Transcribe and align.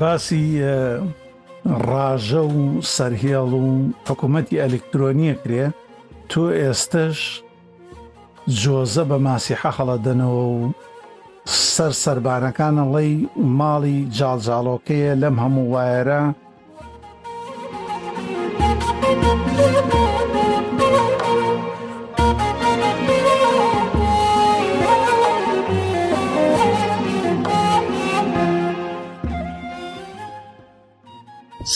باسی 0.00 0.60
ڕاژە 1.88 2.42
و 2.48 2.80
سەرهێڵ 2.94 3.50
و 3.64 3.66
حکوومەتتی 4.08 4.60
ئەلکترۆنیە 4.62 5.34
کرێ 5.42 5.64
تۆ 6.30 6.44
ئێستش 6.60 7.18
جۆزە 8.60 9.02
بە 9.10 9.16
ماسیحە 9.26 9.70
خەڵەدەنەوە 9.76 10.44
و 10.56 10.60
سەر 11.74 11.92
سەربانەکانە 12.02 12.84
ڵێی 12.92 13.12
ماڵی 13.58 13.98
جاڵجاڵۆکەیە 14.16 15.12
لەم 15.22 15.36
هەموو 15.42 15.70
وایەرە 15.72 16.22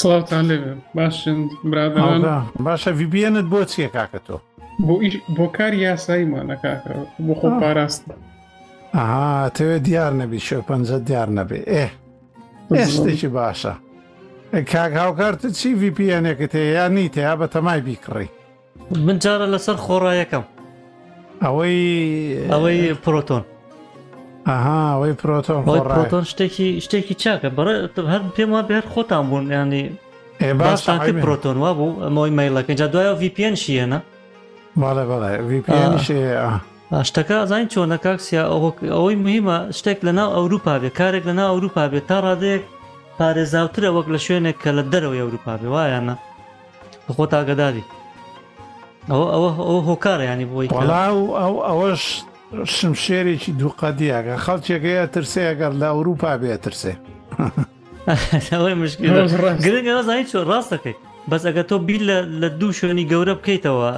سڵاوتان 0.01 0.45
لێ 0.49 0.59
باشن 0.97 1.39
برادان 1.71 2.21
باشە 2.67 2.91
ویبیێنت 3.01 3.47
بۆ 3.53 3.61
چیە 3.73 3.89
کاکە 3.97 4.21
تۆ 4.27 4.37
بۆ 5.37 5.47
کار 5.57 5.73
یاساییمانە 5.87 6.57
کاکە 6.65 6.93
بۆ 7.27 7.33
خۆ 7.39 7.49
پاراستە 7.61 8.15
ئاها 8.97 9.29
تەوێت 9.57 9.83
دیار 9.89 10.13
نەبی 10.21 10.41
شێ 10.47 10.59
پ 10.69 10.71
دیار 11.09 11.29
نەبێ 11.39 11.61
ئێ 11.73 11.87
ئێستێکی 12.79 13.31
باشە 13.39 13.75
کاک 14.73 14.93
هاوکارت 15.01 15.43
چی 15.59 15.71
VPNێکت 15.81 16.53
هەیە 16.59 16.73
یا 16.79 16.87
نیت 16.97 17.17
یا 17.17 17.33
بە 17.41 17.47
تەمای 17.55 17.81
بیکڕی 17.89 18.29
من 19.07 19.17
جارە 19.25 19.47
لەسەر 19.55 19.77
خۆڕایەکەم 19.87 20.45
ئەوەی 21.43 21.79
ئەوەی 22.51 22.81
پرۆتۆن 23.05 23.43
ئەهاەوەی 24.53 25.15
پرۆتۆن 25.23 25.61
پرۆتۆن 25.65 26.25
شتێکی 26.33 26.67
شتێکی 26.85 27.15
چاکە 27.23 27.49
بەڕ 27.57 27.69
هەر 28.13 28.23
پێم 28.37 28.51
وا 28.55 28.63
بێر 28.71 28.85
خۆتان 28.93 29.25
بوون 29.29 29.45
ینی 29.57 29.85
باشتانکە 30.65 31.13
پرۆتۆن 31.23 31.57
وا 31.65 31.71
بوو 31.79 32.01
ئەمەوەی 32.05 32.33
مەیلەکە 32.39 32.73
جا 32.81 32.87
دوایە 32.93 33.13
VPN 33.23 33.55
شیەنە 33.65 33.99
باڵێ 34.83 35.05
بەڵێ 35.11 35.31
VPN 35.51 35.91
شتەکە 37.09 37.35
ئازانی 37.41 37.69
چۆنە 37.73 37.97
کاکسیا 38.07 38.43
ئەوەی 38.97 39.17
مهمە 39.27 39.57
شتێک 39.79 39.99
لە 40.07 40.13
ناو 40.19 40.31
ئەوروپا 40.37 40.75
بێ 40.83 40.91
کارێک 40.99 41.25
لە 41.31 41.35
ناو 41.39 41.49
ئەوروپا 41.53 41.85
بێت 41.93 42.07
تا 42.11 42.19
ڕادەیەک 42.27 42.63
پارێزاوترە 43.19 43.91
وەک 43.97 44.07
لە 44.15 44.19
شوێنێک 44.27 44.57
کە 44.63 44.71
لە 44.79 44.83
دەرەوەی 44.93 45.21
ئەوروپا 45.25 45.53
بێ 45.61 45.69
وایەنە 45.75 46.15
خۆ 47.15 47.25
تاگەداری 47.33 47.85
ئەوە 49.11 49.27
ئەوە 49.35 49.51
ئەوە 49.69 49.81
هۆکارە 49.89 50.25
ینی 50.33 50.47
بۆی 50.53 50.69
ئەو 50.77 51.25
ئەوەش 51.69 52.05
شمشێرێکی 52.79 53.53
دووقەدیەکە 53.61 54.35
خەڵکێکەیە 54.45 55.07
ترسێ 55.15 55.43
ئەگەر 55.49 55.73
لە 55.81 55.89
ئەوروپا 55.93 56.31
بێترسێ 56.43 56.95
مشکلزانانی 58.83 60.25
چۆ 60.31 60.39
ڕاستەکەی 60.51 60.97
بەس 61.31 61.43
ئەگە 61.49 61.63
تۆ 61.69 61.75
بیر 61.87 62.03
لە 62.41 62.49
دوو 62.61 62.73
شوێنی 62.79 63.09
گەورە 63.13 63.35
بکەیتەوە 63.39 63.89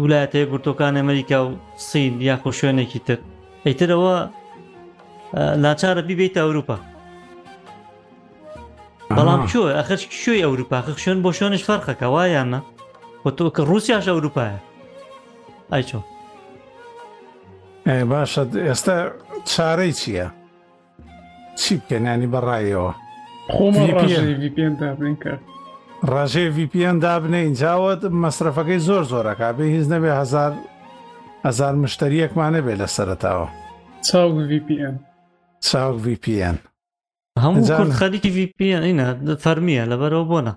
ویلایەتەیە 0.00 0.46
گرتۆکان 0.52 0.94
ئەمریکا 1.00 1.38
و 1.44 1.48
سین 1.90 2.12
یاخۆ 2.28 2.50
شوێنێکی 2.60 3.00
تر 3.06 3.18
ئەیترەوە 3.66 4.14
ناچارە 5.64 6.02
بیبیتە 6.08 6.38
ئەوروپا 6.44 6.76
بەڵام 9.16 9.42
چۆ 9.50 9.60
ئەخش 9.76 10.02
شوێ 10.22 10.40
ئەوروپا 10.46 10.78
خ 10.84 10.86
شوێن 11.04 11.18
بۆ 11.24 11.30
شوێنش 11.38 11.62
فەرخەکە 11.68 12.06
وایانە 12.14 12.60
بۆ 13.22 13.30
تۆ 13.38 13.44
کە 13.56 13.60
رووسیاش 13.70 14.04
ئەوروپایە 14.12 14.58
ئای 15.72 15.84
چۆ 15.90 16.00
باشە 18.10 18.42
ئێستا 18.66 18.96
چارەی 19.52 19.92
چییە 20.00 20.26
چی 21.60 21.72
بکەنانی 21.80 22.28
بەڕایەوە 22.32 22.92
ڕژێ 26.12 26.46
VPN 26.56 26.96
دابنێ 27.04 27.40
اینجاوت 27.44 28.00
مەصرفەکەی 28.22 28.80
زۆر 28.88 29.02
زۆرەکە 29.12 29.48
بێ 29.56 29.64
هیچ 29.74 29.86
نەبێ 29.94 30.10
هزار 30.20 30.52
هزار 31.48 31.74
مشتریەکمانە 31.82 32.60
بێ 32.66 32.74
لە 32.80 32.88
سەرتاوە 32.96 33.48
چاو 34.08 34.30
VPN 34.50 34.94
چاو 35.68 35.92
VPN 36.04 36.56
هەموو 37.44 37.92
خەریکی 38.00 38.30
VPN 38.38 38.82
اینە 38.88 39.06
فەرمیە 39.44 39.84
لەبەرەوە 39.90 40.26
بۆنە 40.32 40.54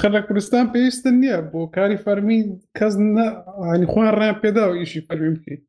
خە 0.00 0.08
لە 0.14 0.20
کوردستان 0.26 0.64
پێویستن 0.72 1.14
نییە 1.22 1.38
بۆ 1.50 1.60
کاری 1.76 1.96
فەرمی 2.04 2.40
کەس 2.78 2.94
نە 3.16 3.26
خۆیان 3.92 4.12
ڕیان 4.20 4.36
پێدا 4.42 4.64
و 4.68 4.74
ئیشی 4.80 5.06
فەرمی 5.08 5.34
بکەیت 5.36 5.62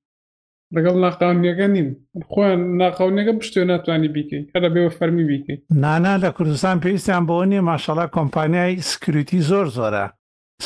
لەگەڵ 0.75 0.95
ناقاونیەکە 1.05 1.67
نین 1.73 1.89
خۆیان 2.31 2.59
ناقاونەکە 2.81 3.31
پشتێ 3.39 3.61
ناتوانانی 3.71 4.07
بیکەیت 4.15 4.47
هەرە 4.55 4.69
بێوە 4.73 4.91
فەرمی 4.97 5.25
بیکەیت 5.31 5.59
نانا 5.83 6.13
لە 6.23 6.29
کوردستان 6.37 6.75
پێویستیان 6.83 7.23
بۆ 7.29 7.35
نیە 7.49 7.61
ماشەڵا 7.69 8.05
کۆمپانیای 8.15 8.81
سکریتی 8.91 9.39
زۆر 9.49 9.67
زۆرە 9.77 10.05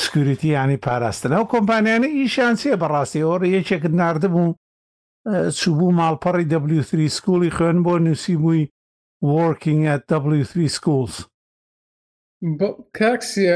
سکریتی 0.02 0.48
ینی 0.56 0.78
پاراستنە 0.84 1.36
و 1.40 1.48
کۆمپانیانە 1.54 2.08
ئیشانسیە 2.18 2.76
بەڕاستی 2.82 3.24
ئەوڕە 3.24 3.48
یەکێکت 3.56 3.92
نردبوو 4.00 4.54
چوبوو 5.58 5.94
ماڵپەڕی 5.98 6.46
W3 6.78 6.90
سکوڵی 7.16 7.50
خوێن 7.56 7.78
بۆ 7.86 7.94
نووسی 8.06 8.36
بووی 8.42 8.68
working 9.36 9.80
at 9.94 10.02
W3 10.40 10.52
schools 10.76 11.14
کاکسە 12.98 13.54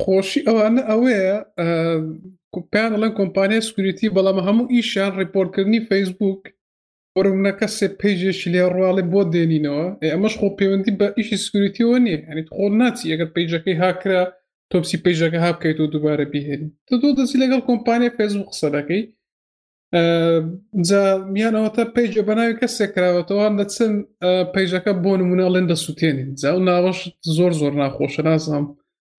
خۆشی 0.00 0.40
ئەوانە 0.46 0.82
ئەوەیە 0.90 1.34
پێیان 2.72 2.92
لەن 3.02 3.12
کۆمپانیای 3.20 3.66
سکوریتی 3.68 4.12
بەڵام 4.16 4.38
هەموو 4.46 4.70
ئیشیان 4.74 5.12
ڕپۆرتکردنی 5.22 5.80
فەیسبوک 5.88 6.40
وەرمونەکە 7.16 7.66
سێ 7.76 7.86
پێیجێکی 8.00 8.48
لێ 8.54 8.62
ڕواڵێ 8.74 9.04
بۆ 9.12 9.20
دێنینەوە 9.32 9.86
ئەمەش 10.12 10.34
خۆ 10.40 10.48
پەیوەندی 10.58 10.96
بە 11.00 11.06
ئیشی 11.18 11.36
سکوریتیەوە 11.44 11.98
نییە 12.06 12.18
هەنی 12.28 12.42
خۆ 12.56 12.64
ناچی 12.80 13.10
ئەگەر 13.12 13.28
پێیجەکەی 13.36 13.80
هاکرا 13.82 14.22
تۆپسی 14.72 14.96
پێیجەکە 15.04 15.38
هاکەیت 15.46 15.78
و 15.80 15.90
دووبارە 15.92 16.26
بهێنی 16.32 16.68
تۆ 16.88 16.94
تۆ 17.02 17.08
دەسی 17.18 17.36
لەگەڵ 17.42 17.60
کۆمپانیای 17.68 18.14
فێزبوو 18.18 18.48
قسە 18.50 18.68
دەکەی 18.76 19.02
جا 20.88 21.02
میانەوەتە 21.34 21.84
پێیجە 21.94 22.22
بەناوی 22.28 22.58
کەسێک 22.60 22.90
کراوەتەوەوان 22.94 23.54
دەچن 23.60 23.92
پەیژەکە 24.54 24.92
بۆ 25.02 25.12
نمونە 25.20 25.46
لێن 25.54 25.66
دەسووتێنین 25.72 26.30
جا 26.40 26.50
و 26.56 26.60
ناوەش 26.68 26.98
زۆر 27.36 27.52
زۆر 27.60 27.72
ناخۆشە 27.82 28.22
نازانام 28.28 28.66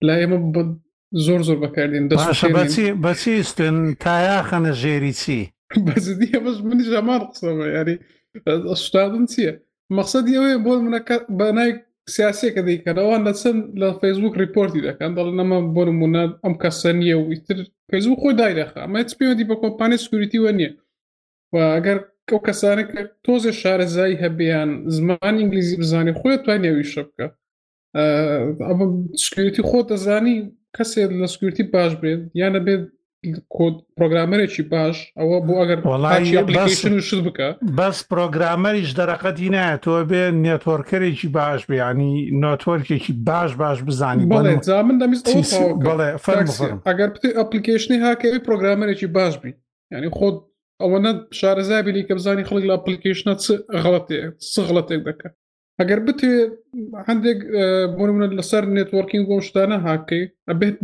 لا 0.08 0.14
ئێمە 0.22 0.38
زۆر 1.26 1.42
زۆر 1.48 1.58
بەکاردێن 1.64 2.06
بەچی 2.10 2.88
بەچی 3.06 3.36
ستێن 3.52 3.78
تایاخەنە 4.04 4.72
ژێری 4.82 5.14
چی 5.22 5.40
بەزدیەمەش 5.88 6.58
منی 6.70 6.86
ژەمان 6.92 7.22
قسەمە 7.32 7.66
یاری 7.78 7.96
شتادن 8.84 9.26
چییە 9.32 9.54
مەقصد 9.98 10.26
ئەوەیە 10.34 10.58
بۆ 10.66 10.72
منە 10.86 11.00
بە 11.40 11.48
نای 11.58 11.72
سیاسێکە 12.16 12.62
دەیکەەوەوان 12.68 13.22
لە 13.28 13.34
چەند 13.40 13.60
لە 13.82 13.90
فەیسبوک 14.02 14.34
ریپۆرتی 14.44 14.86
دەکەن 14.88 15.12
دەڵ 15.18 15.28
نەمە 15.40 15.58
بۆ 15.76 15.82
نمونە 15.90 16.24
ئەم 16.44 16.54
کەسە 16.64 16.92
نییە 17.00 17.16
و 17.22 17.30
ئیتر 17.34 17.58
فەیسبوک 17.92 18.20
خۆی 18.24 18.34
دایدەخە 18.42 18.80
ئەمە 18.84 19.00
پەیوەندی 19.20 19.48
بە 19.50 19.56
کۆمپانی 19.64 19.98
سکوریتی 20.04 20.40
وە 20.44 20.52
نییە 20.58 20.72
و 21.54 21.58
ئەگەر 21.76 21.98
ئەو 22.32 22.40
کەسانە 22.48 22.84
کە 22.92 23.00
تۆزێ 23.26 23.52
شارەزایی 23.62 24.20
هەبیان 24.24 24.70
زمان 24.96 25.34
ئینگلیزی 25.40 25.76
بزانێ 25.82 26.14
خۆی 26.20 26.36
توانیاوی 26.44 26.90
شە 26.92 27.02
بکە 27.08 27.28
ئەمە 28.70 28.86
شکێتی 29.26 29.62
خۆ 29.70 29.80
دەزانی 29.90 30.38
کەسێ 30.78 31.02
لە 31.22 31.28
سکوورتی 31.34 31.64
باش 31.74 31.92
بێت 32.02 32.20
یانە 32.42 32.60
بێت 32.66 32.82
پرۆگرامەرێکی 33.98 34.64
باش 34.74 34.96
ئەوە 35.20 35.38
بۆ 35.48 35.54
ئەگەر 35.62 35.80
شت 37.10 37.22
بکە 37.28 37.48
بەس 37.80 37.98
پرۆگرامەریش 38.12 38.90
دەرەقەتی 39.00 39.52
نایە 39.56 39.78
تۆ 39.84 39.92
بێ 40.10 40.24
نێتۆرکەرێکی 40.44 41.28
باش 41.38 41.60
بێ 41.70 41.76
ینی 41.84 42.12
نۆتۆرکێکی 42.44 43.14
باش 43.30 43.52
باش 43.62 43.78
بزانانی 43.88 44.26
من 44.90 44.98
دەمیستڵێ 45.02 45.34
ئەگەر 46.90 47.10
پتی 47.16 47.32
ئەپلیکیشنی 47.38 47.98
هاکەوی 48.08 48.44
پرۆگرامەرێکی 48.48 49.08
باش 49.18 49.34
بی 49.42 49.52
ینی 49.96 50.10
خۆت 50.18 50.38
ئەوە 50.82 50.98
نە 51.06 51.12
شارەزای 51.40 51.82
بینی 51.88 52.04
کە 52.08 52.14
بزانانی 52.18 52.48
خەڵک 52.50 52.66
لە 52.70 52.74
ئەپلیکیشنە 52.78 53.34
غڵەتێ 53.84 54.20
سغڵەتێک 54.54 55.02
دەکە 55.08 55.30
ئەگەر 55.82 56.00
بتێ 56.08 56.32
هەندێک 57.08 57.40
بۆنە 57.98 58.28
لەسەر 58.38 58.64
نێتوەرکینگ 58.78 59.24
بۆ 59.30 59.36
شتانە 59.48 59.78
هاکەی 59.88 60.24
ئەبێت 60.50 60.76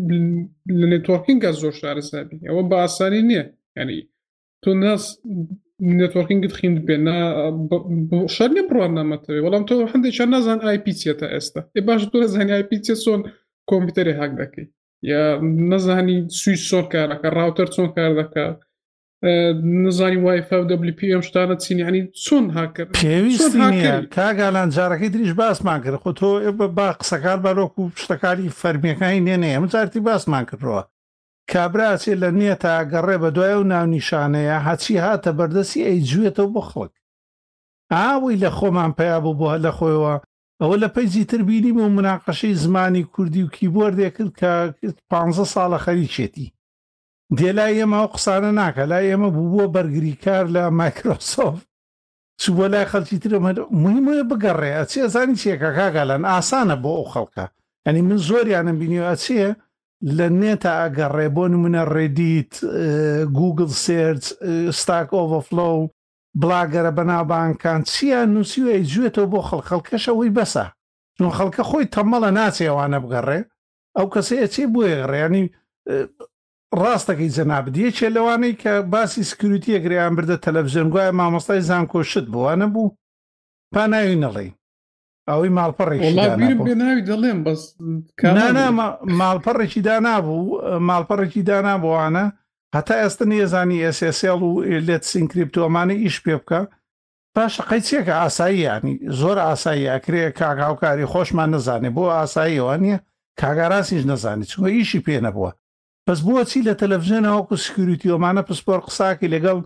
لە 0.80 0.86
نێتوەرکینگە 0.94 1.52
زۆر 1.62 1.74
شارەسابی 1.82 2.38
ئەوە 2.48 2.64
بە 2.70 2.76
ئاسانی 2.84 3.22
نییە 3.30 3.44
ینی 3.80 4.00
تۆ 4.64 4.70
ناس 4.84 5.04
نێتوەرکینگت 6.00 6.54
خیند 6.60 6.78
بێ 6.88 6.96
شەر 8.36 8.50
نیە 8.56 8.64
پرڕوان 8.70 8.94
نامەتەوێت 9.00 9.44
وەڵام 9.46 9.64
تۆ 9.70 9.74
هەندێک 9.92 10.14
چا 10.18 10.26
نازان 10.34 10.60
آیپیچێتە 10.70 11.28
ئێستا 11.34 11.62
ێ 11.78 11.82
باش 11.88 12.02
تۆ 12.12 12.18
زانانی 12.34 12.54
آیپیچێ 12.58 12.96
سۆن 13.04 13.22
کۆمپیوتەری 13.70 14.18
هاک 14.20 14.32
دەکەی 14.42 14.66
یا 15.12 15.22
نەزانی 15.72 16.18
سوی 16.42 16.58
سۆن 16.70 16.86
کارەکە 16.94 17.30
ڕاوتەر 17.38 17.68
چۆن 17.76 17.88
کار 17.96 18.12
دەکات 18.22 18.58
نزانی 19.64 20.16
وایفا 20.16 20.66
و 20.66 20.68
WP 20.68 21.04
ئەم 21.04 21.22
شتانە 21.22 21.58
چینیانی 21.58 22.08
چۆن 22.08 22.52
هاکرد 22.54 22.96
پێویست 22.98 23.56
کاگالان 24.16 24.72
جارەکەی 24.72 25.14
دریش 25.14 25.32
باسمان 25.34 25.84
کرد 25.84 25.96
خۆ 25.96 26.12
تۆ 26.20 26.24
با 26.78 26.92
قسەکار 27.00 27.38
بەرۆک 27.46 27.80
و 27.80 27.90
شتەکاری 27.96 28.52
فەرمیەکانی 28.60 29.26
نێنێ 29.26 29.50
ئەمە 29.56 29.68
جارتی 29.74 30.00
باسمان 30.00 30.46
کردەوە 30.46 30.84
کابراچێ 31.54 32.14
لە 32.22 32.30
نیە 32.38 32.56
تا 32.64 32.74
گەڕێ 32.92 33.18
بە 33.24 33.30
دوای 33.36 33.56
و 33.60 33.64
ناونیشانەیە 33.72 34.58
هەچی 34.68 34.98
هاتە 35.06 35.32
بەردەسی 35.38 35.86
ئەی 35.88 36.02
جوێتەوە 36.10 36.50
بۆ 36.54 36.62
خۆک 36.70 36.94
ئاوی 37.92 38.40
لە 38.44 38.50
خۆمان 38.58 38.92
پیا 38.98 39.20
بوو 39.24 39.38
بۆ 39.40 39.48
لە 39.66 39.72
خۆیەوە 39.78 40.16
ئەوە 40.62 40.76
لە 40.84 40.88
پەیجی 40.96 41.26
تربینیم 41.30 41.78
و 41.82 41.90
مناقەشەی 41.98 42.54
زمانی 42.64 43.04
کوردی 43.04 43.44
و 43.44 43.50
کیبوەردێ 43.56 44.10
کرد 44.18 44.34
کە 44.40 44.54
15 45.10 45.46
ساڵە 45.54 45.78
خەریکێتی 45.86 46.55
دێ 47.38 47.52
لای 47.58 47.74
ئێمە 47.80 47.98
ئەو 48.00 48.08
قسانە 48.16 48.52
ناکە 48.60 48.86
لای 48.92 49.06
ئێمە 49.12 49.30
بوو 49.36 49.52
بۆ 49.54 49.64
بەرگری 49.76 50.16
کار 50.24 50.46
لە 50.56 50.64
مایکرۆسۆف 50.80 51.58
چوو 52.42 52.56
بۆ 52.58 52.66
لای 52.74 52.86
خەڵکی 52.92 53.18
ترە 53.24 53.38
مویمە 53.82 54.14
بگەڕێ 54.30 54.70
ئەچێ 54.78 55.04
زانی 55.14 55.36
چیەکە 55.42 55.70
کاگالان 55.78 56.24
ئاسانە 56.32 56.76
بۆ 56.84 56.92
ئەو 56.98 57.08
خەڵکە 57.14 57.46
ئەنی 57.86 58.02
من 58.10 58.18
زۆریانم 58.28 58.78
بینیوە 58.82 59.08
ئەچێە 59.12 59.50
لە 60.18 60.28
نێتە 60.42 60.72
ئەگەڕێ 60.82 61.28
بۆ 61.36 61.44
نمونە 61.52 61.84
ڕێدیت 61.94 62.54
گوگل 63.40 63.70
سرج 63.86 64.22
ستاک 64.80 65.10
ئۆڤفلۆ 65.18 65.70
بڵاگەرە 66.42 66.92
بەناوبانکان 66.98 67.80
چیان 67.92 68.28
نووسیوە 68.36 68.74
جوێتەوە 68.92 69.28
بۆ 69.32 69.40
خەڵخەڵکەشەوەی 69.50 70.34
بەسە 70.38 70.66
چون 71.18 71.30
خەڵکە 71.38 71.64
خۆی 71.70 71.86
تەمەڵە 71.94 72.30
ناچێوانە 72.38 72.98
بگەڕێ 73.04 73.40
ئەو 73.98 74.08
کەسەیە 74.14 74.48
چێ 74.54 74.64
بۆ 74.74 74.82
ێگەڕێنی 74.94 75.46
ڕاستەکەی 76.84 77.34
جەنابدیەکێ 77.38 78.08
لەوانەی 78.16 78.54
کە 78.62 78.72
باسی 78.94 79.24
سکروتی 79.30 79.76
ئەگریان 79.76 80.14
بردە 80.18 80.38
تەلەڤژنگوایە 80.46 81.12
مامۆستای 81.20 81.62
زانکۆشت 81.70 82.26
بووانە 82.34 82.68
بوو 82.74 82.96
پاناوی 83.74 84.22
نەڵێ 84.24 84.48
ئەوەی 85.30 85.52
ماڵپەڕێکی 85.58 86.16
دەڵێم 87.10 87.40
بەس 87.46 87.62
ماڵپەڕێکی 89.20 89.82
دانابوو 89.90 90.44
ماڵپەڕێکی 90.90 91.42
دانابووانە 91.50 92.26
هەتا 92.76 92.96
ئێستا 93.02 93.26
نیەزانی 93.32 93.84
ئسسL 93.88 94.42
و 94.48 94.52
لێت 94.88 95.04
سینکریپتۆمانی 95.12 96.02
ئیش 96.04 96.18
پێ 96.26 96.36
بکە 96.42 96.62
پاشەقەی 97.36 97.82
چێکە 97.88 98.16
ئاسایی 98.22 98.64
ینی 98.70 98.96
زۆر 99.20 99.38
ئاسایی 99.48 99.90
ئەکرێ 99.94 100.24
کاگااوکاری 100.40 101.10
خۆشمان 101.12 101.50
نەزانێ 101.54 101.90
بۆ 101.96 102.04
ئاساییەوە 102.18 102.76
نیە 102.84 102.98
کاگاراسیش 103.42 104.04
نەزانی 104.12 104.46
چونکە 104.52 104.70
ئیشی 104.78 105.04
پێ 105.06 105.18
نەبووە 105.26 105.52
بەس 106.08 106.20
بۆچی 106.26 106.62
لە 106.68 106.74
تەلەڤژێنەوەکو 106.82 107.62
سکیوریتی 107.66 108.12
ئۆمانە 108.14 108.44
پسپۆر 108.48 108.80
قساکی 108.86 109.32
لەگەڵ 109.34 109.58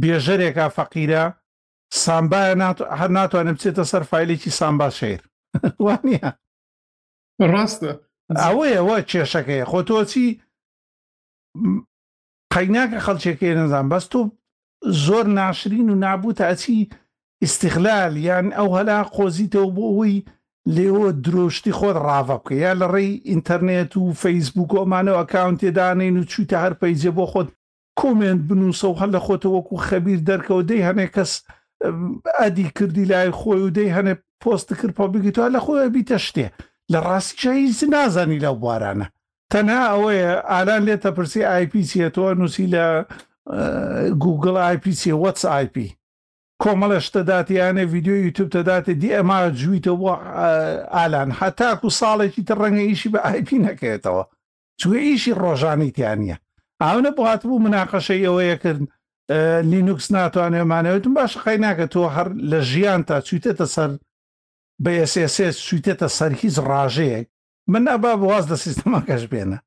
بێژەرێکا 0.00 0.66
فەقیرە 0.76 1.24
سامبایە 2.02 2.56
هەر 3.00 3.10
ناتوانم 3.18 3.54
بچێتە 3.56 3.84
سەر 3.90 4.02
فیلێکی 4.10 4.50
سامبا 4.58 4.88
شێر 4.98 5.20
وانە 5.84 6.28
ڕاستە 7.52 7.92
ئەوەیەوە 8.44 8.96
کێشەکەی 9.10 9.66
خۆ 9.70 9.80
تۆچی 9.88 10.28
قەیناکە 12.52 12.98
خەڵچێکی 13.04 13.56
نەزان 13.60 13.86
بەس 13.90 14.04
تۆ 14.12 14.20
زۆر 15.04 15.26
ناشرین 15.38 15.88
و 15.90 16.00
نابوو 16.04 16.36
تا 16.38 16.44
ئەچی 16.50 16.78
استیخلال 17.44 18.12
یان 18.28 18.46
ئەو 18.58 18.68
هەلا 18.76 18.98
خۆزیتەوە 19.14 19.70
بۆ 19.76 19.84
ئەوی 19.92 20.16
لێەوە 20.74 21.08
درۆشتی 21.26 21.76
خۆت 21.78 21.96
ڕاوە 22.06 22.26
بکە 22.40 22.54
یا 22.64 22.72
لە 22.80 22.86
ڕێی 22.92 23.12
ئینتەرنێت 23.30 23.92
و 23.96 24.04
فەیسبوک 24.22 24.70
ئۆمانەوە 24.76 25.18
ئەکاونتێدانین 25.20 26.14
و 26.18 26.28
چوتە 26.32 26.56
هەر 26.64 26.74
پەیجێ 26.80 27.10
بۆ 27.16 27.24
خۆت 27.32 27.48
کۆمێنت 28.00 28.42
بنووسە 28.48 28.86
و 28.90 28.98
هەل 29.00 29.10
لە 29.16 29.20
خۆتەوەکو 29.26 29.74
خەبیر 29.88 30.18
دەرکەوە 30.28 30.62
دەی 30.70 30.86
هەنێ 30.88 31.06
کەس 31.14 31.32
ئەدی 32.40 32.66
کردی 32.76 33.08
لای 33.12 33.30
خۆی 33.40 33.60
و 33.64 33.74
دەی 33.76 33.94
هەنێ 33.96 34.14
پۆست 34.42 34.68
کرد 34.78 34.94
پابیگیتوە 34.98 35.46
لە 35.54 35.60
خۆی 35.64 35.88
بیتە 35.94 36.18
شتێ 36.26 36.46
لە 36.92 36.98
ڕاستیچەیز 37.06 37.78
نازانی 37.94 38.42
لەو 38.44 38.54
بوارانە 38.62 39.06
تەنها 39.52 39.82
ئەوەیە 39.90 40.30
ئالان 40.52 40.82
لێتە 40.88 41.10
پرسی 41.16 41.42
آیپیسیەتەوە 41.56 42.30
نووسی 42.40 42.66
لە 42.74 42.84
گوگل 44.24 44.54
آیپیسی 44.70 45.12
وەتس 45.22 45.44
آیپی 45.58 45.88
کۆمەڵە 46.62 46.98
شتەداتیانە 47.06 47.82
یددیو 47.88 48.16
یوتوب 48.26 48.48
دەداتێ 48.56 48.92
دی 49.02 49.10
ئەما 49.16 49.38
جویتە 49.60 49.92
بۆ 50.00 50.10
ئالان 50.96 51.30
هەتاکو 51.40 51.88
ساڵێکی 52.00 52.42
تر 52.48 52.56
ڕەنگە 52.62 52.84
ئیشی 52.90 53.08
بە 53.14 53.20
ئایپی 53.26 53.62
نەکەێتەوە 53.66 54.24
چێ 54.80 54.98
ئیشی 55.06 55.32
ڕۆژانی 55.42 55.90
تیانە 55.96 56.36
ئاونە 56.82 57.10
بڵات 57.16 57.42
بوو 57.48 57.62
مناقەشەی 57.66 58.24
ئەوەیەکردن 58.26 58.86
لینوکس 59.70 60.06
ناتوانێمانەوەتم 60.16 61.12
باش 61.18 61.32
خی 61.42 61.56
ناکە 61.66 61.86
تۆ 61.92 62.02
هەر 62.14 62.28
لە 62.50 62.58
ژیان 62.70 63.00
تا 63.08 63.16
چویتێتە 63.28 63.66
سەر 63.76 63.90
بە 64.84 64.90
ئسسس 65.02 65.56
چویتێتە 65.68 66.08
سەر 66.18 66.30
هیچ 66.42 66.56
ڕاژەیەک 66.70 67.26
من 67.72 67.82
نابا 67.88 68.12
بواز 68.22 68.44
دە 68.50 68.56
سیستەما 68.64 69.00
کەش 69.08 69.22
بێنە 69.32 69.58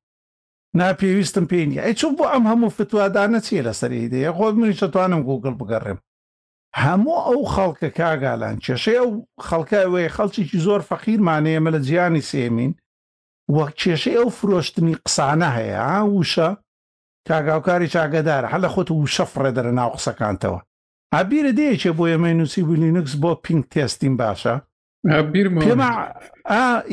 ناپێویستم 0.78 1.44
پێینە 1.50 1.76
ئەی 1.84 1.94
چۆ 2.00 2.06
بۆ 2.18 2.24
ئەم 2.32 2.44
هەموو 2.50 2.74
فتووادانە 2.76 3.38
چیە 3.46 3.62
لەسەر 3.66 3.90
ئیدەیە 3.98 4.30
خۆ 4.36 4.46
منی 4.58 4.74
شەتوانم 4.80 5.22
گوگل 5.28 5.56
بگەڕێم 5.60 6.00
هەموو 6.80 7.16
ئەو 7.28 7.42
خەڵکە 7.54 7.90
کاگالان 7.98 8.56
کێشەی 8.64 8.98
ئەو 9.00 9.10
خەڵکەوەی 9.48 10.12
خەڵکیی 10.16 10.62
زۆر 10.66 10.80
فەقیرمانەیەمە 10.88 11.70
لە 11.74 11.80
جیانی 11.86 12.26
سێمین 12.32 12.72
وەک 13.56 13.72
کێشەی 13.82 14.18
ئەو 14.20 14.28
فرۆشتنی 14.38 14.94
قسانە 15.04 15.48
هەیە 15.56 15.86
وشە 16.16 16.48
کاگاوکاری 17.28 17.92
چاگەدار 17.94 18.44
هەل 18.52 18.62
لە 18.64 18.68
خۆت 18.74 18.88
وشەفڕێ 18.90 19.50
دەرە 19.56 19.72
ناو 19.78 19.90
قسەکانتەوە 19.96 20.60
ئابیرە 21.14 21.52
دەیەکێ 21.58 21.90
بۆ 21.98 22.04
ئێمە 22.10 22.30
نووسی 22.38 22.62
بولینکس 22.68 23.14
بۆ 23.22 23.30
پینگ 23.44 23.64
تێستیم 23.72 24.14
باشە 24.22 24.54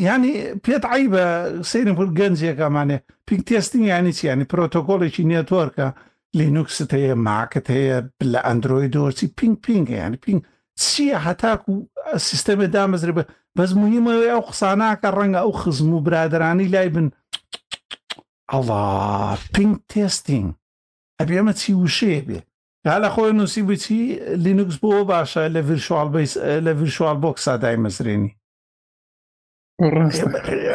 ینی 0.07 0.31
پێت 0.63 0.83
عی 0.93 1.05
بە 1.13 1.25
سێنپور 1.71 2.07
گەنجێکەمانێ 2.17 2.97
پینگ 3.27 3.43
تێستین 3.49 3.83
یانی 3.91 4.13
چیانی 4.17 4.45
پرۆتۆکۆڵێکی 4.51 5.23
نێتۆرکە 5.31 5.87
لینوکست 6.35 6.93
هەیە 6.93 7.15
ماکت 7.17 7.67
هەیە 7.71 7.97
لە 8.33 8.37
ئەندروۆی 8.47 8.87
دۆرچی 8.93 9.27
پینگ 9.37 9.57
پینگ 9.63 9.89
یان 9.89 10.15
پینگ 10.15 10.41
چییە 10.79 11.17
هەتاکو 11.27 11.71
و 11.71 11.87
سیستەمە 12.27 12.67
دامەزر 12.75 13.11
بە 13.17 13.23
بەس 13.57 13.71
مویمەوەی 13.81 14.31
ئەو 14.33 14.41
قساناکە 14.49 15.09
ڕەنگە 15.17 15.39
ئەو 15.43 15.51
خزم 15.61 15.93
و 15.93 16.01
برادرانی 16.05 16.67
لای 16.73 16.89
بن 16.95 17.09
ئەڵا 18.51 18.83
پینگ 19.55 19.73
تستینگ 19.89 20.49
ئەبێ 21.19 21.33
ئەمە 21.39 21.53
چی 21.61 21.71
وشێ 21.83 22.17
بێ 22.27 22.39
یا 22.87 22.95
لە 23.03 23.09
خۆی 23.13 23.31
نووسی 23.39 23.61
بچی 23.69 23.99
لینوکس 24.45 24.77
بۆ 24.83 24.89
باشە 25.11 25.41
لە 25.55 25.61
ڤشال 25.67 26.07
لە 26.65 26.71
ڤشال 26.81 27.17
بۆکسا 27.23 27.53
دای 27.63 27.77
مەزرێنی 27.85 28.31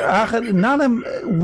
ئاخر 0.08 0.42
ناڵم 0.64 0.94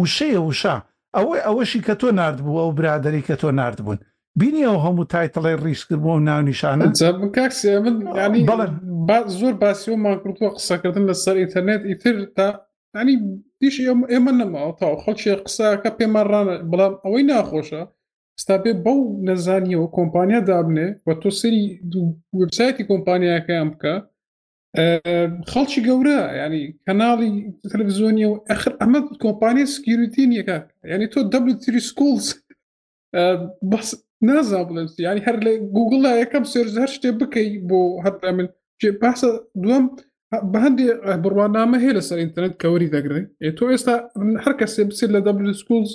وشەیە 0.00 0.40
وشە 0.50 0.76
ئەوە 1.16 1.36
ئەوەشی 1.46 1.80
کە 1.86 1.94
تۆ 2.00 2.08
نرد 2.18 2.38
بوو 2.44 2.60
ئەو 2.64 2.70
برادری 2.78 3.22
کە 3.28 3.34
تۆ 3.42 3.48
نرد 3.60 3.78
بوون 3.84 3.98
بینی 4.40 4.66
ئەو 4.68 4.78
هەموو 4.84 5.08
تایتەڵی 5.12 5.54
ڕیسکرد 5.64 6.00
بوو 6.02 6.14
و 6.20 6.24
ناونیشانە 6.28 6.84
زۆر 9.40 9.52
باسی 9.62 9.88
و 9.92 10.02
ماکروتۆ 10.06 10.46
قسەکردن 10.56 11.04
لەسەر 11.10 11.34
ئینتەرنێت 11.40 11.82
ئیتر 11.90 12.16
تا 12.36 12.46
ینی 12.96 13.16
دیشی 13.60 13.84
ئێمە 14.12 14.32
نەماوە 14.40 14.72
تا 14.78 14.86
خەڵکی 15.02 15.34
قساکە 15.46 15.90
پێمان 15.98 16.26
ڕانە 16.32 16.54
بەڵام 16.70 16.94
ئەوەی 17.04 17.26
ناخۆشە 17.30 17.82
ستا 18.42 18.54
پێ 18.62 18.72
بەو 18.84 18.98
نەزانیەوە 19.26 19.88
کۆمپانیا 19.96 20.40
دابنێ 20.48 20.88
بە 21.04 21.12
تۆ 21.22 21.30
سری 21.40 21.62
وبسایتی 22.38 22.86
کۆمپانیاکەیان 22.90 23.68
بکە 23.72 23.94
خەڵکی 25.50 25.80
گەورە 25.88 26.18
ینی 26.40 26.64
کەناڵی 26.86 27.30
تەلەڤزیۆنیە 27.70 28.28
و 28.30 28.40
ئەخر 28.50 28.72
ئەمە 28.80 29.00
کۆمپانیە 29.22 29.66
سکیروتی 29.74 30.26
نیەکە 30.32 30.56
ینی 30.92 31.08
تۆ 31.14 31.18
دەبل 31.32 31.50
تری 31.64 31.80
سکولز 31.90 32.26
بەس 33.70 33.88
نازا 34.28 34.60
بڵێن 34.68 34.88
ینی 35.06 35.22
هەر 35.26 35.36
لە 35.46 35.52
گوگڵ 35.76 36.02
یەکەم 36.22 36.44
سێرز 36.52 36.74
هەر 36.82 36.90
شتێ 36.96 37.10
بکەی 37.20 37.48
بۆ 37.68 37.78
هەر 38.04 38.14
من 38.36 38.46
پاسە 39.02 39.30
دوم 39.62 39.84
بە 40.52 40.58
هەندێ 40.64 40.86
بڕوانامە 41.24 41.76
هەیە 41.84 41.94
لەسەر 41.98 42.18
ئینتەرنێت 42.22 42.54
کەوەری 42.62 42.92
دەگرێت 42.94 43.26
تۆ 43.58 43.64
ئێستا 43.72 43.94
هەر 44.44 44.54
کەسێ 44.60 44.82
بچێت 44.88 45.10
لە 45.16 45.20
دەبل 45.26 45.44
سکولز 45.62 45.92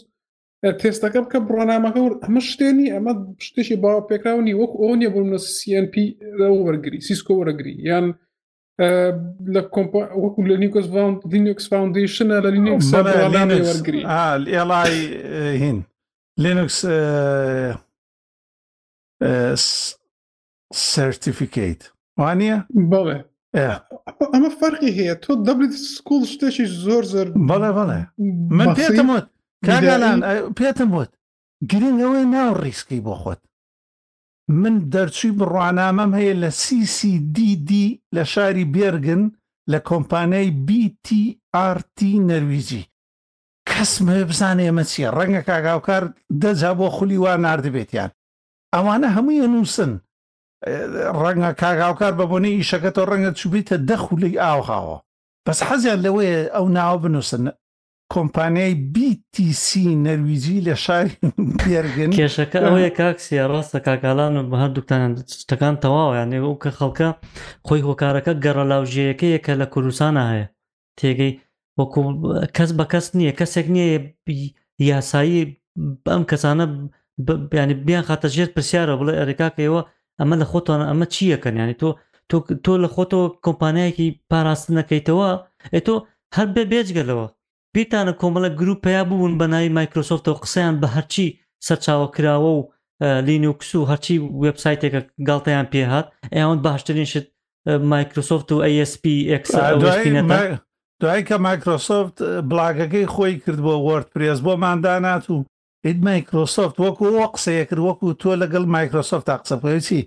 تێستەکە 0.79 1.20
بکە 1.25 1.39
بڕوانامەکە 1.48 2.00
ئەمە 2.25 2.41
شتێنی 2.50 2.88
ئەمە 2.96 3.13
شتێکی 3.46 3.75
باوە 3.84 4.01
پێکراونی 4.10 4.55
وەک 4.62 4.74
ئەو 4.82 4.94
نیە 5.00 5.10
بۆ 5.13 5.22
CNP 5.60 5.96
وەرگری 6.65 7.00
سیسکۆ 7.08 7.34
وەرەگری 7.39 7.75
یان 7.89 8.05
آه، 8.79 9.36
لينكس 10.38 10.88
لينكس 11.27 11.67
فاونديشن 11.67 12.32
على 12.32 12.51
لينكس 12.51 12.94
اه 12.94 14.36
الاي 14.36 14.62
اي 14.62 15.22
آه، 15.25 15.53
هين 15.58 15.84
لينكس 16.39 16.88
سيرتيفيكيت 20.74 21.84
وانيا 22.20 22.67
اما 22.77 23.25
من 28.50 28.75
آه، 28.75 30.34
ناو 32.25 32.55
من 34.54 34.80
دەرچوی 34.94 35.32
بڕوانامەم 35.40 36.12
هەیە 36.20 36.34
لە 36.44 36.50
CCDD 36.62 37.72
لە 38.16 38.24
شاری 38.34 38.70
بێرگن 38.74 39.22
لە 39.72 39.80
کۆمپانیای 39.90 40.56
BTRT 40.68 42.00
نەرویجی 42.30 42.84
کەسمە 43.70 44.18
بزانێ 44.30 44.66
ئمە 44.70 44.84
چیە 44.92 45.10
ڕەنگە 45.18 45.42
کاگااوکار 45.50 46.04
دەجا 46.42 46.72
بۆ 46.78 46.88
خولی 46.96 47.18
وا 47.24 47.34
نردبێتیان 47.46 48.12
ئەوانە 48.74 49.08
هەمووی 49.16 49.48
نووسن 49.54 49.92
ڕەنگە 51.22 51.52
کاگااوکار 51.62 52.14
بە 52.20 52.25
بۆنی 52.32 52.58
ئیشەکەەوە 52.58 53.04
ڕەنگە 53.10 53.32
چوبیتە 53.40 53.75
دەخولی 53.90 54.40
ئاوخاوە 54.44 54.98
بەس 55.48 55.60
حەزیان 55.68 56.00
لەوەیە 56.06 56.40
ئەو 56.56 56.66
ناوە 56.78 56.98
بنووسن 57.04 57.44
کۆمپانیای 58.15 58.75
BTC 58.95 59.67
نەرویجی 60.05 60.57
لە 60.67 60.75
شاری 60.86 61.13
بێرگن 61.63 62.12
کێشەکە 62.17 62.60
ئەوەیە 62.65 62.91
کاکسیە 63.00 63.43
ڕاستە 63.51 63.79
کاکالان 63.88 64.34
بە 64.51 64.55
هەردووکتانیان 64.63 65.13
شتەکان 65.41 65.75
تەواویان 65.84 66.31
ئەو 66.38 66.53
کە 66.63 66.69
خەڵکە 66.77 67.07
خۆی 67.67 67.86
هۆکارەکە 67.88 68.34
گەڕە 68.43 68.63
لاوژەیەەکە 68.72 69.27
یەکە 69.36 69.53
لە 69.62 69.65
کوردستانە 69.74 70.24
هەیە 70.31 70.45
تێگەی 71.00 71.31
وەکو 71.79 72.00
کەس 72.57 72.69
بە 72.79 72.86
کەس 72.91 73.05
نییە 73.19 73.34
کەسێک 73.39 73.67
نییە 73.75 73.95
یاسایی 74.91 75.41
ئەم 76.12 76.24
کەسانە 76.31 76.65
بیانی 77.51 77.75
بیان 77.88 78.03
خاتە 78.10 78.27
ژێت 78.36 78.50
پرسیارە 78.55 78.93
بڵێ 79.00 79.13
ئەریکاکەوە 79.22 79.81
ئەمە 80.19 80.36
لە 80.41 80.45
خۆتان 80.51 80.79
ئەمە 80.89 81.05
چیەکەن 81.13 81.53
ینی 81.62 81.75
تۆ 81.81 81.88
تۆ 82.65 82.74
لە 82.84 82.88
خۆتۆ 82.95 83.19
کۆمپانیایەکی 83.45 84.07
پاراستن 84.31 84.72
نەکەیتەوە 84.79 85.29
ئێ 85.74 85.79
تۆ 85.88 85.95
هەر 86.36 86.48
بێ 86.55 86.63
بێجگەلەوە 86.74 87.27
بیرتانە 87.75 88.12
کۆمەڵە 88.22 88.50
گروپەیە 88.60 89.01
بوون 89.10 89.34
بە 89.39 89.46
ناوی 89.53 89.74
مایکرۆسۆفتەوە 89.77 90.39
قسەیان 90.44 90.75
بە 90.82 90.88
هەرچی 90.96 91.27
سەرچاوە 91.67 92.08
کراوە 92.15 92.51
و 92.58 92.62
لینوکس 93.27 93.70
و 93.75 93.88
هەرچی 93.91 94.15
وبسایتێکە 94.44 95.01
گڵتەیان 95.27 95.67
پێهات 95.74 96.08
ئەوەن 96.38 96.60
باشترین 96.67 97.08
شت 97.12 97.25
مایکرۆسۆفت 97.94 98.48
و 98.51 98.63
ئەSP 98.67 99.03
دوای 101.01 101.22
کە 101.29 101.36
مایکرۆسۆفت 101.48 102.15
بلاگەکەی 102.50 103.10
خۆی 103.13 103.34
کرد 103.44 103.60
بۆ 103.65 103.74
وەرد 103.88 104.08
پرێز 104.13 104.39
بۆ 104.46 104.53
مادانات 104.65 105.24
و 105.34 105.38
ئید 105.88 106.00
مایکرۆسۆفت 106.10 106.75
وەکو 106.84 107.05
وە 107.17 107.25
قسەیە 107.36 107.65
کرد 107.70 107.82
وەکو 107.88 108.08
تۆ 108.22 108.29
لەگەڵ 108.41 108.65
مایکرۆسۆفت 108.75 109.25
تا 109.29 109.36
قسەپەیەچی 109.44 110.00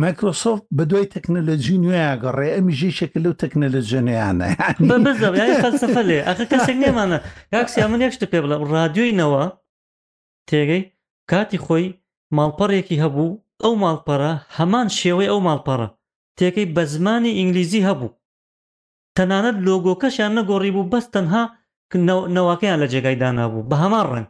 مایکرۆسۆفت 0.00 0.64
بە 0.76 0.82
دوای 0.90 1.06
تەکنەلەجی 1.14 1.76
نوێ 1.84 2.00
گەڕێ 2.24 2.48
ئەمی 2.56 2.74
ژیشێک 2.80 3.12
لەو 3.24 3.32
تەکنەلەجیێنیانە 3.42 4.46
بەزەفە 5.64 6.02
لێ 6.08 6.18
ئەخ 6.28 6.38
کەسێک 6.50 6.76
نێمانە 6.82 7.18
یاکسیا 7.56 7.86
من 7.92 8.00
یەکشتە 8.04 8.26
پێ 8.32 8.38
بڵە 8.44 8.56
ڕادیۆینەوە 8.72 9.44
تێگەی 10.48 10.82
کاتی 11.30 11.58
خۆی 11.64 11.86
ماڵپەڕێکی 12.36 13.00
هەبوو 13.04 13.38
ئەو 13.62 13.72
ماڵپەرە 13.82 14.32
هەمان 14.56 14.88
شێوەی 14.98 15.30
ئەو 15.32 15.40
ماڵپەڕە 15.46 15.88
تێکەی 16.38 16.66
بە 16.74 16.82
زمانی 16.94 17.36
ئینگلیزی 17.38 17.86
هەبوو 17.88 18.16
تەنانەت 19.16 19.56
لۆگۆکەشیان 19.66 20.32
نەگۆڕی 20.38 20.72
بوو 20.74 20.90
بەس 20.92 21.06
تەنها 21.14 21.42
نەوەکەیان 22.36 22.78
لە 22.82 22.86
جێگای 22.92 23.20
دانابوو 23.22 23.66
بە 23.70 23.76
هەمان 23.82 24.04
ڕنگ 24.12 24.28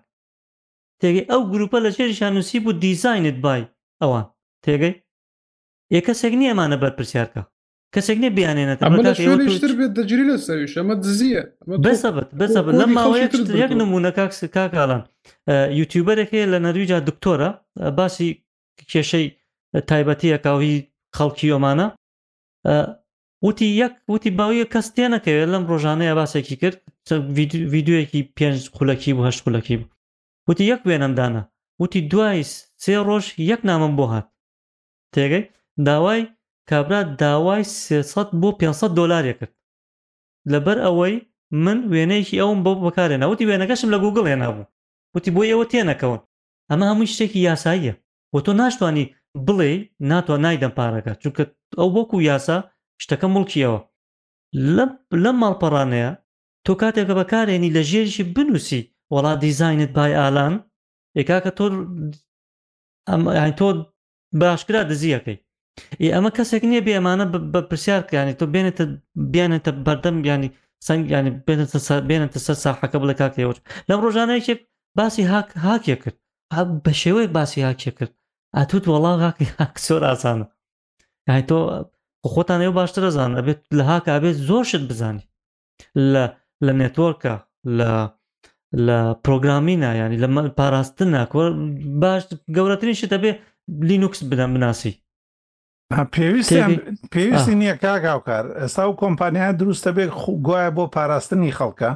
تێگەی 1.01 1.29
ئەو 1.31 1.41
گروپە 1.53 1.79
لە 1.85 1.91
چێریشان 1.97 2.33
نووسی 2.37 2.59
بوو 2.65 2.79
دیزینت 2.83 3.37
بای 3.45 3.63
ئەوان 4.03 4.27
تێگەی 4.65 4.95
یە 5.97 6.01
کەسێک 6.09 6.35
نییەمانە 6.41 6.77
بەرپسیارکە 6.83 7.43
کەسێک 7.95 8.19
نیە 8.23 8.31
بیانێنێت 8.39 8.79
دەجری 9.99 10.25
لە 10.31 10.37
سەویش 10.47 10.73
ئەمە 10.81 10.95
دزیە 11.05 11.43
بەسەبت 11.87 12.29
بەسەبت 12.41 12.73
لە 12.81 12.87
ماوەیەک 12.97 13.73
نمونە 13.81 14.11
کاکس 14.19 14.39
کاکاڵان 14.57 15.03
یوتیوبەرێکەیە 15.79 16.47
لە 16.53 16.59
نەرویجا 16.67 16.99
دکتۆرە 17.09 17.51
باسی 17.99 18.29
کێشەی 18.93 19.27
تایبەتی 19.89 20.33
ئەکاوی 20.35 20.75
خەڵکی 21.17 21.49
ئۆمانە 21.55 21.87
وتی 23.47 23.69
یەک 23.83 23.95
وتی 24.13 24.31
باویە 24.41 24.67
کەس 24.73 24.87
تێنەکەوێت 24.97 25.49
لەم 25.53 25.65
ڕۆژانەیە 25.71 26.13
باسێکی 26.19 26.57
کرد 26.63 26.79
ویددیوەکی 27.75 28.21
پێنج 28.39 28.59
خولەکی 28.77 29.11
بوو 29.17 29.27
هەشت 29.29 29.41
خولەکی 29.45 29.77
بوو 29.81 29.89
وتی 30.49 30.65
یەک 30.73 30.81
وێنەمدانە 30.89 31.43
وتی 31.83 32.01
دوای 32.13 32.41
سێ 32.85 32.95
ڕۆژ 33.09 33.25
یەک 33.51 33.61
نامم 33.71 33.93
بۆ 33.99 34.07
هات 34.13 34.27
تێگەی 35.15 35.45
داوای 35.79 36.27
کابرا 36.69 37.03
داوای 37.03 37.63
300 37.65 38.31
بۆ 38.41 38.53
500 38.59 38.95
دلارێک 38.95 39.39
کرد 39.39 39.55
لەبەر 40.53 40.79
ئەوەی 40.85 41.15
من 41.65 41.79
وێنەیەکی 41.93 42.39
ئەوم 42.43 42.59
بۆ 42.65 42.73
بەکارێن 42.85 43.21
ناوتی 43.23 43.47
وێنەکەشم 43.49 43.89
لە 43.95 43.99
گوگڵ 44.05 44.25
هێنابوو 44.33 44.67
وتی 45.15 45.31
بۆی 45.37 45.51
ئەوە 45.53 45.67
تێنەکەون 45.73 46.21
ئەمە 46.71 46.85
هەموو 46.91 47.11
شتێکی 47.13 47.41
یاساییە 47.49 47.95
بۆ 48.33 48.39
تۆ 48.47 48.53
ناشتوانی 48.61 49.05
بڵێ 49.47 49.73
ناتوان 50.11 50.41
نایدەم 50.47 50.73
پارەکە 50.79 51.13
چونکە 51.23 51.43
ئەو 51.79 51.89
بۆکو 51.95 52.17
یاسا 52.31 52.57
شتەکە 53.03 53.27
مڵکیەوە 53.35 53.79
لەم 55.25 55.37
ماڵپەڕانەیە 55.43 56.11
تۆ 56.67 56.73
کاتێکە 56.83 57.15
بەکارێنی 57.21 57.71
لە 57.77 57.83
ژێریشی 57.91 58.25
بنووسی 58.35 58.81
وڵا 59.15 59.33
دیزینت 59.43 59.91
بای 59.97 60.13
ئالان 60.21 60.55
ێکا 61.21 61.39
کە 61.45 61.51
تۆ 61.59 61.65
تۆ 63.59 63.69
باشکرا 64.41 64.83
دزیەکەی 64.91 65.37
ئەمە 66.15 66.31
کەسێک 66.37 66.63
نییە 66.71 66.83
بێمانە 66.87 67.25
بە 67.53 67.61
پرسیارکیانی 67.69 68.39
تۆ 68.39 68.45
بێنێتە 68.55 68.85
بیانێتە 69.33 69.71
بەردەم 69.87 70.17
بیانی 70.25 70.49
سنگیانی 70.89 71.33
بێنێتە 72.09 72.39
سەر 72.49 72.57
ساحەکە 72.65 72.97
بڵێ 73.03 73.15
کاکەوەش 73.21 73.59
لەم 73.89 73.99
ڕۆژانەیەکێ 74.05 74.55
باسی 74.99 75.25
هاک 75.33 75.49
هاکێ 75.67 75.97
کرد 76.03 76.17
بە 76.85 76.93
شێوەیە 77.03 77.29
باسی 77.37 77.65
هاکێ 77.69 77.91
کرد 77.99 78.13
ئاتوت 78.57 78.85
وەڵا 78.93 79.13
هاکی 79.25 79.47
هاکسۆر 79.61 80.03
ئاسانە 80.09 80.47
یانی 81.29 81.45
تۆ 81.51 81.57
خۆتان 82.33 82.61
ئێوە 82.65 82.75
باشتر 82.79 83.03
ئەزان 83.09 83.31
ئەبێت 83.39 83.61
لە 83.79 83.85
هاکە 83.91 84.11
ئەبێت 84.17 84.37
زۆر 84.49 84.65
شت 84.71 84.83
بزانی 84.91 85.25
لە 86.13 86.25
لە 86.65 86.73
نێتۆرکە 86.81 87.35
لە 87.79 87.91
لە 88.87 88.99
پرۆگرامینە 89.25 89.91
ینی 90.01 90.19
لە 90.23 90.29
پاراستنە 90.59 91.21
باش 92.03 92.23
گەورەترین 92.57 92.99
شتە 93.03 93.17
بێ 93.23 93.31
لینوکس 93.89 94.21
بدەم 94.31 94.51
بناسی 94.57 94.93
پێویستی 96.15 97.55
نییە 97.61 97.77
کاگااوکار 97.85 98.45
ئێستا 98.61 98.85
و 98.89 98.97
کۆمپانیا 99.03 99.49
دروستە 99.61 99.91
بێت 99.97 100.11
گوایە 100.47 100.71
بۆ 100.77 100.85
پاراستنی 100.95 101.57
خەڵکە 101.59 101.91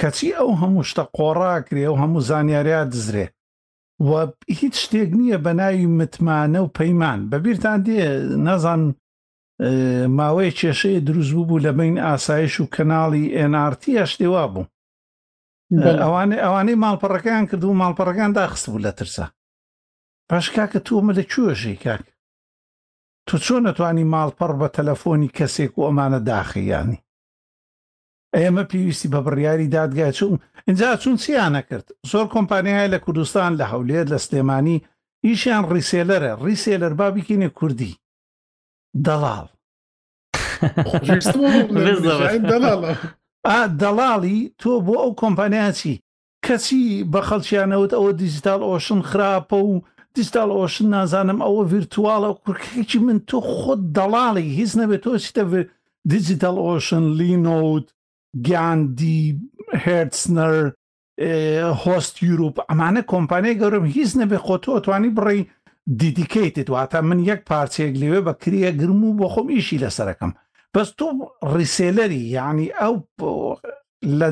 کەچی 0.00 0.30
ئەو 0.38 0.50
هەموو 0.60 0.84
شتە 0.90 1.04
قۆڕاکرێ 1.16 1.86
و 1.90 2.00
هەموو 2.02 2.20
زانیاریات 2.28 2.88
دزرێ 2.94 3.26
و 4.08 4.10
هیچ 4.60 4.74
شتێک 4.84 5.10
نییە 5.20 5.38
بە 5.44 5.52
ناوی 5.60 5.86
متمانە 5.98 6.60
و 6.62 6.72
پەیمان 6.78 7.20
بەبییران 7.30 7.80
دێ 7.86 8.00
نەزان 8.46 8.82
ماوەی 10.18 10.56
کێشەیە 10.58 11.00
دروست 11.08 11.32
بوو 11.34 11.60
لە 11.66 11.72
بین 11.78 11.96
ئاسایش 12.06 12.54
و 12.60 12.70
کەناڵی 12.74 13.24
ئێنارتیە 13.36 14.04
شتێوا 14.12 14.44
بوو 14.54 14.70
ئەوانەی 16.00 16.42
ئەوانەی 16.44 16.80
ماڵپەڕەکان 16.84 17.44
کرد 17.50 17.64
و 17.64 17.78
ماڵپەڕەکان 17.82 18.30
داخست 18.40 18.66
بوو 18.70 18.82
لە 18.86 18.92
ترسە 18.98 19.24
پاشکاکە 20.30 20.80
تومە 20.86 21.12
لە 21.18 21.22
کوێشەی 21.32 21.78
کاک 21.84 22.06
تو 23.28 23.34
چۆن 23.44 23.62
نەتوانی 23.66 24.04
ماڵپەڕ 24.12 24.52
بە 24.60 24.68
تەلەفۆنی 24.76 25.34
کەسێک 25.36 25.72
و 25.76 25.86
ئەمانە 25.86 26.20
داخیانی 26.28 26.98
ئێمە 28.38 28.64
پێویستی 28.70 29.08
بە 29.12 29.20
بڕیاری 29.26 29.68
دادگای 29.76 30.12
چوون 30.18 30.38
اینجا 30.66 30.90
چون 31.02 31.16
چیانە 31.22 31.62
کرد 31.68 31.86
زۆر 32.10 32.26
کۆمپانیای 32.34 32.90
لە 32.94 32.98
کوردستان 33.04 33.50
لە 33.60 33.64
هەولێر 33.72 34.06
لە 34.12 34.18
سلێمانی 34.26 34.76
ئیشیان 35.24 35.64
ڕیسێلەرە 35.72 36.32
ڕیسێلەر 36.44 36.92
بابیکینێ 37.00 37.48
کوردی 37.58 37.96
دەڵاڵ 39.06 39.46
دەڵاڵی 43.80 44.38
تۆ 44.60 44.72
بۆ 44.86 44.94
ئەو 45.02 45.10
کۆمپانیاچی 45.22 46.00
کەچی 46.46 46.80
بە 47.12 47.20
خەڵکییانەوت 47.28 47.90
ئەوە 47.96 48.12
دیجیتال 48.20 48.60
ئۆشن 48.68 49.00
خراپە 49.10 49.58
و 49.66 49.70
دیستال 50.18 50.50
ئۆشن 50.58 50.86
نازانم 50.94 51.38
ئەوە 51.46 51.62
ڤرتواڵە 51.72 52.30
کوورکێکی 52.42 52.98
من 53.06 53.18
تۆ 53.28 53.38
خۆت 53.54 53.80
دەڵاڵی 53.96 54.46
هیچ 54.58 54.72
نەبێت 54.80 55.00
تۆ 55.04 55.12
چیتە 55.24 55.42
دیجیتال 56.12 56.56
ئۆشن 56.66 57.04
لینۆوت 57.18 57.86
گیاندی 58.46 59.20
هێرتسنەر 59.84 60.54
هۆست 61.84 62.14
یوروپ 62.28 62.56
ئەمانە 62.70 63.02
کۆمپانیای 63.12 63.58
گەورم 63.60 63.84
هیچ 63.96 64.10
نەبێ 64.20 64.38
خۆ 64.46 64.54
تۆ 64.64 64.72
توانی 64.84 65.10
بڕی 65.18 65.40
دیدیکەیتت 66.00 66.68
واتە 66.74 66.98
من 67.08 67.18
یەک 67.30 67.40
پارچێک 67.48 67.92
لێوێ 68.00 68.20
بە 68.26 68.32
کرە 68.42 68.70
گرم 68.80 69.00
و 69.04 69.16
بۆ 69.18 69.26
خۆم 69.34 69.48
ئیشی 69.54 69.80
لەسەرەکەم 69.84 70.32
بەس 70.74 70.88
تۆ 70.98 71.06
ڕیسێلەری 71.54 72.22
یعنی 72.38 72.66
ئەو 72.80 72.94
لە 74.18 74.28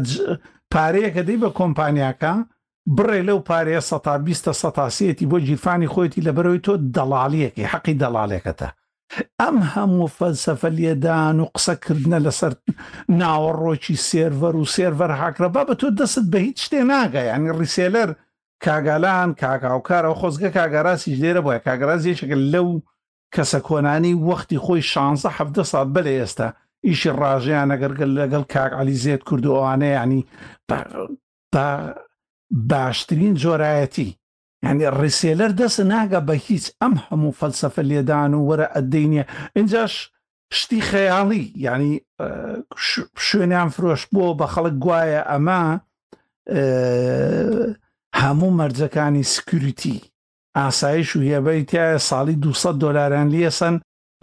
پارەیەکە 0.72 1.22
دەی 1.28 1.38
بە 1.42 1.50
کۆمپانیاکە 1.60 2.32
بڕێ 2.96 3.20
لەو 3.28 3.38
پارەیە 3.48 3.80
سەتا 3.90 4.14
بیستە 4.26 4.52
سەتاسیەتی 4.62 5.28
بۆ 5.30 5.38
جیرفانی 5.46 5.92
خۆیەتی 5.92 6.24
لە 6.26 6.32
بەرەوەی 6.36 6.64
تۆ 6.66 6.72
دەڵالیەکی 6.96 7.70
حەقی 7.72 7.98
دەڵالێکەتە 8.02 8.68
ئەم 9.40 9.56
هەموو 9.72 10.08
فەلسەفە 10.18 10.68
لێدان 10.78 11.36
و 11.44 11.50
قسەکردنە 11.56 12.18
لەسەر 12.26 12.52
ناوەڕۆکی 13.20 13.96
سێڤەر 14.08 14.54
و 14.56 14.64
سێڤەر 14.74 15.10
هاکرە 15.20 15.48
با 15.54 15.62
بە 15.68 15.74
تۆ 15.80 15.86
دەست 15.98 16.24
بە 16.32 16.38
هیچ 16.46 16.58
شتێ 16.66 16.80
ناگای 16.90 17.26
ینی 17.34 17.50
ڕیسێلەر 17.58 18.10
کاگالان 18.64 19.28
کاکاوکارەوە 19.40 20.16
خۆزگە 20.20 20.50
کاگەڕاستیش 20.58 21.18
لێرە 21.22 21.40
بۆە 21.44 21.56
کاگەڕازیشەکە 21.66 22.36
لەو 22.52 22.68
کەسە 23.34 23.58
کۆنانی 23.68 24.14
وەختی 24.28 24.58
خۆی 24.64 24.82
16 24.92 25.28
ه 25.36 25.62
ساعت 25.72 25.88
بەلێ 25.94 26.12
ئێستا 26.18 26.48
ئیشی 26.86 27.10
ڕاژیان 27.20 27.68
ئەگەرگە 27.72 28.06
لەگەڵ 28.18 28.44
کاک 28.54 28.72
علیزێت 28.80 29.20
کردو 29.28 29.52
ئەوانەیە 29.56 29.96
ینی 30.02 30.22
بە 31.52 31.60
باشترین 32.68 33.34
جۆرایەتی 33.42 34.10
هەنی 34.68 34.86
ڕیسێلەر 35.00 35.50
دەست 35.60 35.80
ناگە 35.92 36.20
بە 36.28 36.34
هیچ 36.46 36.64
ئەم 36.80 36.94
هەموو 37.06 37.36
فەلسەفە 37.40 37.82
لێدان 37.90 38.32
و 38.34 38.40
وەرە 38.48 38.66
ئەدەینە 38.74 39.24
ئینجاش 39.56 39.94
شتی 40.58 40.80
خەیاڵی 40.90 41.42
ینی 41.66 41.92
شوێنیان 43.26 43.68
فرۆش 43.74 44.02
بۆ 44.14 44.24
بە 44.38 44.46
خەڵک 44.54 44.74
گوایە 44.84 45.20
ئەمە 45.30 45.62
هەموو 48.22 48.56
مەرجەکانی 48.58 49.24
سکیوریتی 49.34 49.98
ئاسایش 50.56 51.10
و 51.16 51.20
هێبەی 51.30 51.62
تایە 51.70 51.98
ساڵی 52.08 52.36
200 52.36 52.80
دلاران 52.82 53.28
لێسن 53.34 53.74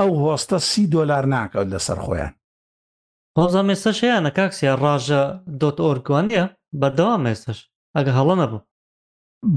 ئەو 0.01 0.11
هۆستە 0.23 0.57
سی 0.69 0.83
دلار 0.93 1.25
ناکەوت 1.35 1.67
لەسەر 1.73 1.99
خۆیان 2.05 2.33
هۆزە 3.39 3.61
مێسەش 3.67 3.97
هەیە 4.03 4.17
نەکاکسیا 4.27 4.73
ڕژە 4.83 5.23
دۆت 5.61 5.77
ئۆرگوانیە 5.85 6.45
بەردەوا 6.81 7.17
مێسەش 7.25 7.59
ئەگە 7.99 8.13
هەڵە 8.19 8.35
نەبوو 8.41 8.65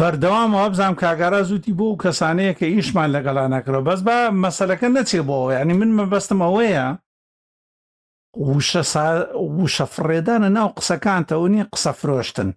بەردەوام 0.01 0.51
وابزانام 0.57 0.95
کاگارا 1.03 1.41
زووتی 1.49 1.73
بۆ 1.79 1.87
و 1.89 2.01
کەسانەیە 2.03 2.55
کە 2.59 2.67
ئیشمان 2.75 3.09
لەگەڵا 3.17 3.45
نەکرەوە 3.55 3.85
بەس 3.89 4.01
بە 4.07 4.17
مەسلەکە 4.45 4.89
نەچێ 4.97 5.21
بۆەوە 5.29 5.51
ینی 5.61 5.75
من 5.81 5.91
مەبەستم 5.99 6.41
ئەوەیە 6.45 6.87
وشە 9.63 9.85
فڕێدانە 9.95 10.49
ناو 10.57 10.69
قسەکانتەوە 10.79 11.49
نیە 11.55 11.65
قسە 11.75 11.93
فرۆشتن 12.01 12.49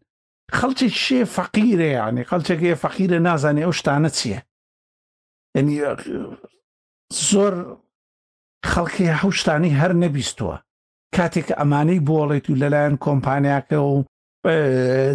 خەڵکی 0.58 0.90
شێ 1.04 1.22
فەقیرە 1.36 1.88
یانی 1.98 2.28
خەڵچێکەیە 2.30 2.78
فەقیرە 2.84 3.18
نازانێ 3.28 3.62
ئەو 3.66 3.74
شتانە 3.80 4.10
چییە 4.18 4.42
ینی 5.58 5.78
زۆر 7.30 7.54
خەڵکی 8.72 9.14
هەوشتانی 9.22 9.76
هەر 9.80 9.92
نەبیستووە 10.04 10.56
کاتێک 11.16 11.48
ئەمانەی 11.60 12.04
بۆڵێت 12.08 12.46
و 12.50 12.60
لەلایەن 12.62 12.96
کۆمپانیاکە 13.06 13.80
و 13.92 13.96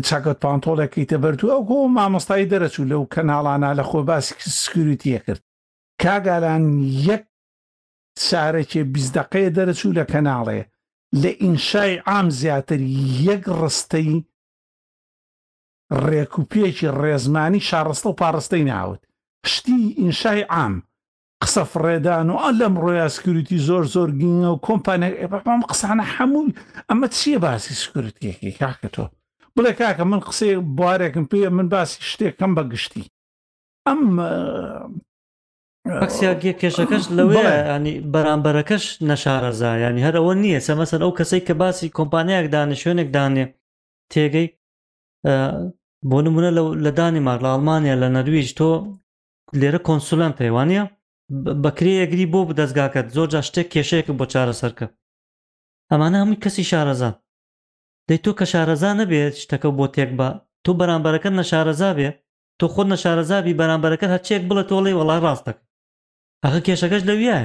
چاکت 0.05 0.33
پانتۆلێکی 0.43 1.05
تەبەرتو 1.13 1.47
ئەو 1.53 1.63
گۆ 1.71 1.79
مامۆستایی 1.97 2.51
دەرەچوو 2.53 2.89
لەو 2.93 3.03
کەناڵانە 3.15 3.71
لە 3.79 3.85
خۆ 3.91 3.99
باسی 4.09 4.35
سکروتیە 4.61 5.21
کرد 5.27 5.43
کاگالان 6.03 6.65
یەک 7.09 7.25
چارەکێ 8.27 8.83
بیزدەقەیە 8.93 9.51
دەرەچوو 9.57 9.97
لە 9.99 10.05
کەناڵێ 10.13 10.61
لە 11.23 11.31
ئینشای 11.43 11.95
ئام 12.09 12.27
زیاتر 12.41 12.81
یەک 13.29 13.43
ڕستەی 13.61 14.13
ڕێکوپێکی 16.07 16.89
ڕێزمانی 17.01 17.65
شارڕستە 17.69 18.07
و 18.11 18.17
پاڕستەی 18.23 18.65
ناوت 18.71 19.03
شتی 19.53 19.79
ئینشای 20.01 20.43
ئام 20.55 20.75
قسە 21.45 21.63
فڕێدان 21.73 22.27
و 22.31 22.39
ئە 22.43 22.51
لەم 22.61 22.75
ڕۆیا 22.83 23.07
سکروتی 23.15 23.59
زۆر 23.69 23.85
زۆر 23.95 24.11
گینە 24.21 24.49
و 24.55 24.61
کۆمپانێک 24.67 25.15
ئێپام 25.23 25.61
قسانە 25.71 26.05
هەمووی 26.15 26.57
ئەمە 26.91 27.07
چییە 27.17 27.39
باسی 27.45 27.75
سکرتێکی 27.83 28.53
کاکە 28.63 28.91
تۆ 28.95 29.05
بڵێ 29.57 29.73
کاکە 29.81 30.05
من 30.11 30.21
قسێ 30.29 30.51
بوارێکم 30.77 31.25
پێ 31.31 31.49
من 31.57 31.67
باسی 31.75 31.99
شتێکم 32.11 32.53
بەگشتی 32.57 33.05
ئەم 33.87 34.01
ئەکسیاگە 36.03 36.53
کێشەکەش 36.61 37.05
لەوەیەنی 37.17 37.95
بەرامبەرەکەش 38.13 38.85
نەشارەزا 39.11 39.73
ینی 39.85 40.05
هەرەوە 40.07 40.33
نییە 40.43 40.61
سەمەسەر 40.69 41.01
ئەو 41.05 41.13
کەسەی 41.19 41.45
کە 41.49 41.55
باسی 41.63 41.93
کۆمپانیایەک 41.99 42.47
دانێ 42.55 42.77
شوێنێک 42.83 43.09
دانێ 43.17 43.45
تێگەی 44.13 44.47
بۆ 46.11 46.19
نمونە 46.27 46.51
لە 46.85 46.91
دانیمارک 46.99 47.41
لە 47.45 47.51
ئەڵمانیا 47.53 47.95
لە 48.03 48.09
نەرویج 48.17 48.49
تۆ 48.59 48.71
لێرە 49.61 49.81
کۆنسولەن 49.89 50.33
پەیوانە 50.41 50.83
بەکرێەگری 51.65 52.31
بۆ 52.33 52.41
بدەستگاکەت 52.49 53.07
زۆر 53.17 53.29
جا 53.33 53.41
شتێک 53.49 53.69
کێشەیەکە 53.75 54.13
بۆ 54.19 54.25
چارەسەرکە 54.33 54.87
ئەمانە 55.91 56.19
هەمووی 56.21 56.41
کەسی 56.45 56.65
شارەزان 56.71 57.15
دەی 58.09 58.19
تۆ 58.25 58.31
کە 58.39 58.47
شارەزا 58.53 58.91
نەبێت 59.01 59.35
شتەکە 59.43 59.71
بۆ 59.79 59.87
تێک 59.95 60.11
بە 60.19 60.29
تۆ 60.65 60.71
بەرامبەرەکە 60.79 61.31
نەشارەزا 61.39 61.91
بێ 61.99 62.09
تۆ 62.59 62.67
خۆ 62.75 62.83
نەشارەزاوی 62.93 63.59
بەرامبەرەکە 63.61 64.07
هەرچێک 64.13 64.43
بڵە 64.49 64.65
تۆڵێ 64.71 64.93
وڵای 64.99 65.21
ڕاستەک 65.25 65.57
ئەخە 66.43 66.61
کێشەکەش 66.67 67.03
لەویە 67.11 67.39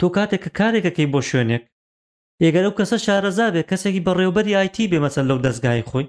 تۆ 0.00 0.06
کاتێک 0.16 0.42
کە 0.44 0.50
کارێکەکەی 0.58 1.10
بۆ 1.12 1.20
شوێنێک 1.28 1.64
ئێگەر 2.42 2.64
ئەو 2.66 2.74
کەسە 2.78 2.96
شارەزا 3.06 3.46
بێ 3.54 3.62
کەسێکی 3.70 4.04
بەڕێوبەری 4.06 4.56
آیتی 4.60 4.88
بێ 4.90 4.98
مەسەر 5.04 5.24
لەو 5.30 5.38
دەستگای 5.46 5.86
خۆی 5.90 6.06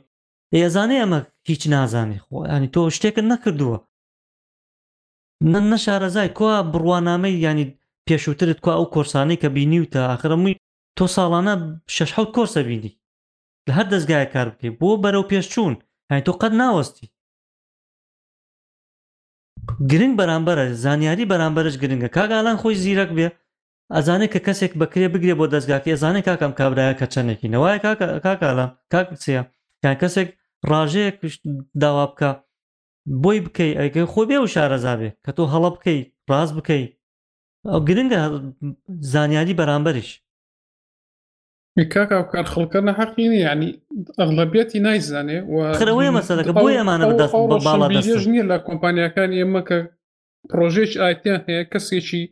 ئێزانێ 0.56 0.98
ئەمە 1.04 1.20
هیچ 1.50 1.62
نازانی 1.74 2.20
خۆ 2.26 2.38
ینی 2.56 2.70
تۆ 2.76 2.82
شتێکن 2.96 3.26
نەکردووە 3.34 3.78
من 5.52 5.64
نەشارەزای 5.74 6.30
کوا 6.38 6.56
بڕوانامەی 6.72 7.36
ینی 7.48 7.66
پێشووترت 8.08 8.60
کو 8.64 8.70
ئەو 8.78 8.86
کۆرسانەی 8.94 9.42
کە 9.42 9.48
بینی 9.56 9.80
و 9.84 9.90
تا 9.94 10.02
ئاخرەمووی 10.10 10.56
تۆ 10.98 11.06
ساڵانە 11.16 11.54
شش 11.96 12.12
حوت 12.18 12.30
کۆرسە 12.36 12.62
بینی 12.70 12.92
لە 13.68 13.72
هەر 13.78 13.88
دەستگایە 13.94 14.28
کار 14.36 14.48
بکەی 14.54 14.72
بۆ 14.82 14.90
بەرەو 15.04 15.30
پێشچوون 15.32 15.74
هاین 16.10 16.24
تۆ 16.28 16.32
قەت 16.42 16.54
ناوەستی 16.62 17.06
گرنگ 19.92 20.14
بەرامبەرە 20.20 20.66
زانیاری 20.84 21.30
بەرامبەرش 21.32 21.76
گرنگە 21.84 22.10
کاگالان 22.18 22.58
خۆی 22.62 22.76
زیرەک 22.84 23.12
بێ 23.18 23.28
ئەزانێت 23.96 24.32
کە 24.34 24.40
کەسێک 24.48 24.74
بەکرێ 24.82 25.08
بگرێ 25.14 25.34
بۆ 25.40 25.46
دەستگاکی 25.54 25.94
ئەزانێ 25.94 26.22
کاکەم 26.28 26.52
کابراایە 26.60 26.94
کە 27.00 27.06
چەندێکی 27.14 27.52
نەوەی 27.54 27.80
کاکالان 28.26 28.70
کاک 28.94 29.08
بچەیە 29.14 29.44
یان 29.84 29.96
کەسێک 30.02 30.28
ڕژەیەک 30.70 31.16
داوا 31.84 32.06
بکە 32.12 32.30
بۆی 33.24 33.40
بکەی 33.46 33.74
ئەیکەی 33.80 34.10
خۆ 34.14 34.22
بێ 34.30 34.38
و 34.44 34.52
شارەزابێ 34.54 35.10
کە 35.26 35.32
تۆ 35.38 35.42
هەڵە 35.54 35.70
بکەی 35.76 36.00
ڕاز 36.30 36.50
بکەی 36.58 36.84
ئەو 37.72 37.80
گرنگە 37.88 38.20
زانیاری 39.14 39.58
بەرامبەریش 39.60 40.10
کاکا 41.94 42.22
کار 42.32 42.44
خڵکردە 42.54 42.92
حەقینی 43.00 43.38
ینی 43.50 43.70
ئەغلبەتی 44.22 44.80
نایزانێ 44.86 45.38
خەوەی 45.82 46.14
مەسەکە 46.18 46.52
بۆ 46.62 46.68
ئەمانە 46.80 47.04
بەدەست 47.12 48.28
نییە 48.32 48.46
لە 48.52 48.58
کۆمپانیەکانی 48.68 49.40
ئێمە 49.42 49.62
کە 49.70 49.80
پرۆژێک 50.50 50.92
ئایتیان 51.04 51.40
هەیە 51.48 51.64
کەسێکی 51.72 52.24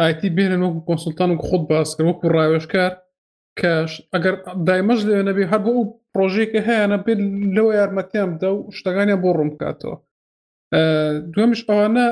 ئایتی 0.00 0.28
بێنن 0.36 0.62
وەکو 0.62 0.80
کۆنسلتان 0.88 1.30
و 1.32 1.36
خودت 1.48 1.66
باسکرد 1.70 2.06
وەکو 2.08 2.26
ڕاوێشکار 2.36 2.92
کەش 3.60 3.90
ئەگەر 4.14 4.34
دایمەش 4.68 5.00
لێ 5.08 5.18
نەبێ 5.28 5.44
هەر 5.52 5.60
بۆ 5.64 5.70
ئەو 5.78 5.84
پرۆژێکە 6.14 6.60
هەیەە 6.68 6.96
بێت 7.04 7.20
لەوە 7.56 7.70
یارمەتیان 7.80 8.28
بدە 8.34 8.48
و 8.54 8.58
شتەکانیان 8.76 9.20
بۆ 9.22 9.30
ڕوم 9.38 9.48
بکاتەوە 9.54 9.96
دومیش 11.34 11.60
ئەوانە 11.68 12.06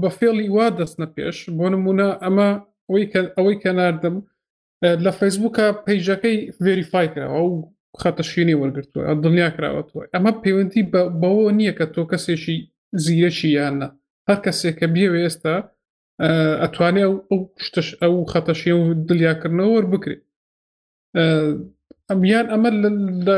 بە 0.00 0.08
فێڵی 0.18 0.46
وا 0.56 0.66
دەست 0.78 0.96
نە 1.02 1.06
پێش 1.16 1.36
بۆ 1.58 1.66
نمونە 1.72 2.08
ئەمە 2.24 2.48
ئەوەی 2.88 3.04
ئەوەی 3.36 3.56
کەناردم 3.64 4.16
لە 4.82 5.10
فەیسبووکە 5.20 5.66
پەیژەکەی 5.86 6.36
ڤێریفای 6.64 7.08
کراوە 7.14 7.42
و 7.52 7.54
خەتەشینی 8.02 8.58
وەرگتووە 8.60 9.12
دڵنیا 9.22 9.48
کراوەتەوە 9.56 10.02
ئەمە 10.12 10.32
پەیوەندی 10.42 10.88
بەوە 11.22 11.48
نییە 11.58 11.72
کە 11.78 11.86
تۆ 11.94 12.02
کەسێکی 12.10 12.56
زیرەشی 13.04 13.50
یانە 13.58 13.88
هەر 14.28 14.38
کەسێک 14.44 14.74
کە 14.80 14.86
بێوە 14.94 15.18
ئێستا 15.24 15.56
ئەتوانێ 16.62 17.04
ئەو 17.30 17.40
شتش 17.66 17.88
ئەو 18.02 18.14
خەتەشی 18.32 18.72
و 18.78 18.86
دڵیاکردنەوە 19.08 19.70
وەربکرێت 19.74 20.22
ئەمیان 22.10 22.46
ئەمە 22.52 22.70
لە 23.26 23.36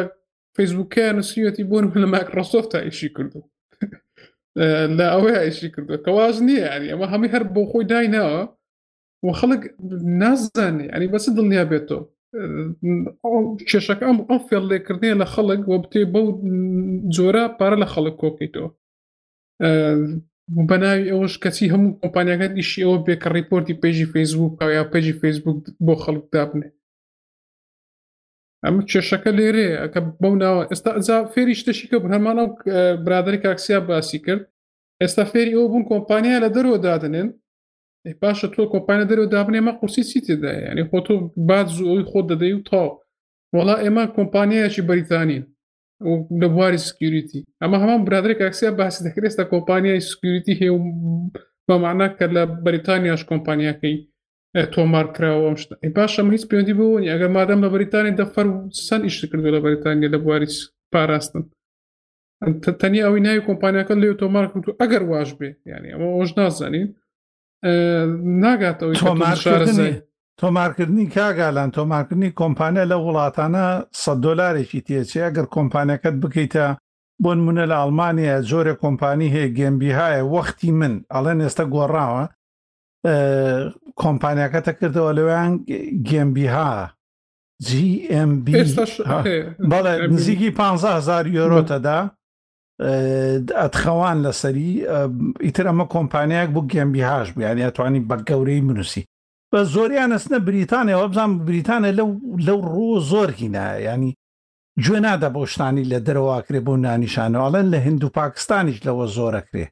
فەیسبوکیان 0.57 1.15
نووسیەتی 1.19 1.69
بۆن 1.71 1.85
لە 2.03 2.07
مایکرۆسۆفت 2.15 2.69
تا 2.73 2.79
ئیشی 2.87 3.09
کردو 3.17 3.41
لە 4.99 5.07
ئەوەیە 5.15 5.41
ئیشی 5.47 5.69
کردو 5.75 6.03
کەواز 6.05 6.35
نییە 6.47 6.67
ئەمە 6.93 7.07
هەمی 7.13 7.29
هەر 7.35 7.43
بۆ 7.55 7.63
خۆی 7.71 7.85
داینەوە 7.91 8.43
وخەڵک 9.29 9.63
نازانانی 10.23 10.87
ئەنی 10.93 11.09
بەس 11.15 11.25
دڵنیا 11.37 11.65
بێتەوە 11.71 12.03
کێشەکە 13.69 14.05
ئەم 14.09 14.19
ئەم 14.29 14.41
فێڵ 14.49 14.65
لێکردنیە 14.71 15.17
لە 15.21 15.27
خەڵک 15.35 15.63
وە 15.71 15.77
بتێ 15.85 16.03
بەو 16.15 16.27
جۆرە 17.15 17.45
پارە 17.59 17.77
لە 17.83 17.89
خەڵک 17.93 18.17
کۆکەیتەوە 18.23 18.69
بەناوی 20.69 21.09
ئەوەش 21.11 21.35
کەچی 21.43 21.71
هەموو 21.75 21.97
کۆمپانیەکان 22.03 22.53
ئیشی 22.59 22.83
ئەوە 22.85 22.99
بێ 23.07 23.15
کە 23.23 23.29
ڕیپۆرتی 23.37 23.79
پێژی 23.83 24.11
فیسبوک 24.15 24.53
یا 24.79 24.83
پێجی 24.93 25.15
فیسبوک 25.21 25.59
بۆ 25.87 25.95
خەڵک 26.05 26.25
دابنێ 26.35 26.69
ئەمە 28.65 28.83
کێشەکە 28.91 29.31
لێرەیە 29.39 29.83
کە 29.93 30.01
بەو 30.23 30.35
ناوە 30.43 30.63
ئێستا 30.71 30.91
ئەزا 30.99 31.19
فێری 31.33 31.59
شتەشی 31.61 31.87
کە 31.91 31.97
هەمان 32.15 32.37
برادری 33.05 33.43
کاکسیا 33.45 33.79
باسی 33.89 34.19
کرد 34.27 34.43
ئێستا 35.03 35.25
فێری 35.33 35.55
ئەو 35.57 35.65
بوون 35.71 35.85
کۆمپانیا 35.91 36.37
لە 36.45 36.49
دەرەوە 36.55 36.79
دادنێن 36.87 37.29
پاشە 38.21 38.49
تۆ 38.55 38.63
کۆپانە 38.73 39.05
دەرەوە 39.11 39.29
دابنێمە 39.35 39.73
قورسی 39.79 40.03
چی 40.11 40.21
تێدا 40.27 40.53
ینی 40.71 40.85
خۆ 40.91 40.99
تۆ 41.07 41.15
بعد 41.49 41.67
زۆی 41.79 42.03
خۆ 42.11 42.21
دەدەی 42.31 42.53
و 42.57 42.63
تاو 42.71 42.89
وڵا 43.57 43.77
ئێمە 43.85 44.05
کۆمپانیایکی 44.17 44.87
بەریتانین 44.89 45.43
لە 46.41 46.47
بواری 46.53 46.79
سکیوریتی 46.89 47.41
ئەمە 47.63 47.77
هەمان 47.83 48.01
برادێک 48.07 48.39
ئەکسیا 48.45 48.71
باسی 48.81 49.01
دەکرێستە 49.07 49.43
کۆمپانیای 49.53 50.01
سکیوریتی 50.11 50.55
هێ 50.61 50.69
و 50.73 50.79
بەمانە 51.69 52.09
کە 52.19 52.27
لە 52.37 52.43
بەریتانیاش 52.65 53.23
کۆمپانیەکەی 53.31 53.97
تۆمارکراوە 54.75 55.51
باشم 55.97 56.27
هیچ 56.35 56.45
پەیوەندی 56.51 56.75
بوونی 56.81 57.11
ئەگەر 57.13 57.31
مادەم 57.37 57.61
لە 57.65 57.69
بەریتانی 57.75 58.13
دەفەر 58.21 58.47
سند 58.87 59.03
ئیشت 59.07 59.23
کردو 59.31 59.51
لە 59.57 59.61
بەریتانیا 59.65 60.09
لە 60.15 60.19
بواری 60.25 60.49
پاراستن 60.93 61.43
تەنیا 62.83 63.03
ئەوی 63.07 63.21
ناوی 63.27 63.45
کۆمپانیەکە 63.49 63.95
لێ 64.03 64.09
تۆمار 64.23 64.45
کردو 64.53 64.77
ئەگەر 64.83 65.03
واش 65.13 65.31
بێ 65.39 65.49
ینی 65.71 65.91
ئەمە 65.95 66.09
ئۆژ 66.19 66.31
نازانین 66.41 66.89
ناگاتەوە 68.45 68.93
تۆمارکردنی 70.43 71.07
کاگالان 71.17 71.71
تۆمارکردنی 71.77 72.31
کۆمپانیا 72.41 72.85
لە 72.93 72.97
وڵاتانە 73.07 73.67
سە 74.03 74.13
دلارێکی 74.25 74.81
تێچێ 74.87 75.21
ئەگەر 75.25 75.47
کۆمپانیەکەت 75.55 76.17
بکەیتە 76.23 76.67
بۆ 77.23 77.31
نمونە 77.39 77.65
لە 77.71 77.77
ئەلمانیا 77.81 78.37
جۆرە 78.51 78.75
کۆمپانی 78.83 79.33
هەیە 79.35 79.51
گێمبیهایە 79.59 80.23
وەختی 80.35 80.71
من 80.81 80.95
ئەڵێن 81.13 81.39
ئێستا 81.45 81.65
گۆڕاوە 81.75 82.25
کۆمپانیەکەتە 84.03 84.73
کردەوە 84.79 85.13
لەوەیان 85.19 85.53
گێمبیها 86.09 86.73
GMB 87.69 88.47
بەڵێ 89.71 89.95
نزیکی 90.15 90.51
15 90.59 90.93
هزار 90.99 91.25
یۆرۆتەدا 91.39 91.99
ئەتخەوان 92.83 94.19
لەسەری 94.25 94.73
ئیتر 95.45 95.67
ئەمە 95.69 95.87
کۆمپانیایك 95.95 96.51
بوو 96.53 96.69
گێمبیهاش 96.73 97.33
بیان 97.33 97.59
ئەتوانی 97.65 98.01
بە 98.09 98.17
گەورەی 98.29 98.61
منووسی 98.69 99.05
بە 99.53 99.61
زۆریان 99.73 100.11
ئەستە 100.13 100.39
بریتانیاەوە 100.49 101.09
بزان 101.11 101.31
بریتانە 101.49 101.91
لەو 101.99 102.11
لەو 102.47 102.59
ڕۆ 102.73 102.89
زۆر 103.11 103.31
هینایە 103.41 103.81
ینی 103.93 104.15
گوێ 104.85 104.99
نادە 105.05 105.29
بۆ 105.35 105.43
شتانی 105.53 105.85
لە 105.93 105.99
دەرەواکرێ 106.07 106.61
بۆ 106.67 106.75
نانیشانەوەڵەن 106.85 107.67
لە 107.73 107.79
هند 107.87 108.01
و 108.05 108.09
پاکستانیش 108.19 108.79
لەوە 108.87 109.07
زۆرەکرێ 109.17 109.65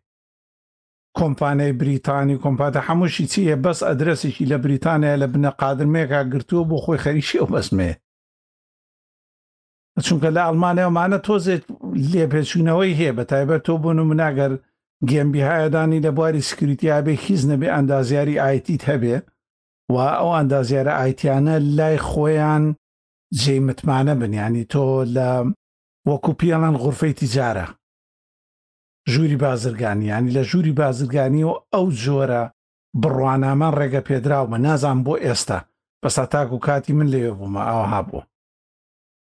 کۆمپانای 1.18 1.72
بریتانی 1.80 2.36
کۆمپاتە 2.44 2.80
هەمووشی 2.88 3.26
چیە 3.32 3.56
بەس 3.64 3.78
ئەدرسێکی 3.88 4.44
لە 4.52 4.56
بریتانیا 4.64 5.14
لە 5.22 5.26
بنە 5.32 5.50
قادرمێکا 5.60 6.20
گرتووە 6.32 6.64
بۆ 6.68 6.76
خۆی 6.84 6.98
خەریشی 7.04 7.38
ئەو 7.40 7.50
بەسمێ 7.54 7.90
چونکە 10.06 10.28
لە 10.36 10.40
ئەلمانیاومانە 10.48 11.18
تۆزێت 11.26 11.64
لێپێچوونەوەی 12.12 12.96
هەیە 12.98 13.12
بە 13.18 13.24
تایبەت 13.30 13.62
تۆ 13.66 13.72
بوون 13.82 13.98
و 14.00 14.08
مناگەر 14.10 14.52
گێمبیهایەدانی 15.10 16.02
لە 16.06 16.10
بواری 16.16 16.46
سکریتیابێ 16.48 17.14
هیچ 17.24 17.40
نەبێ 17.50 17.68
ئەندازیاری 17.74 18.40
ئایتیت 18.44 18.82
هەبێ 18.90 19.16
و 19.92 19.94
ئەو 20.18 20.28
ئەندازیارە 20.38 20.92
ئایتیانە 21.00 21.54
لای 21.76 21.98
خۆیان 22.08 22.64
جێ 23.40 23.56
متمانە 23.66 24.14
بنیانی 24.20 24.64
تۆ 24.72 24.84
لە 25.16 25.28
وەکو 26.08 26.30
پیاڵان 26.40 26.74
غورفەی 26.82 27.14
تیجارە 27.20 27.66
ژووری 29.12 29.36
بازرگانیانی 29.44 30.34
لە 30.36 30.42
ژووری 30.50 30.72
بازرگانی 30.80 31.42
و 31.48 31.52
ئەو 31.74 31.86
جۆرە 32.02 32.44
بڕوانامان 33.02 33.72
ڕێگە 33.78 34.00
پێدراومە 34.08 34.58
نازان 34.66 34.98
بۆ 35.06 35.14
ئێستا 35.26 35.58
بەسا 36.02 36.24
تاکو 36.32 36.58
کاتی 36.66 36.92
من 36.98 37.08
لێوە 37.12 37.32
بوومە 37.38 37.62
ئەوها 37.70 38.00
بوو 38.08 38.20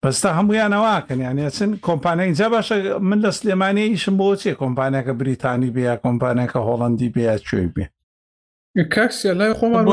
بەستا 0.08 0.30
هەمویان 0.38 0.72
ئەوواکەن 0.76 1.20
یانێچن 1.26 1.70
کۆمپانیا 1.88 2.24
اینجا 2.28 2.46
باشە 2.54 2.74
من 3.08 3.18
لە 3.24 3.30
سلێمانی 3.38 3.88
ئیشم 3.92 4.16
بۆچێ 4.20 4.52
کۆمپانیاکە 4.62 5.12
بریتانی 5.20 5.70
بیا 5.76 5.92
کۆمپانیاکە 6.04 6.60
هۆڵندی 6.66 7.08
بیا 7.16 7.34
کوێی 7.46 7.70
بێ 7.74 7.84
کاکسە 8.94 9.30
لای 9.38 9.52
خۆمان 9.58 9.84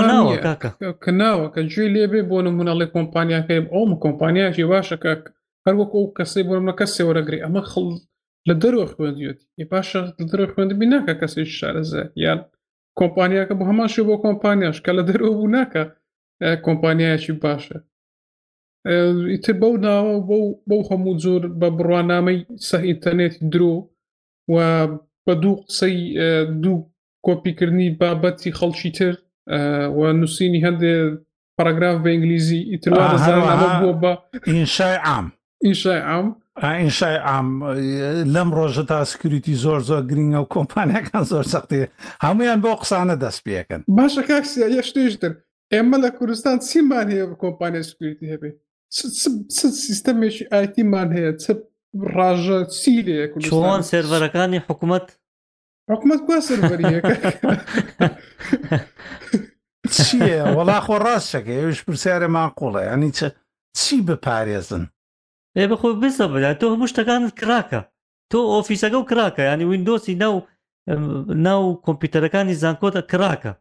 کە 1.03 1.11
ناوە 1.19 1.47
کە 1.55 1.61
گوێ 1.71 1.87
لێبێ 1.95 2.21
بۆ 2.29 2.37
نمونەڵی 2.47 2.87
کۆمپانیاکەی 2.95 3.61
ئەوم 3.73 3.91
کۆمپانیاکی 4.03 4.65
باشەکە 4.73 5.13
هەر 5.65 5.73
وەک 5.79 5.91
ئەو 5.95 6.05
کەسی 6.17 6.41
بۆ 6.47 6.55
مەکە 6.67 6.85
سێوەرەگری 6.95 7.41
ئەمە 7.43 7.61
خڵ 7.71 7.87
لە 8.47 8.53
دەروە 8.61 8.85
خوێندیێتی 8.93 9.45
ی 9.61 9.65
پاشە 9.71 10.01
دەرە 10.29 10.45
خوێندبی 10.53 10.87
ناکە 10.93 11.13
کەسی 11.21 11.45
شارەزە 11.57 12.01
یان 12.23 12.39
کۆمپانیاکە 12.99 13.53
بۆ 13.57 13.63
هەماشی 13.71 14.05
بۆ 14.07 14.15
کۆمپانیاش 14.25 14.77
کە 14.85 14.91
لە 14.97 15.03
دەرەوە 15.09 15.31
بوو 15.37 15.51
ناکە 15.55 15.83
کۆمپانیایکی 16.65 17.33
باشە 17.43 17.77
ئیتر 18.93 19.53
بەو 19.61 19.73
ناوە 19.85 20.39
بەو 20.69 20.81
هەموو 20.89 21.13
زۆر 21.25 21.41
بە 21.59 21.67
بڕوانامەی 21.77 22.39
سە 22.67 22.77
ئینتەرنێتی 22.87 23.43
درۆ 23.53 23.73
و 24.53 24.55
بە 25.25 25.33
دوو 25.41 25.55
قسەی 25.67 25.95
دوو 26.63 26.77
کۆپیکردنی 27.25 27.89
بابەتی 27.99 28.55
خەڵکی 28.59 28.91
تر 28.97 29.13
و 29.97 30.01
نووسینی 30.19 30.63
هەندێ 30.67 30.95
پاراگراف 31.59 31.95
بە 32.03 32.09
ئینگلیزی 32.13 32.61
ئیتروا 32.71 33.97
بە 34.01 34.13
ئینشای 34.47 34.97
عام 35.09 35.25
ئینشای 35.65 36.01
عام 36.09 36.27
ئینشای 36.63 37.17
ئام 37.29 37.47
لەم 38.33 38.49
ڕۆژە 38.57 38.83
تا 38.89 38.97
سکریتی 39.11 39.53
زۆر 39.63 39.79
زۆر 39.89 40.01
گرنگە 40.11 40.39
و 40.43 40.47
کۆمپانیەکان 40.55 41.23
زۆر 41.31 41.45
سەختی 41.53 41.81
هەمویان 42.25 42.59
بۆ 42.65 42.71
قسانە 42.81 43.15
دەست 43.23 43.41
پێەکەن 43.45 43.81
باشە 43.97 44.21
کاکسیا 44.29 44.67
یە 44.77 44.81
شتێشتر 44.89 45.33
ئێمە 45.73 45.97
لە 46.03 46.09
کوردستان 46.17 46.57
چیمان 46.67 47.07
هەیە 47.11 47.25
بە 47.29 47.35
کۆمپانیای 47.43 47.83
سکریتی 47.89 48.31
هەبێت 48.33 48.55
سیستەمێکی 49.85 50.49
ئایتیمان 50.53 51.09
هەیە 51.17 51.31
چ 51.41 51.45
ڕژە 52.15 52.59
سیلەیە 52.81 53.25
چۆن 53.51 53.81
سێرڤەرەکانی 53.89 54.63
حکوومەت 54.67 55.05
حکوومەت 55.91 56.19
کو 56.27 56.33
سەرەکە 56.47 57.13
چیە 59.95 60.43
وەڵا 60.57 60.77
خۆ 60.85 60.95
ڕاستەکە 61.05 61.51
ئەوش 61.59 61.79
پرسیارەمان 61.87 62.49
قوڵێ 62.57 62.83
ئەنی 62.89 63.11
چ 63.17 63.19
چی 63.79 63.95
بپارێزن 64.07 64.83
ئێ 65.57 65.65
بەخۆی 65.71 65.93
بسە 66.01 66.25
بدا 66.33 66.51
تۆ 66.59 66.65
هەموو 66.73 66.91
شتەکانت 66.93 67.31
کراکە 67.41 67.81
تۆ 68.31 68.39
ئۆفیسەکە 68.53 68.97
و 68.99 69.07
کراکە 69.11 69.41
ینی 69.49 69.65
وینندۆسی 69.69 70.19
ناو 70.23 70.35
ناو 71.47 71.63
کۆمپیوتەرەکانی 71.85 72.57
زانکۆتە 72.63 73.01
کراکە 73.11 73.51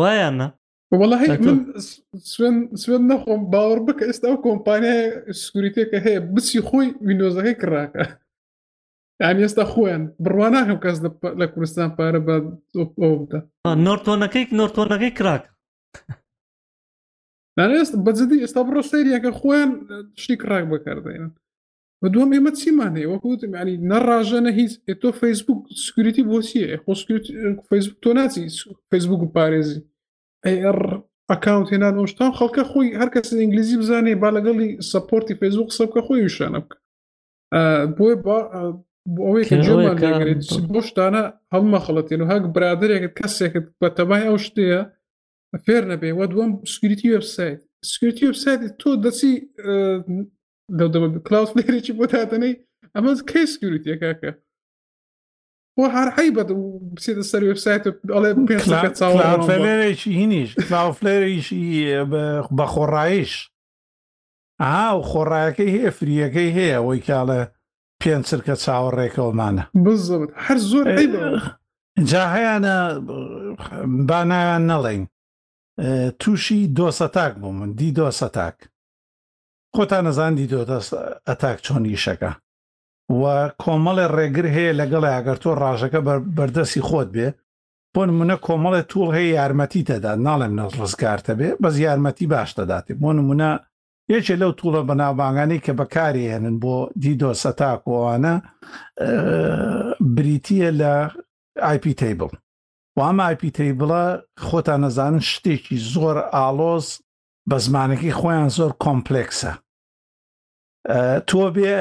وایە 0.00 0.28
وڵە 0.94 1.16
سوێن 2.32 2.56
سوێن 2.82 3.02
نەخۆم 3.10 3.42
باوەڕ 3.52 3.80
بکە 3.88 4.04
ئێستا 4.08 4.26
ئەو 4.30 4.38
کۆمپانیای 4.46 5.02
سکوریتێکە 5.42 5.98
هەیە 6.06 6.20
بچی 6.34 6.60
خۆی 6.68 6.88
وینۆزەکەی 7.06 7.58
کڕاکە 7.60 8.04
یان 9.22 9.36
ئێستا 9.42 9.64
خۆیان 9.72 10.02
بڕوان 10.24 10.52
ناکەم 10.56 10.78
کەس 10.84 10.96
لە 11.40 11.46
کوردستان 11.52 11.88
پارە 11.96 12.20
بە 12.26 12.34
بدە 13.20 13.40
نۆرتۆنەکەی 13.86 14.44
نۆرتۆنەکەی 14.58 15.12
کراکە 15.18 15.48
ئێست 17.78 17.94
بەجددی 18.06 18.40
ئێستا 18.42 18.60
بڕۆ 18.66 18.82
سریەکە 18.90 19.30
خۆیان 19.40 19.70
شتی 20.22 20.36
کراک 20.42 20.64
بەکاردێنن 20.72 21.32
بە 22.02 22.08
دووەم 22.12 22.30
ئێمە 22.34 22.52
چیمانێ 22.60 23.04
وەکوتم 23.08 23.52
ینی 23.60 23.76
نەڕژەنە 23.90 24.50
هیچ 24.58 24.72
تۆ 25.00 25.08
فیسبوک 25.20 25.60
سکوریتی 25.84 26.22
بۆچیە 26.30 26.66
خۆ 26.82 26.92
فیسبوک 27.70 27.96
تۆ 28.04 28.10
ناچی 28.18 28.42
فیسبوک 28.90 29.20
و 29.22 29.32
پارێزی 29.36 29.80
ئەکاونت 30.46 31.68
هێنان 31.72 31.96
شتا 32.12 32.26
خەڵکە 32.38 32.64
خۆی 32.70 32.96
هەرکەس 33.00 33.28
ئینگلیزی 33.40 33.80
بزانێ 33.80 34.14
با 34.22 34.28
لەگەڵی 34.36 34.68
سپۆرتی 34.90 35.38
فێزوق 35.40 35.68
سەبکە 35.78 36.00
خۆی 36.06 36.24
وشانە 36.26 36.60
بکە 36.64 36.78
بۆی 37.96 38.14
بۆ 40.70 40.80
شتانە 40.88 41.22
هەڵمە 41.54 41.78
خەڵەتێن 41.86 42.20
و 42.22 42.30
هەک 42.32 42.42
برادێکت 42.56 43.12
کەسێکت 43.18 43.64
بەتەبای 43.80 44.22
ئەو 44.28 44.36
شتەیە 44.46 44.80
فێر 45.64 45.82
نەبێ 45.92 46.10
وە 46.18 46.24
دووەم 46.32 46.50
سکریتی 46.72 47.08
وبسایت 47.14 47.60
سکریتی 47.90 48.24
وبسایت 48.28 48.60
تۆ 48.80 48.90
دەچی 49.04 49.30
کلااس 51.26 51.50
لێرێکی 51.58 51.92
بۆ 51.98 52.04
تاتەنەی 52.12 52.54
ئەمە 52.94 53.12
کەی 53.30 53.44
سکریتیەکەکە 53.54 54.30
بۆ 55.80 55.84
هەر 55.94 56.08
حیبەت 56.18 56.48
بچێتە 56.94 57.24
سەر 57.30 57.42
وبسایتڵێ 57.50 57.90
پێلێرێکی 59.48 60.10
هینیش 60.20 60.50
کلااوفلێریشی 60.54 61.68
بە 62.58 62.64
خۆڕایش 62.74 63.32
ئا 64.64 64.84
و 64.98 65.02
خۆڕایەکەی 65.10 65.72
هەیە 65.76 65.90
فریەکەی 65.98 66.50
هەیە 66.56 66.72
ئەوەی 66.78 67.04
کاڵە 67.08 67.40
پێنج 68.02 68.24
سرکە 68.30 68.54
چاوەڕێکەوەمانە 68.64 69.64
بزت 69.84 70.28
هەر 70.44 70.58
زۆر 70.70 70.86
جا 72.10 72.24
هەیەە 72.34 72.76
بانایان 74.08 74.62
نەڵێن 74.72 75.02
تووشی 76.20 76.60
دۆسەتاک 76.78 77.32
بوو 77.40 77.52
من 77.58 77.70
دی 77.78 77.90
دۆسەتاک 77.98 78.58
خۆتان 79.76 80.02
نەزان 80.06 80.32
دی 80.38 80.46
دۆ 80.52 80.60
ئەتاک 81.28 81.56
چۆنیشەکە 81.66 82.30
و 83.12 83.20
کۆمەڵی 83.62 84.06
ڕێگر 84.16 84.46
هەیە 84.56 84.72
لەگەڵی 84.80 85.14
ئەگەر 85.16 85.36
تۆ 85.42 85.50
ڕژەکە 85.62 86.00
بەردەسی 86.36 86.82
خۆت 86.88 87.08
بێ 87.14 87.28
بۆ 87.94 88.02
نمونە 88.10 88.36
کۆمەڵی 88.46 88.82
توڵ 88.90 89.08
هەیە 89.16 89.34
یارمەتی 89.38 89.82
تەدا 89.88 90.12
ناڵێم 90.26 90.54
نەڕزگارتە 90.60 91.32
بێ 91.38 91.50
بەس 91.62 91.74
یارمەتی 91.86 92.26
باش 92.32 92.50
دەداتێ 92.58 92.92
بۆ 93.02 93.10
نمونە 93.18 93.50
یەکێ 94.14 94.34
لەو 94.42 94.52
توڵە 94.60 94.82
بەناوبانگانی 94.88 95.62
کە 95.64 95.72
بەکارێنن 95.78 96.56
بۆ 96.62 96.74
دیدۆ 97.02 97.30
سەتاکۆوانە 97.42 98.34
بریتە 100.16 100.70
لە 100.80 100.94
آیپ 101.70 101.84
تیبل 102.00 102.30
وامە 102.98 103.22
آیپ 103.30 103.42
تیبڵە 103.56 104.04
خۆتان 104.46 104.80
نەزانن 104.84 105.22
شتێکی 105.32 105.76
زۆر 105.92 106.16
ئالۆز 106.34 106.86
بە 107.48 107.56
زمانەکەی 107.66 108.16
خۆیان 108.20 108.48
زۆر 108.56 108.72
کۆمپلێکسە 108.84 109.52
تۆ 111.28 111.42
بێ 111.56 111.72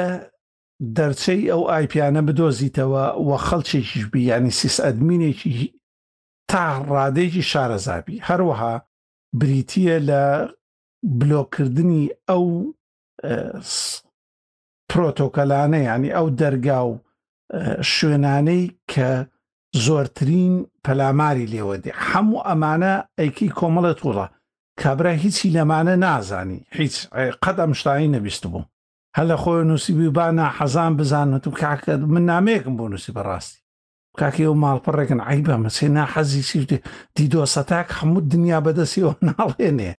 دەرچەی 0.98 1.44
ئەو 1.52 1.62
ئایپیانە 1.72 2.22
بدۆزیتەوە 2.28 3.06
وە 3.28 3.38
خەڵچێکیش 3.48 4.04
بیانی 4.14 4.54
سیس 4.60 4.78
ئەدمینێکی 4.86 5.54
تا 6.52 6.64
ڕادێکی 6.94 7.44
شارەزابی 7.52 8.24
هەروەها 8.28 8.74
بریتە 9.40 9.98
لە 10.10 10.24
بلۆکردنی 11.20 12.04
ئەو 12.30 12.46
پرۆتۆکەلانە 14.90 15.80
ینی 15.90 16.10
ئەو 16.18 16.28
دەرگا 16.40 16.80
و 16.90 16.94
شوێنانەی 17.94 18.64
کە 18.92 19.10
زۆرترین 19.86 20.54
پەلاماری 20.86 21.50
لێوە 21.54 21.76
دێ 21.84 21.92
هەموو 22.08 22.46
ئەمانە 22.48 22.94
ئەیکی 23.20 23.48
کۆمەڵە 23.60 23.94
تووڵە 24.00 24.26
کابرا 24.82 25.12
هیچی 25.24 25.54
لەمانە 25.56 25.96
نازانی 26.06 26.60
هیچ 26.78 26.96
قەت 27.44 27.58
ئەم 27.62 27.72
شتایی 27.80 28.12
نەبیست 28.14 28.44
بوو 28.52 28.64
هەل 29.18 29.28
لە 29.32 29.38
خۆی 29.44 29.64
نووسیبی 29.70 30.10
بانە 30.18 30.46
حەزان 30.58 30.94
بزانێت 31.00 31.46
و 31.48 31.52
کاکە 31.62 31.94
من 32.14 32.24
نامەیەکم 32.32 32.74
بۆ 32.78 32.86
نووسی 32.92 33.12
بەڕاستی 33.18 33.60
کاکی 34.20 34.44
ئەو 34.48 34.54
ماڵپەڕێکن 34.64 35.22
عیبە 35.30 35.56
مەسێ 35.64 35.88
ناحەزی 35.98 36.42
چی 36.50 36.60
دیدۆسەتاک 37.18 37.88
هەموو 38.00 38.22
دنیا 38.32 38.60
بەدەستیەوە 38.66 39.14
ناڵێنێ 39.30 39.92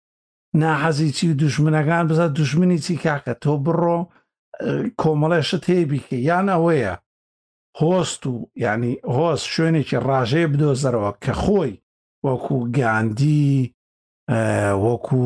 ناحەزی 0.63 1.11
چی 1.17 1.27
دوژمنەکان 1.41 2.05
بزە 2.09 2.27
دوژمنی 2.37 2.79
چی 2.85 2.95
کاکە 3.05 3.35
تۆ 3.43 3.53
بڕۆ 3.65 3.99
کۆمەڵێشت 5.01 5.63
هێبیکە 5.73 6.17
یان 6.31 6.47
ئەوەیە 6.55 6.95
هۆست 7.81 8.23
و 8.31 8.35
ینی 8.63 8.95
هۆست 9.17 9.47
شوێنێکی 9.55 9.99
ڕاژەیە 10.09 10.49
بدۆزەرەوە 10.53 11.13
کە 11.25 11.33
خۆی 11.43 11.73
وەکو 12.25 12.57
گاندی 12.77 13.53
وەکو 14.87 15.23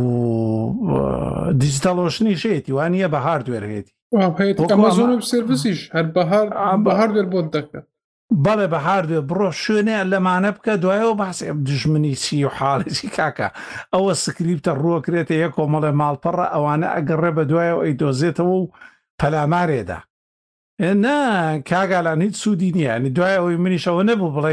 دیجیتالۆشنی 1.60 2.36
شێتی 2.44 2.72
وانە 2.76 3.08
بە 3.14 3.18
هاردوێرهێتی 3.26 3.94
سرویسیش 5.32 5.80
هەر 5.94 6.06
بەهار 6.16 6.46
هەردوێر 7.00 7.26
بۆ 7.32 7.40
دەکە 7.54 7.80
بەڵێ 8.44 8.66
بە 8.72 8.78
هاردوێ 8.86 9.20
بڕۆ 9.28 9.48
شوێنێ 9.62 9.98
لەمانە 10.12 10.50
بکە 10.56 10.74
دوایەوە 10.82 11.14
باسی 11.20 11.46
دژمنی 11.68 12.14
چی 12.22 12.38
و 12.46 12.50
حاڵێکی 12.58 13.08
کاکە 13.16 13.48
ئەوە 13.94 14.12
سکریپتە 14.24 14.72
ڕوەکرێتە 14.82 15.34
یە 15.42 15.48
کۆمەڵێ 15.56 15.90
ماڵپەڕە 16.00 16.46
ئەوانە 16.54 16.88
ئەگەڕێ 16.96 17.30
بە 17.36 17.44
دوایەوە 17.50 17.82
ئەی 17.84 17.94
دۆزێتەوە 18.00 18.52
و 18.58 18.70
پەلامارێدا 19.20 19.98
نه 21.04 21.16
کاگالان 21.70 22.20
هیچ 22.26 22.34
سوودی 22.42 22.72
نییە 22.76 22.94
نی 23.02 23.10
دوایەوەی 23.16 23.58
منیشەوە 23.64 24.02
نەبوو 24.10 24.34
بڵێ 24.36 24.52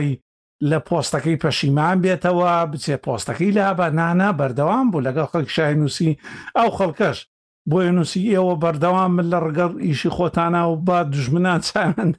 لە 0.69 0.79
پۆستەکەی 0.89 1.39
پەشیمان 1.43 1.97
بێتەوە 2.03 2.49
بچێ 2.71 2.95
پۆستەکەی 3.05 3.55
لابە 3.57 3.87
نانا 3.97 4.29
بەردەوام 4.39 4.87
بوو 4.91 5.03
لەگەڵ 5.07 5.27
خەک 5.33 5.47
شای 5.55 5.75
نووسی 5.81 6.17
ئەو 6.57 6.69
خەڵکەش 6.77 7.17
بۆیە 7.69 7.91
نووسی 7.97 8.31
ئێوە 8.35 8.55
بەردەوام 8.63 9.11
من 9.17 9.27
لە 9.31 9.39
ڕگەڕ 9.45 9.71
ئیشی 9.85 10.09
خۆتانە 10.15 10.61
و 10.71 10.75
با 10.87 10.97
دژمنان 11.11 11.59
چاوان 11.67 12.09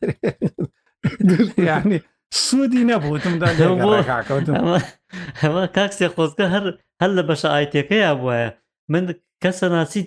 ینی 1.68 1.98
سوودی 2.44 2.86
نەبووتم 2.90 3.34
ئەمە 5.42 5.64
کاکسێ 5.76 6.08
خۆزگە 6.14 6.46
هەر 6.54 6.64
هەر 7.02 7.10
لە 7.16 7.22
بەشە 7.28 7.48
ئایتەکەیە 7.54 8.12
بواە 8.20 8.44
من 8.92 9.04
کەسەناسی 9.42 10.02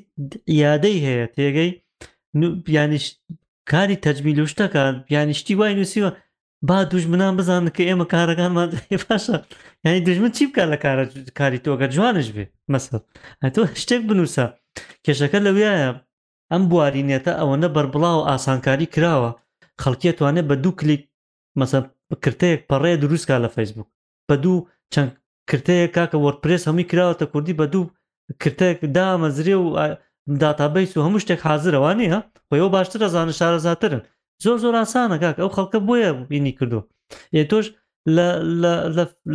یادەی 0.64 0.98
هەیە 1.06 1.26
تێگەی 1.36 1.72
بیانیش 2.66 3.06
کاری 3.72 3.98
تەجمیلوشتەکان 4.06 4.94
بیانیشتی 5.08 5.56
وای 5.60 5.74
نووسیوە 5.78 6.12
با 6.64 6.84
دوژمنان 6.84 7.36
بزانن 7.38 7.68
کە 7.76 7.82
ئێمە 7.90 8.06
کارەکانمان 8.14 8.70
پاشە 9.06 9.38
یعنی 9.86 10.00
دژمن 10.08 10.32
چی 10.38 10.44
بکار 10.48 10.68
لە 10.74 10.78
کارە 10.86 11.32
کاری 11.40 11.60
تۆگە 11.66 11.88
جوانش 11.96 12.28
بێ 12.36 12.44
مەسەر 12.74 13.00
تۆ 13.56 13.62
شتێک 13.82 14.02
بنووسە 14.10 14.46
کێشەکە 15.06 15.40
لەویایە 15.46 15.90
ئەم 16.52 16.64
بوارینێتە 16.70 17.32
ئەوەنە 17.40 17.68
بەربڵاو 17.76 18.26
ئاسانکاری 18.30 18.88
کراوە 18.96 19.32
خەڵکیێتوانێت 19.84 20.46
بە 20.52 20.56
دوو 20.64 20.78
کلیک 20.80 21.02
مەسە 21.60 21.80
کرتەیەک 22.24 22.62
پەڕێ 22.70 22.94
دروستکە 23.04 23.36
لە 23.44 23.50
فەیسبوک 23.56 23.88
بە 24.30 24.36
دوو 24.44 24.68
چەند 24.94 25.12
کرتەیە 25.50 25.88
کاکە 25.96 26.18
وەرپرس 26.26 26.64
هەمی 26.70 26.86
کراوەتە 26.92 27.26
کوردی 27.32 27.58
بە 27.60 27.66
دوو 27.74 27.86
کرتێک 28.44 28.78
دامەزرێ 28.98 29.56
و 29.64 29.68
داتابیس 30.42 30.92
و 30.96 31.04
هەموو 31.06 31.24
شتێک 31.24 31.40
حاضرەوانی 31.48 32.08
هە 32.14 32.20
خۆیەوە 32.50 32.70
باشتر 32.76 33.00
ئەزانە 33.06 33.34
شارەزاترن 33.40 34.02
زۆر 34.44 34.58
زۆر 34.64 34.76
ئاسانە 34.80 35.18
کاک 35.24 35.38
ئەو 35.42 35.50
خەڵکە 35.56 35.80
بۆیە 35.88 36.10
بینی 36.30 36.54
کردو 36.58 36.80
ی 37.40 37.44
تۆش 37.52 37.66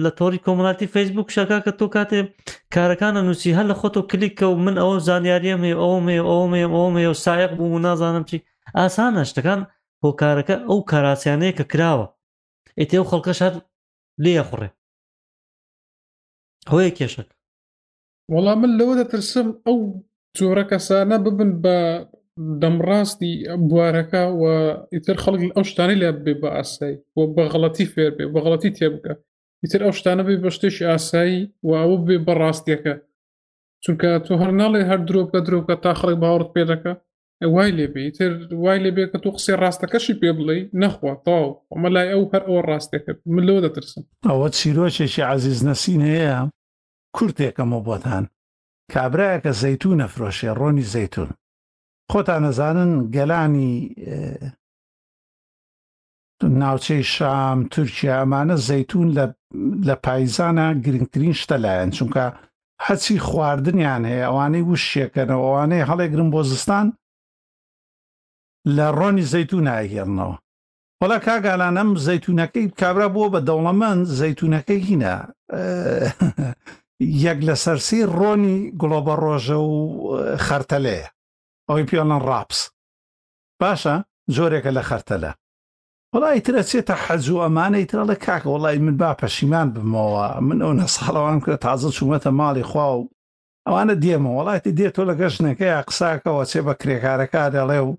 لە 0.05 0.11
تۆری 0.19 0.39
کۆمەڵاتی 0.47 0.87
فیسبوک 0.95 1.29
شەکە 1.37 1.59
کە 1.65 1.73
تۆ 1.81 1.85
کاتێ 1.95 2.19
کارەکانە 2.75 3.21
نووسی 3.27 3.57
هەر 3.59 3.67
لە 3.71 3.75
خۆتۆ 3.81 4.01
کلیککە 4.11 4.47
و 4.49 4.55
من 4.67 4.77
ئەوە 4.83 4.97
زانیاریە 5.09 5.57
مێ 5.63 5.73
ئەو 5.83 5.97
مێ 6.07 6.19
ئەو 6.29 6.45
مێ 6.53 6.63
ئەو 6.75 6.89
مێ 6.95 7.05
و 7.13 7.21
سایق 7.25 7.51
بوو 7.59 7.71
و 7.77 7.83
نازانم 7.87 8.25
چی 8.31 8.37
ئاسانە 8.79 9.23
شتەکان 9.31 9.61
بۆ 10.03 10.09
کارەکە 10.21 10.57
ئەو 10.69 10.79
کاراسیانەیە 10.91 11.55
کە 11.59 11.65
کراوە 11.73 12.07
ئێتێ 12.81 12.97
ئەو 12.99 13.05
خەڵکە 13.11 13.33
شار 13.39 13.53
لێە 14.25 14.45
خوڕێ 14.49 14.69
هۆیە 16.71 16.91
کێشەکە 16.99 17.35
وەڵام 18.33 18.59
من 18.63 18.73
لەوە 18.79 18.95
دەترسم 19.01 19.49
ئەو 19.67 19.79
جۆرە 20.39 20.65
کەسانە 20.71 21.17
ببن 21.27 21.51
بە 21.63 21.77
دەمڕاستی 22.63 23.33
بوارەکە 23.71 24.23
و 24.41 24.43
ئیتر 24.95 25.17
خەڵک 25.25 25.43
ئەو 25.57 25.65
شتانی 25.71 26.01
لە 26.03 26.09
بێ 26.25 26.35
بە 26.43 26.51
ئاسایی 26.57 26.97
بۆ 27.15 27.23
بەغڵەتی 27.37 27.87
فێر 27.93 28.11
بێ 28.17 28.25
بەغڵەتی 28.35 28.75
تێبکە 28.79 29.15
ئیتر 29.63 29.81
ئەو 29.85 29.93
شتانە 29.99 30.23
بێ 30.29 30.35
بە 30.43 30.51
شتێکی 30.57 30.85
ئاسایی 30.91 31.41
و 31.67 31.71
ئەوە 31.81 31.97
بێ 32.07 32.17
بە 32.27 32.35
ڕاستیەکە 32.41 32.95
چونکە 33.85 34.09
تۆ 34.27 34.33
هەر 34.43 34.51
ناڵێ 34.61 34.83
هەر 34.91 35.01
درۆکە 35.09 35.39
درۆکە 35.47 35.75
تا 35.83 35.93
خەڵک 36.01 36.17
باوەڕت 36.23 36.51
پێ 36.55 36.65
دەکە 36.73 36.93
وای 37.55 37.71
لێبێ 37.79 38.05
تر 38.17 38.31
وای 38.65 38.79
لێبێ 38.85 39.05
کە 39.11 39.19
تۆ 39.23 39.29
قسێ 39.37 39.55
ڕاستەکەشی 39.63 40.19
پێ 40.21 40.31
بڵێ 40.39 40.59
نەخوا 40.83 41.13
تاو 41.27 41.45
ئەمە 41.73 41.89
لای 41.95 42.09
ئەو 42.13 42.23
هەر 42.33 42.43
ئەوە 42.49 42.61
ڕاستەکە 42.71 43.13
من 43.35 43.43
لەوە 43.49 43.61
دەترسم 43.67 44.03
ئەوە 44.29 44.49
چیرۆکێکی 44.59 45.23
عزیز 45.33 45.59
نەسین 45.69 46.01
هەیە 46.11 46.37
کورتێکەمە 47.17 47.79
بۆتان 47.87 48.25
کابراایە 48.95 49.39
کە 49.45 49.53
زەتون 49.63 49.95
نەفرۆشێ 50.03 50.51
ڕۆنی 50.61 50.89
زەتون 50.95 51.31
خۆتان 52.13 52.43
نەزانن 52.45 52.93
گەلانی 53.15 53.73
ناوچەی 56.61 57.03
شام 57.15 57.59
تورکیا 57.73 58.15
ئەمانە 58.21 58.57
زەتون 58.69 59.09
لە 59.89 59.95
پایزانە 60.05 60.67
گرنگترین 60.85 61.35
شتەلایەن 61.41 61.91
چونکە 61.97 62.25
حەچی 62.87 63.19
خواردنیان 63.29 64.03
هەیە 64.11 64.25
ئەوانەی 64.29 64.67
وشێکەنەوە 64.73 65.45
ئەوانەی 65.49 65.87
هەڵێ 65.91 66.07
گرم 66.13 66.29
بۆ 66.35 66.41
زستان 66.51 66.87
لە 68.77 68.87
ڕۆنی 68.99 69.25
زەتون 69.33 69.63
ناگەڕنەوە 69.71 70.37
وەڵا 71.01 71.19
کاگالانم 71.27 71.91
زەتونەکەی 72.07 72.67
کابرا 72.81 73.09
بۆ 73.17 73.25
بە 73.33 73.41
دەوڵەمەند 73.49 74.03
زەتونەکەی 74.21 74.81
هینە 74.89 75.17
یەک 77.27 77.39
لە 77.49 77.55
سەرسی 77.65 78.01
ڕۆنی 78.19 78.57
گڵۆبە 78.81 79.15
ڕۆژە 79.23 79.59
و 79.69 79.77
خەرتەلەیە 80.47 81.09
ئەوی 81.71 81.85
پیاڵن 81.91 82.19
ڕاپس 82.29 82.61
باشە 83.61 83.95
زۆرێکە 84.37 84.71
لە 84.79 84.83
خەرتەلە 84.89 85.33
وڵی 86.15 86.41
ترە 86.47 86.63
چێتە 86.71 86.95
حەزوو 87.05 87.43
ئەمانەی 87.45 87.89
ترە 87.91 88.05
لە 88.11 88.17
کاکە 88.25 88.49
وڵی 88.55 88.79
من 88.87 88.97
با 89.01 89.13
پەشیمان 89.21 89.69
بمەوە 89.75 90.27
من 90.47 90.59
ئەو 90.65 90.73
نەساڵەوان 90.81 91.39
کرد 91.45 91.63
تازە 91.67 91.89
چومەتە 91.97 92.31
ماڵی 92.41 92.65
خوا 92.71 92.87
و 92.97 93.09
ئەوانە 93.67 93.95
دێمە 94.03 94.31
وڵاتی 94.39 94.77
دێتۆ 94.79 95.03
لە 95.11 95.15
گەشتنەکە 95.21 95.67
یا 95.75 95.81
قساکەەوە 95.89 96.45
چێ 96.51 96.61
بە 96.67 96.75
کرێکارەکە 96.81 97.43
دەڵێ 97.57 97.81
و 97.87 97.91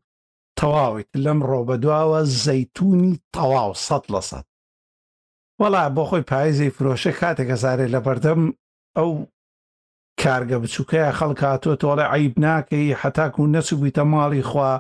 تەواویت 0.60 1.12
لەم 1.26 1.40
ڕۆبە 1.50 1.76
دواوە 1.84 2.22
زەتونی 2.44 3.14
تەواو 3.34 3.74
سەد 3.86 4.04
لە 4.14 4.22
سەد 4.30 4.46
وەڵا 5.62 5.84
بۆ 5.96 6.04
خۆی 6.10 6.28
پایزەی 6.30 6.74
فرۆشە 6.76 7.14
کاتێکە 7.20 7.58
زارێ 7.64 7.88
لە 7.94 8.00
بەردەم 8.06 8.42
ئەو 8.98 9.12
کارگە 10.24 10.58
بچووکەیە 10.64 11.12
خەڵک 11.18 11.40
هاتۆ 11.50 11.72
تۆڵە 11.82 12.06
عیب 12.16 12.34
ناکەی 12.46 12.88
حتاکو 13.02 13.44
نەچووبیتە 13.54 14.04
ماڵی 14.12 14.44
خوا 14.50 14.72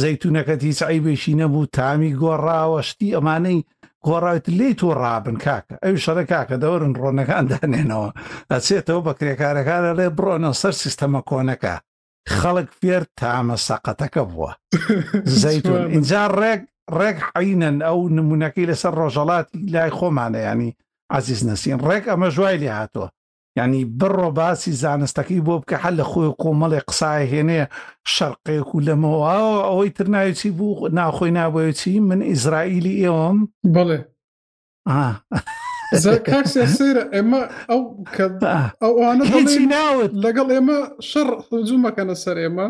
زەیتونەکەت 0.00 0.60
هیچ 0.68 0.80
عیبێکی 0.90 1.34
نەبوو 1.40 1.66
تامی 1.76 2.10
گۆڕاوەشتی 2.22 3.14
ئەمانەی 3.16 3.58
گۆڕاوێت 4.06 4.46
لێ 4.58 4.68
تۆ 4.80 4.88
ڕابن 5.00 5.36
کاکە 5.44 5.74
ئەو 5.84 5.96
شەرە 6.04 6.24
کاکە 6.32 6.56
دەورن 6.62 6.92
ڕۆنەکان 7.02 7.44
دانێنەوە 7.50 8.10
ئەچێتەوە 8.52 9.00
بە 9.06 9.12
کرێکارەکانە 9.18 9.92
لێ 9.98 10.08
بڕۆنە 10.16 10.50
سەر 10.60 10.74
سیستەمە 10.82 11.20
کۆنەکە 11.28 11.74
خەڵک 12.38 12.68
فێر 12.80 13.02
تامە 13.18 13.56
سەقەتەکە 13.66 14.22
بووە 14.30 14.50
زەیتون 15.42 15.82
اینجا 15.94 16.22
ڕێک 16.40 16.62
ڕێک 16.98 17.18
حینەن 17.38 17.76
ئەو 17.86 17.98
نمونونەکەی 18.16 18.68
لەسەر 18.70 18.92
ڕۆژەڵاتی 19.00 19.58
لای 19.74 19.90
خۆمانە 19.98 20.40
ینی 20.48 20.70
عزیز 21.16 21.40
نسین 21.48 21.78
ڕێک 21.88 22.04
ئەمە 22.10 22.28
ژوای 22.34 22.58
لێ 22.62 22.70
هاتووە 22.80 23.08
ینی 23.58 23.80
بڕۆ 24.00 24.28
باسی 24.38 24.70
زانستەکەی 24.82 25.44
بۆ 25.46 25.54
بکە 25.60 25.76
هەل 25.84 25.94
لە 26.00 26.04
خۆی 26.10 26.30
قۆمەڵێ 26.42 26.80
قسای 26.88 27.28
هێنێ 27.32 27.62
شەرقێک 28.14 28.68
و 28.72 28.84
لەمەوە 28.86 29.18
ئەوەی 29.68 29.94
ترناویی 29.96 30.50
بوو 30.58 30.88
ناخۆی 30.98 31.34
نابوویەتی 31.38 31.94
من 32.08 32.20
ئیزرائیلی 32.30 32.98
ئێوەم 33.02 33.38
بڵێ 33.76 33.98
کاکسێرە 36.28 37.04
ئێمە 37.14 37.40
ئەو 37.70 37.80
ئەوانە 38.82 39.24
ناوت 39.74 40.12
لەگەڵ 40.24 40.48
ئێمە 40.54 40.78
شەڕ 41.10 41.28
زوومەکەنە 41.68 42.14
سەر 42.22 42.36
ئێمە 42.44 42.66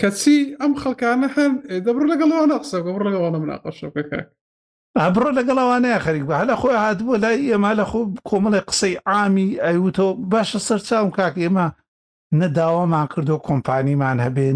کەچی 0.00 0.38
ئەم 0.60 0.72
خەڵکانە 0.80 1.28
هەن 1.36 1.52
دەبڕ 1.84 2.02
لەگەڵ 2.12 2.28
ئەوانە 2.34 2.56
قسە 2.62 2.78
بڕ 2.84 2.98
لەگەڵانە 3.06 3.38
مناقەشەکە 3.42 4.20
ئابڕۆ 5.00 5.30
لەگەڵەوانەیە 5.38 5.98
خەریک 6.04 6.24
بە 6.28 6.34
هەلە 6.40 6.54
خۆی 6.60 6.80
هاتبووە 6.84 7.16
لای 7.24 7.46
ئێمە 7.50 7.70
لە 7.80 7.84
خۆ 7.90 8.00
کۆمەڵی 8.28 8.66
قسەی 8.68 8.94
ئامی 9.08 9.48
ئەیوتەوە 9.64 10.12
باشە 10.32 10.58
سەرچاوم 10.68 11.10
کاک 11.18 11.34
ئێمە 11.44 11.66
نەداوامان 12.40 13.06
کردو 13.12 13.36
کۆمپانیمان 13.48 14.16
هەبێ 14.26 14.46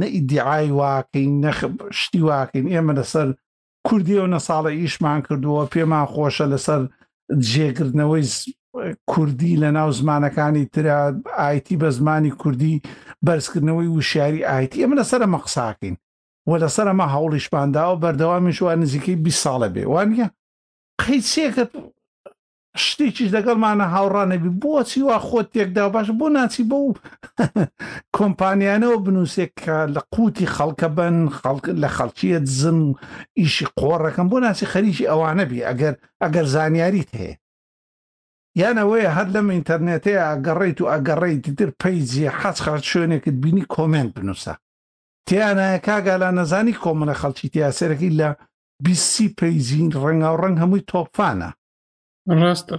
نەئیدعای 0.00 0.68
واکەین 0.80 1.30
نەخ 1.44 1.58
شتی 2.00 2.20
واکەین 2.30 2.66
ئێمە 2.72 2.92
لەسەر 2.98 3.28
کوردی 3.86 4.16
و 4.18 4.26
نەساڵە 4.34 4.70
ئیشمان 4.80 5.20
کردووە 5.26 5.62
پێمان 5.74 6.06
خۆشە 6.12 6.46
لەسەر 6.52 6.82
جێگرنەوەی 7.50 8.24
کوردی 9.12 9.60
لە 9.62 9.68
ناو 9.76 9.90
زمانەکانی 9.98 10.64
ترا 10.74 10.98
ئایتی 11.40 11.76
بە 11.82 11.88
زمانی 11.98 12.30
کوردی 12.40 12.82
بەرزکردنەوەی 13.26 13.88
وشیاری 13.98 14.44
ئایتی 14.50 14.78
ئەمە 14.82 14.96
لەسرە 15.00 15.26
مەقساکەین 15.34 15.96
وە 16.50 16.56
لەسەر 16.62 16.86
ئەمە 16.90 17.06
هەوڵی 17.14 17.40
شپاندا 17.46 17.84
و 17.90 17.96
بەردەوامیشوان 18.02 18.78
نزیکەی 18.84 19.16
بی 19.24 19.32
ساڵە 19.42 19.68
بێ 19.74 19.84
وانە 19.94 20.26
قەیچێکت 21.00 21.72
شتێکیش 22.86 23.28
لەگەڵمانە 23.36 23.86
هاوڕانەبی 23.94 24.50
بۆچی 24.62 25.02
وا 25.08 25.18
خۆت 25.28 25.48
تێکدا 25.54 25.84
باش 25.94 26.08
بۆ 26.18 26.26
ناچی 26.36 26.62
بە 26.70 26.76
و 26.82 26.88
کۆمپانیانەوە 28.16 28.96
بنووسێک 29.04 29.52
کە 29.64 29.76
لە 29.94 30.00
قوتی 30.14 30.50
خەڵکە 30.54 30.88
بن 30.96 31.16
لە 31.82 31.88
خەڵکیەت 31.96 32.44
زن 32.60 32.78
و 32.86 32.88
ئیشی 33.38 33.66
قۆڕەکەم 33.78 34.26
بۆ 34.30 34.36
ناچی 34.44 34.66
خەریکی 34.72 35.08
ئەوانە 35.10 35.44
بی 35.50 35.64
ئەگەر 35.68 35.94
ئەگەر 36.22 36.46
زانیاریت 36.54 37.10
هەیە 37.22 37.36
یانەوەی 38.60 39.12
هەر 39.16 39.26
لەم 39.34 39.46
ئینتەرنێتەیە 39.54 40.22
ئەگەڕیت 40.30 40.78
و 40.80 40.90
ئەگەڕیت 40.92 41.44
تر 41.58 41.70
پیجی 41.80 42.32
حەچ 42.38 42.56
خەت 42.64 42.82
شوێنێکت 42.90 43.34
بینی 43.42 43.64
کۆمنت 43.74 44.10
بنووسە 44.16 44.54
تیانایە 45.30 45.78
کاگالا 45.86 46.30
نەزانی 46.38 46.74
کۆمەە 46.82 47.14
خەڵکی 47.20 47.48
تیاسەرەکەی 47.54 48.16
لە 48.20 48.28
بیسی 48.84 49.28
پەیزین 49.38 49.88
ڕەنگە 50.02 50.28
و 50.32 50.40
ڕەنگ 50.42 50.56
هەمووی 50.62 50.84
تۆپفانە 50.90 51.50
ڕاستە 52.40 52.76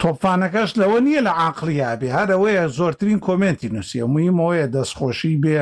تۆپفانەکەش 0.00 0.70
لەوە 0.80 0.98
نییە 1.06 1.20
لە 1.28 1.32
عاقلیابێ 1.42 2.08
هەرەوەیە 2.18 2.64
زۆرترین 2.78 3.18
کۆمنتی 3.26 3.68
نووسە 3.74 4.02
مویمەوەیە 4.14 4.66
دەستخۆشی 4.74 5.40
بێ 5.44 5.58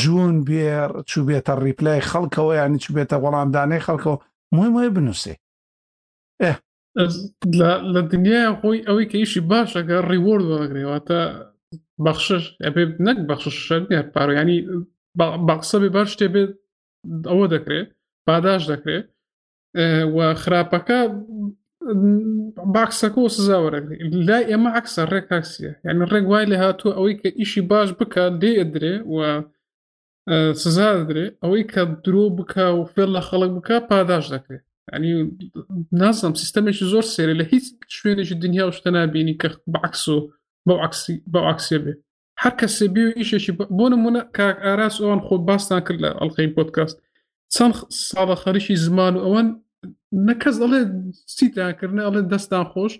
جوون 0.00 0.34
بێ 0.48 0.64
چوو 1.08 1.24
بێتە 1.28 1.52
ریپلای 1.64 2.02
خەڵکەوە 2.10 2.52
یانی 2.60 2.78
چوو 2.84 2.94
بێتە 2.96 3.16
وەڵامدانەی 3.24 3.84
خەڵکەوە 3.86 4.16
مویمەوەی 4.54 4.94
بنووسێ 4.96 5.34
لە 7.92 8.00
دنیای 8.10 8.50
خۆی 8.58 8.78
ئەوەی 8.86 9.08
کە 9.10 9.16
ئیشی 9.20 9.42
باشەکە 9.50 9.96
ڕیوەرد 10.10 10.44
بەگرێەوە 10.52 10.98
تا 11.08 11.20
بەخشش 12.06 12.44
ئەبێ 12.64 12.82
نەک 13.06 13.18
بەخششە 13.30 13.76
پارۆیانی 14.14 14.58
باقسە 15.48 15.76
بێ 15.82 15.88
بەر 15.96 16.06
شتێ 16.14 16.26
بێت 16.34 16.50
ئەوە 17.30 17.46
دەکرێت 17.54 17.88
پاداش 18.26 18.62
دەکرێت 18.72 19.06
و 20.16 20.18
خراپەکە 20.42 21.00
باکسەکە 22.76 23.18
و 23.20 23.28
سزاوەرە 23.36 23.80
لای 24.26 24.42
ئێمە 24.50 24.70
عکسە 24.80 25.02
ڕێک 25.12 25.26
عکسە 25.38 25.70
یعنی 25.86 26.02
ڕێک 26.12 26.24
وای 26.30 26.44
لە 26.52 26.56
هاتووە 26.62 26.92
ئەوەی 26.96 27.14
کە 27.20 27.28
ئیشی 27.40 27.62
باش 27.70 27.88
بکە 27.98 28.24
دێ 28.42 28.50
ئەدرێ 28.58 28.94
و 29.14 29.18
سزا 30.62 30.88
دەدرێ 30.98 31.26
ئەوەی 31.42 31.64
کە 31.72 31.82
درۆ 32.04 32.24
بک 32.38 32.52
و 32.78 32.82
فێر 32.92 33.08
لە 33.16 33.22
خەڵک 33.28 33.50
بکە 33.56 33.76
پاداش 33.90 34.24
دەکرێت 34.34 34.64
ئەنی 34.92 35.12
نازم 36.02 36.32
سیستەمێکی 36.42 36.84
زۆر 36.92 37.04
سێرە 37.14 37.34
لە 37.40 37.44
هیچ 37.52 37.64
شوێنێکی 37.98 38.36
دنیا 38.44 38.64
و 38.68 38.74
شتە 38.78 38.90
نبینی 38.96 39.34
کە 39.42 39.48
بەعکس 39.72 40.04
و 40.12 40.18
بەو 40.68 40.78
عکسێ 41.52 41.78
بێ 41.84 41.94
هەر 42.42 42.52
کەسێ 42.60 42.86
بێ 42.94 43.02
و 43.08 43.12
ئیشێکی 43.18 43.52
بۆ 43.76 43.86
نمونە 43.92 44.22
کاک 44.36 44.56
ئاراس 44.64 44.96
ئەوان 45.02 45.20
خۆ 45.26 45.34
باستان 45.48 45.80
کرد 45.86 46.00
لە 46.04 46.10
ئەڵلقەی 46.18 46.54
پۆتکاست 46.56 46.96
چەند 47.54 47.74
ساڵە 48.08 48.36
خەریشی 48.42 48.76
زمان 48.86 49.12
و 49.16 49.20
ئەوان 49.24 49.46
نەکەس 50.28 50.56
ئەڵێ 50.62 50.80
سیتانکردن 51.36 52.00
ئەڵێ 52.06 52.20
دەستان 52.32 52.64
خۆش 52.72 52.92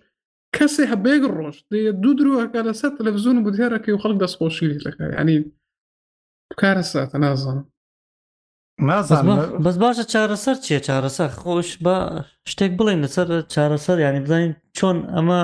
کەسێ 0.57 0.83
هەبێک 0.93 1.23
ڕۆژ 1.37 1.57
دوو 2.03 2.13
درۆکە 2.19 2.61
لەسەر 2.69 2.91
تەلەڤزیون 2.99 3.37
و 3.39 3.45
بودێرەکە 3.47 3.89
و 3.93 4.01
خەڵک 4.03 4.19
دەستخۆشی 4.23 4.81
لەکە 4.87 5.05
ینی 5.21 5.39
کارە 6.61 6.85
ساتە 6.93 7.17
نازانم 7.25 7.67
بەس 9.65 9.77
باشە 9.83 10.05
چارەسەر 10.13 10.57
چیە 10.65 10.79
چارەسەر 10.87 11.31
خۆش 11.41 11.69
بە 11.85 11.97
شتێک 12.51 12.73
بڵێن 12.79 13.01
لەسەر 13.05 13.27
چارەسەر 13.55 13.97
ینی 14.07 14.21
بزانین 14.25 14.53
چۆن 14.77 14.97
ئەمە 15.15 15.43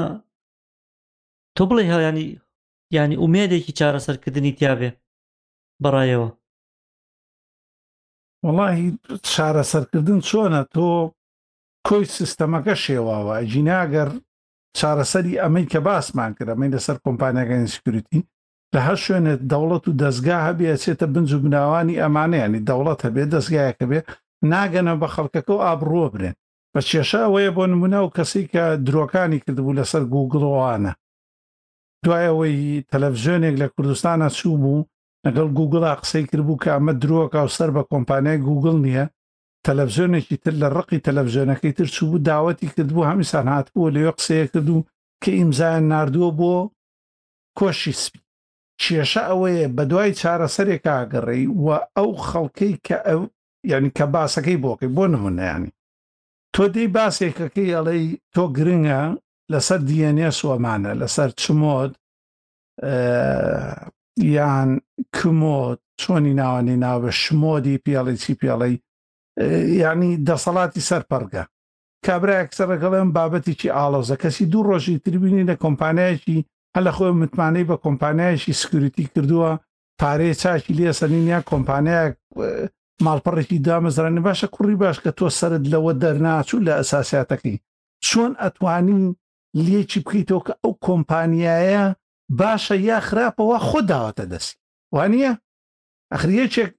تۆ 1.59 1.65
بڵێ 1.69 1.83
هەیانی 1.93 2.27
ینی 2.97 3.17
ئومێدێکی 3.23 3.73
چارەسەرکردنی 3.79 4.53
تیاابێ 4.59 4.91
بەڕایەوە 5.83 6.29
وڵی 8.57 8.83
چارەسەرکردن 9.31 10.19
چۆنە 10.29 10.63
تۆ 10.75 10.89
کۆی 11.89 12.05
سیستەمەکە 12.17 12.75
شێواوە 12.85 13.35
جیناگەر 13.53 14.09
چارەسەری 14.79 15.41
ئەمەی 15.43 15.67
کە 15.73 15.79
باسمان 15.87 16.31
کرد 16.37 16.51
ئەمەی 16.53 16.73
لەسەر 16.75 16.97
کۆمپانیەکانی 17.05 17.73
سکرتی 17.75 18.21
لە 18.75 18.81
هەر 18.87 18.97
شوێنێ 19.05 19.35
دەوڵەت 19.51 19.85
و 19.87 19.97
دەستگا 20.03 20.39
هەبێ 20.47 20.67
چێتە 20.83 21.07
بنج 21.15 21.31
و 21.35 21.43
بناوانی 21.45 22.01
ئەمانەیانی 22.03 22.65
دەوڵەت 22.69 23.01
هەبێ 23.07 23.25
دەستگایەکە 23.35 23.85
بێ 23.91 24.01
ناگەنە 24.53 24.93
بە 25.01 25.09
خەڵکەکە 25.15 25.53
و 25.55 25.65
ئابڕۆ 25.67 26.05
برێن 26.15 26.37
بە 26.75 26.81
کێشە 26.89 27.21
ئەوەیە 27.25 27.51
بۆ 27.57 27.63
نمونە 27.73 28.01
و 28.03 28.13
کەسی 28.17 28.43
کە 28.53 28.65
درۆکانی 28.87 29.43
کردبوو 29.45 29.77
لەسەر 29.79 30.03
گوگڵۆوانە 30.13 30.93
دوایەوەی 32.05 32.85
تەلەڤژۆنێک 32.93 33.55
لە 33.63 33.67
کوردستانە 33.75 34.29
چوو 34.39 34.55
بوو 34.63 34.87
لەگەڵ 35.27 35.49
گوگڵا 35.59 35.93
قسەی 36.01 36.25
کردبوو 36.31 36.61
کە 36.63 36.69
ئەمە 36.75 36.93
درۆکە 37.03 37.41
و 37.47 37.55
سەر 37.57 37.71
بە 37.77 37.83
کۆمپانیای 37.93 38.43
گوگل 38.49 38.77
نییە 38.87 39.05
تەلەڤژۆنێکی 39.67 40.37
تر 40.45 40.55
لە 40.63 40.69
ڕقی 40.77 41.03
تەلەڤژۆنەکەی 41.07 41.73
تر 41.79 41.87
چوو 41.95 42.09
بوو 42.11 42.25
داوەتی 42.31 42.73
کردبوو 42.75 43.09
هەمیسان 43.11 43.47
هاتبوو 43.55 43.93
لەوێ 43.95 44.11
قسەیە 44.19 44.47
کردو 44.53 44.77
کە 45.23 45.31
ئیمزایان 45.39 45.85
نردووە 45.93 46.31
بۆ 46.39 46.55
کۆشی 47.59 47.95
سپی 48.03 48.21
کێشە 48.83 49.23
ئەوەیە 49.31 49.67
بە 49.77 49.83
دوای 49.91 50.17
چارەسەرێک 50.21 50.83
ئاگەڕی 50.93 51.45
و 51.65 51.67
ئەو 51.97 52.11
خەڵکەی 52.29 52.75
کە 52.87 52.97
ئەو 53.09 53.21
یعنی 53.73 53.91
کە 53.97 54.05
باسەکەی 54.15 54.61
بۆکەی 54.65 54.95
بۆ 54.97 55.05
نمونەیانی 55.15 55.75
تۆ 56.55 56.65
دەی 56.75 56.89
باسێکەکەی 56.97 57.75
ئەڵێ 57.77 57.97
تۆ 58.35 58.43
گرنگە 58.57 59.03
لەسەر 59.53 59.81
دیێنێ 59.89 60.29
سوەمانە 60.41 60.93
لەسەر 61.01 61.31
چمۆت 61.41 61.93
یان 64.37 64.71
کمۆت 65.17 65.81
چۆنی 66.01 66.33
ناوانی 66.41 66.77
ناوە 66.85 67.11
شمۆدی 67.23 67.81
پیاڵی 67.85 68.17
چی 68.23 68.33
پێڵی 68.41 68.75
ینی 69.85 70.11
دەسەڵاتی 70.29 70.87
سەرپەرگە 70.89 71.43
کابراایەک 72.07 72.51
سەرەکەڵێم 72.59 73.09
بابەتیی 73.17 73.73
ئالۆزە 73.77 74.17
کەسی 74.23 74.45
دوو 74.53 74.67
ڕۆژی 74.69 75.01
تربینی 75.05 75.47
لە 75.51 75.55
کۆمپانایەکی 75.65 76.39
هە 76.75 76.81
لە 76.87 76.93
خۆی 76.97 77.13
متمانەی 77.23 77.69
بە 77.71 77.77
کۆمپانایەکی 77.85 78.59
سکرتی 78.61 79.05
کردووە 79.15 79.51
پارەیە 80.01 80.35
چاکی 80.43 80.77
لێسەنینیا 80.79 81.39
کۆمپانیایە 81.51 82.13
ماڵپەڕێکی 83.07 83.63
دامەزرانی 83.67 84.21
باشە 84.29 84.47
کوڕی 84.55 84.77
باش 84.83 84.97
کە 85.05 85.11
تۆ 85.19 85.29
سرت 85.41 85.63
لەوە 85.73 85.93
دەرناچوو 86.03 86.65
لە 86.67 86.73
ئەساسیاتەکەی 86.81 87.57
چۆن 88.09 88.33
ئەتوانی 88.43 88.99
لێکی 89.67 90.01
بکەیتەوە 90.05 90.43
کە 90.47 90.55
ئەو 90.63 90.73
کۆمپانیایە 90.87 91.85
باشە 92.41 92.77
یا 92.89 92.99
خراپەوە 93.09 93.59
خۆ 93.69 93.81
داوەتە 93.91 94.25
دەست 94.33 94.51
وانە 94.97 95.33
ئەخریەکێک 96.13 96.71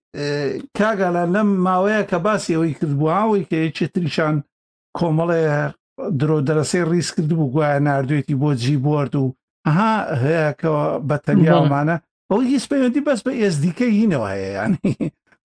کاگالان 0.78 1.30
لەم 1.36 1.50
ماوەیە 1.66 2.02
کە 2.10 2.18
باسی 2.26 2.54
ئەوەی 2.56 2.78
کردبووەوەی 2.80 3.48
کە 3.50 3.58
یەکێ 3.66 3.86
تریشان 3.94 4.36
کۆمەڵێ 4.98 5.42
درۆ 6.20 6.38
دەرەسی 6.48 6.82
ڕیس 6.92 7.10
کرد 7.16 7.32
بوو 7.40 7.52
گوایە 7.54 7.80
نردوێتی 7.88 8.40
بۆ 8.42 8.50
جی 8.62 8.76
بۆرد 8.84 9.14
و 9.22 9.26
ئەها 9.68 9.94
هەیەکەوە 10.24 10.84
بە 11.08 11.18
تەنیاومانە 11.26 11.96
ئەو 12.32 12.40
هیچ 12.52 12.64
پەیوەندی 12.72 13.06
بەس 13.08 13.20
بە 13.26 13.32
ئێزدیکەی 13.42 13.96
هینەوە 14.00 14.28
هەیە 14.34 14.50
ینی 14.60 14.78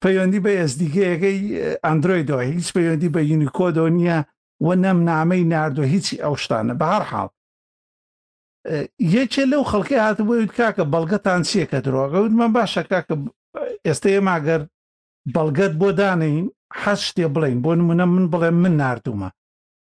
پەیوەندی 0.03 0.43
بە 0.45 0.51
ئێزدیکەیەکەی 0.59 1.39
ئەندروۆیدەوە 1.87 2.43
هیچ 2.53 2.67
پەیوەندی 2.75 3.13
بە 3.15 3.21
یونیکۆدۆ 3.33 3.85
نییە 3.97 4.19
و 4.61 4.75
نەم 4.77 5.05
نامەی 5.09 5.45
نردو 5.45 5.83
هیچی 5.83 6.17
ئەو 6.23 6.35
شتانە 6.45 6.75
بەهار 6.81 7.03
حاڵ 7.11 7.29
یەکێ 9.19 9.45
لەو 9.53 9.63
خەڵکی 9.71 10.03
هاتبوویت 10.07 10.53
کاکە 10.59 10.85
بەڵگەتان 10.93 11.41
چیەکە 11.49 11.79
درۆگەوت 11.87 12.33
من 12.41 12.51
باشە 12.57 12.83
کاکە 12.93 13.15
ئێستا 13.87 14.09
ئێماگەر 14.15 14.61
بەڵگەت 15.35 15.73
بۆ 15.81 15.89
دانین 15.99 16.47
حەز 16.83 17.01
شتێ 17.09 17.25
بڵین 17.35 17.59
بۆ 17.65 17.71
نمونە 17.81 18.05
من 18.15 18.27
بڵێ 18.33 18.51
من 18.63 18.75
نردومە 18.81 19.29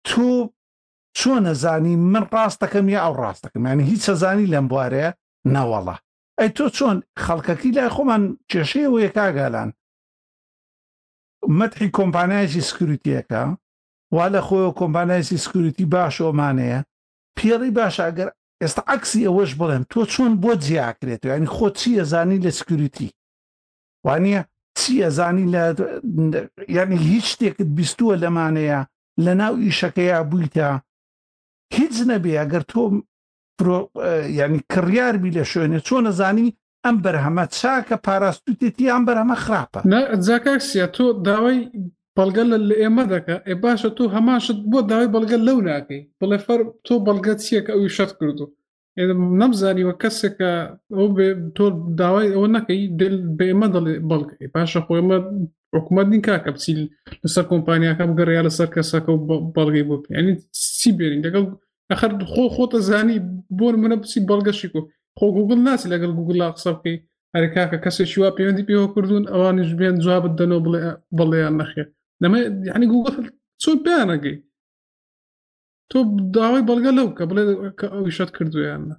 تۆ 0.07 0.27
چۆنە 1.19 1.53
زانی 1.63 1.95
من 2.13 2.23
ڕاستەکەم 2.33 2.85
یا 2.95 2.99
ئەو 3.05 3.13
ڕاستەکەم 3.23 3.63
یانی 3.67 3.83
هیچ 3.91 4.01
سەزانی 4.09 4.49
لەم 4.53 4.65
بوارەیە 4.71 5.09
نەوەڵە 5.55 5.95
ئەی 6.39 6.49
تۆ 6.57 6.65
چۆن 6.77 6.97
خەڵکەکی 7.23 7.73
لای 7.77 7.89
خۆمان 7.95 8.23
کێشەیەوەیە 8.51 9.09
کاگالان 9.17 9.69
مەتحی 11.57 11.89
کۆمپانایکی 11.97 12.61
سکروتیەکە 12.69 13.41
وا 14.15 14.27
لە 14.35 14.41
خۆی 14.47 14.71
کۆمپانایسی 14.81 15.37
سکوریتی 15.45 15.85
باش 15.93 16.15
ئۆمانەیە 16.23 16.79
پێڕی 17.37 17.71
باش 17.77 17.95
ئەگەر 18.05 18.29
ئێستا 18.61 18.81
عکسی 18.93 19.27
ئەوەش 19.27 19.51
بڵێم 19.59 19.83
تۆ 19.91 20.01
چۆن 20.13 20.31
بۆ 20.43 20.51
جیاکرێت 20.65 21.21
و 21.25 21.29
ینی 21.37 21.47
خۆ 21.55 21.67
چی 21.79 21.89
ئەزانی 21.99 22.37
لە 22.45 22.51
سکوریتی 22.59 23.09
وانە 24.05 24.39
چی 24.79 24.93
ئەزانی 25.05 25.45
لە 25.53 25.63
ینی 26.77 26.97
هیچ 27.09 27.25
شتێکت 27.33 27.67
بیستووە 27.77 28.15
لەمانەیە 28.23 28.79
لە 29.25 29.33
ناو 29.41 29.53
ئیشەکەیە 29.65 30.19
بوویتە 30.29 30.69
هیچ 31.77 31.95
نەبێ 32.09 32.33
ئەگەر 32.39 32.63
تۆ 32.71 32.81
ینی 34.41 34.59
کڕیار 34.73 35.15
بی 35.23 35.31
لە 35.37 35.43
شوێنێ 35.51 35.79
چۆن 35.87 36.03
ئەزانی 36.09 36.49
ئەم 36.85 36.95
بەرهەمە 37.03 37.45
چاکە 37.59 37.95
پاراستوتێتی 38.05 38.87
ئەم 38.93 39.03
بەرهەمە 39.07 39.35
خراپە 39.45 39.79
جاکسیە 40.27 40.87
تۆ 40.95 41.03
داوای 41.27 41.57
بەڵگەل 42.17 42.49
لە 42.69 42.75
ئێمە 42.81 43.03
دەکە 43.13 43.35
ئێ 43.47 43.55
باشە 43.63 43.89
تۆ 43.97 44.03
هەماشت 44.15 44.59
بۆ 44.71 44.79
داوای 44.89 45.11
بەڵگە 45.15 45.37
لەو 45.47 45.57
ناکەی 45.69 46.01
بڵێ 46.19 46.37
فەر 46.45 46.59
تۆ 46.85 46.93
بەڵگە 47.05 47.33
چیەکە 47.43 47.71
ئەوی 47.75 47.89
شەت 47.97 48.11
کردو 48.19 48.45
نەمزانیوە 49.41 49.93
کەسێکە 50.01 50.51
ئەو 50.95 51.07
تۆ 51.57 51.65
داوای 51.99 52.27
ئەوە 52.35 52.47
نەکەی 52.55 52.81
دل 52.99 53.15
بێمە 53.39 53.67
دەڵێ 53.75 53.95
بەڵگەی 54.09 54.47
پاشە 54.53 54.79
خۆمە 54.87 55.17
حکوومەت 55.75 56.07
نین 56.11 56.21
کاکە 56.27 56.49
بچیل 56.55 56.79
لەسەر 57.23 57.43
کۆمپانیاکەم 57.51 58.11
گەڕیا 58.19 58.41
لەسەر 58.47 58.67
کەسەکە 58.75 59.11
و 59.13 59.21
بەڵگەی 59.55 59.85
بۆ 59.89 59.95
ینی 60.17 60.33
چی 60.79 60.89
بێنین 60.97 61.21
لەگەڵ 61.25 61.43
ئەخر 61.91 62.09
خۆ 62.33 62.43
خۆتە 62.55 62.79
زانی 62.89 63.17
بۆر 63.59 63.73
منە 63.81 63.95
بچی 64.01 64.19
بەڵگەشی 64.29 64.67
و 64.73 64.77
خۆ 65.17 65.25
گوگل 65.37 65.59
ناسی 65.67 65.87
لەگەڵ 65.93 66.11
گوگل 66.17 66.37
لا 66.41 66.49
قسە 66.55 66.71
بکەی 66.75 66.97
هەرکاکە 67.35 67.77
کەسێکی 67.85 68.17
وا 68.21 68.29
پەیوەندی 68.37 68.67
پێوە 68.67 68.87
کردوون 68.93 69.25
ئەوانش 69.33 69.69
بێن 69.79 69.95
جوابت 70.05 70.33
دەنەوە 70.39 70.59
بڵێ 70.65 70.81
بەڵێیان 71.17 71.55
نەخێت 71.61 71.89
لەمە 72.23 72.39
یعنی 72.67 72.85
گوگل 72.91 73.29
چۆن 73.63 73.77
پێیانەگەی 73.85 74.37
تۆ 75.91 75.97
داوای 76.33 76.65
بەڵگە 76.69 76.91
لەو 76.97 77.09
کە 77.17 77.23
بڵێ 77.29 77.43
ئەویشت 77.95 78.29
کردویانە 78.37 78.95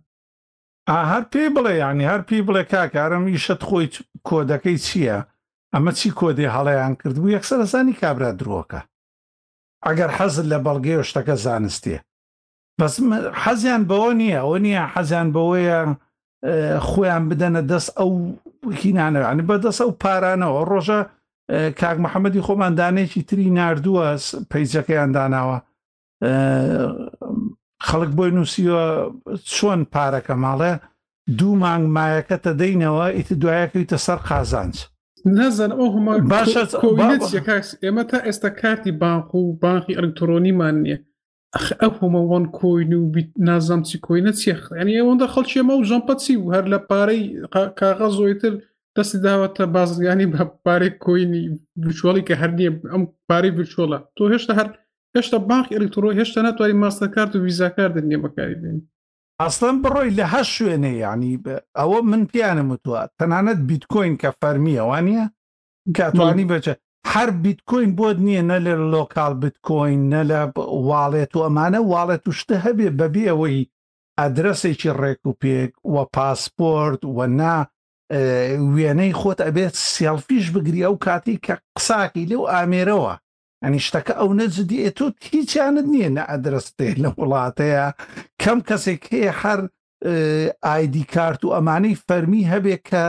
هەر 1.13 1.23
پێ 1.33 1.45
بڵێ 1.57 1.73
یعنی 1.85 2.05
هەر 2.11 2.23
پێی 2.29 2.47
بڵێ 2.49 2.63
کاکارم 2.73 3.25
ئیشت 3.33 3.61
خۆی 3.69 3.87
کۆدەکەی 4.29 4.79
چییە 4.87 5.19
ئەمە 5.75 5.93
چی 5.99 6.09
کۆدێ 6.21 6.47
هەڵەیان 6.57 6.93
کردبوو 7.01 7.35
یەکسەرزانی 7.37 7.99
کابرا 8.01 8.31
درۆکە 8.41 8.81
ئەگەر 9.87 10.11
حەزت 10.19 10.47
لە 10.53 10.59
بەڵگەی 10.67 11.07
شتەکە 11.09 11.37
زانستێ 11.45 11.99
بەس 12.81 12.95
حەزیان 13.43 13.83
بەوە 13.91 14.11
نییە 14.21 14.41
ئەوە 14.43 14.59
نییە 14.65 14.83
حەزیان 14.95 15.29
بەوەیە 15.35 15.79
خۆیان 16.89 17.23
بدەنە 17.31 17.63
دەست 17.71 17.91
ئەو 17.99 18.11
هینانەوە 18.81 19.29
ینی 19.33 19.45
بەدەست 19.51 19.81
ئەو 19.83 19.91
پارانەوە 20.03 20.61
ڕۆژە 20.71 21.01
کاک 21.51 21.97
محەممەدی 22.05 22.41
خۆمان 22.47 22.75
دانێکی 22.79 23.23
تری 23.29 23.51
نردووە 23.59 24.07
پەیجەکەیان 24.51 25.11
داناوە 25.17 25.59
خەڵک 27.89 28.11
بۆی 28.19 28.31
نووسیوە 28.37 28.83
چۆن 29.55 29.81
پارەکە 29.95 30.35
ماڵێ 30.45 30.73
دوو 31.39 31.55
مانگ 31.63 31.85
مایەکە 31.97 32.37
تە 32.45 32.53
دەینەوە 32.61 33.07
ئیت 33.17 33.29
دوایەکەیتە 33.43 33.97
سەر 34.07 34.19
قازانچ 34.29 34.77
نەزان 35.39 35.73
ئێمە 37.83 38.05
تا 38.11 38.19
ئێستا 38.27 38.51
کارتی 38.61 38.93
باق 39.03 39.35
و 39.35 39.53
باقی 39.65 39.99
ئەلکترۆنیمان 39.99 40.75
نییە 40.83 40.99
ئەو 41.83 41.93
هەمەوان 42.01 42.45
کۆین 42.59 42.93
و 42.95 43.07
نازام 43.49 43.81
چی 43.89 43.97
کۆینە 44.07 44.33
چیخ 44.41 44.61
ئەنی 44.79 44.95
ئەوەندە 45.01 45.27
خەڵکیێمە 45.35 45.75
و 45.77 45.85
ژەمپەچی 45.91 46.35
و 46.39 46.53
هەر 46.55 46.65
لە 46.73 46.79
پارەی 46.89 47.23
کاغە 47.81 48.09
زۆیتر 48.19 48.55
دەستی 48.97 49.19
داوەتە 49.27 49.61
بازرگانی 49.77 50.27
بە 50.33 50.43
پارێک 50.65 50.95
کۆینی 51.05 51.43
بچۆڵی 51.83 52.23
کە 52.29 52.35
هەر 52.41 52.51
نییە 52.59 52.71
ئەم 52.93 53.03
پارەی 53.29 53.57
بچۆڵە 53.59 53.99
تۆ 54.17 54.23
هێشتا 54.33 54.53
هەر 54.61 54.69
هێشتا 55.17 55.39
باخ 55.51 55.67
ئەلکترۆ 55.75 56.09
هێشتا 56.21 56.39
ناتوانانی 56.47 56.81
ماستەکارت 56.85 57.33
و 57.35 57.43
ویزاکار 57.47 57.91
دەنیە 57.97 58.19
بەکاری 58.25 58.57
بێنی 58.63 58.83
ئەسڵم 59.43 59.77
بڕۆی 59.85 60.11
لە 60.19 60.25
هە 60.33 60.43
شوێنێ 60.55 60.93
ینی 61.05 61.35
ئەوە 61.79 61.99
من 62.11 62.23
پیانم 62.33 62.69
وتووە 62.73 63.03
تەنانەت 63.21 63.59
بیتکۆین 63.71 64.15
کە 64.23 64.31
فەرمیەوانە 64.41 65.21
کاتوانی 65.99 66.45
بچە 66.53 66.73
هەر 67.13 67.29
بیتکۆین 67.45 67.91
بۆت 67.99 68.19
نییە 68.27 68.43
نە 68.51 68.59
لە 68.67 68.75
لۆکال 68.95 69.33
بتکۆین 69.43 70.01
نە 70.15 70.23
لە 70.31 70.41
واڵێت 70.89 71.33
و 71.35 71.45
ئەمانە 71.47 71.81
واڵێت 71.93 72.25
و 72.29 72.37
شتە 72.41 72.57
هەبێ 72.65 72.89
بەبی 72.99 73.25
ئەوەی 73.31 73.61
ئەدرسێکی 74.21 74.91
ڕێک 75.01 75.21
و 75.31 75.37
پێک 75.43 75.73
وە 75.95 76.03
پاسپۆرت 76.15 77.03
وە 77.17 77.27
نا 77.41 77.57
وێنەی 78.75 79.13
خۆت 79.21 79.39
ئەبێت 79.47 79.75
سێڵفیش 79.93 80.47
بگری 80.55 80.85
ئەو 80.87 80.95
کاتی 81.05 81.41
کە 81.47 81.55
قساکی 81.77 82.29
لەو 82.31 82.43
ئامێرەوە 82.55 83.15
ئەنی 83.65 83.81
شتەکە 83.87 84.15
ئەو 84.21 84.31
نەجددی 84.41 84.91
تۆ 84.99 85.05
هیچیانت 85.35 85.87
نییە 85.95 86.11
نە 86.17 86.23
ئەدرستێ 86.31 86.91
لە 87.03 87.11
وڵاتەیە 87.21 87.87
کەم 88.43 88.59
کەسێک 88.69 89.03
هەیە 89.13 89.33
هەر 89.43 89.61
ئایدی 90.67 91.05
کارت 91.15 91.41
و 91.45 91.55
ئەمانەی 91.57 92.01
فەرمی 92.07 92.49
هەبێ 92.53 92.77
کە 92.89 93.05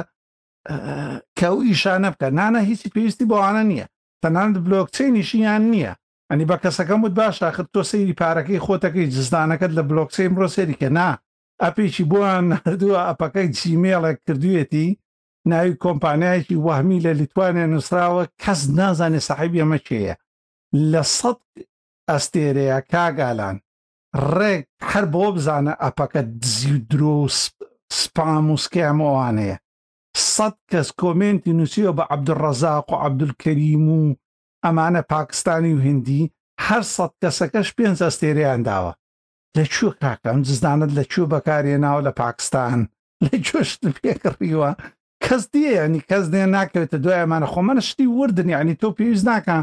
کە 1.37 1.47
و 1.55 1.59
ئیشانە 1.67 2.09
بکە 2.13 2.27
نانە 2.39 2.61
هیچی 2.69 2.89
پێویستی 2.93 3.25
بۆوانە 3.31 3.63
نییە 3.71 3.87
تەنان 4.23 4.49
بلۆکچینیشیان 4.65 5.63
نییە 5.73 5.93
ئەنی 6.29 6.45
بە 6.49 6.57
کەسەکەم 6.63 6.99
وت 7.05 7.13
باشە 7.19 7.47
خت 7.55 7.67
تۆ 7.75 7.81
سەیری 7.91 8.17
پارەکەی 8.21 8.63
خۆتەکەی 8.65 9.11
جزدانەکەت 9.15 9.71
لە 9.77 9.81
بلۆکچین 9.89 10.31
ڕۆسێری 10.41 10.75
کە 10.81 10.89
نا 10.97 11.09
ئەپێکی 11.64 12.03
بۆیان 12.12 12.47
هەردووە 12.64 12.99
ئەپەکەی 13.08 13.51
جیمێڵێک 13.58 14.18
کردوێتی 14.26 14.88
ناوی 15.51 15.78
کۆمپانایەکی 15.84 16.62
وەهمی 16.66 17.03
لە 17.05 17.12
لیتوانێ 17.20 17.66
نووسراوە 17.74 18.24
کەس 18.41 18.62
نازانێ 18.78 19.22
سەحیب 19.28 19.53
ئەمە 19.60 19.80
چێە 19.88 20.14
لە 20.91 21.01
سەد 21.18 21.41
ئەستێرەیە 22.10 22.80
کاگالان 22.91 23.58
ڕێک 24.36 24.64
هەر 24.89 25.05
بۆ 25.14 25.26
بزانە 25.36 25.74
ئەپەکە 25.84 26.22
دزی 26.41 26.72
و 26.76 26.78
درۆست 26.91 27.53
سپام 27.99 28.45
و 28.53 28.62
سکیامەوانەیە 28.66 29.58
سەد 30.34 30.55
کەس 30.72 30.88
کۆمنتی 31.01 31.55
نووسیەوە 31.60 31.93
بە 31.97 32.03
عبدڕەزاق 32.14 32.88
و 32.91 32.99
عبدولکەریم 33.05 33.86
و 33.97 34.01
ئەمانە 34.66 35.01
پاکستانی 35.14 35.74
و 35.76 35.80
هندی 35.88 36.32
هەر 36.66 36.84
سەد 36.95 37.14
کەسەکەش 37.22 37.68
پێنج 37.78 37.97
ئەستێریان 38.05 38.62
داوە 38.70 38.93
لەکوێ 39.58 39.91
کاکەم 40.03 40.39
جزدانت 40.47 40.91
لەکوێ 40.99 41.24
بەکارێناوە 41.34 42.01
لە 42.08 42.12
پاکستان 42.22 42.80
لە 43.26 43.36
جۆشت 43.47 43.82
پێکڕیوە 43.97 44.72
کەس 45.24 45.43
دیێنی 45.53 46.01
کەس 46.10 46.26
دێ 46.34 46.43
ناکەوێتە 46.55 46.97
دوایمانە 47.05 47.47
خۆ 47.51 47.62
منە 47.68 47.82
شتی 47.89 48.08
وردن 48.20 48.49
ینی 48.55 48.76
تۆ 48.82 48.88
پێویست 48.97 49.26
ناکە 49.30 49.55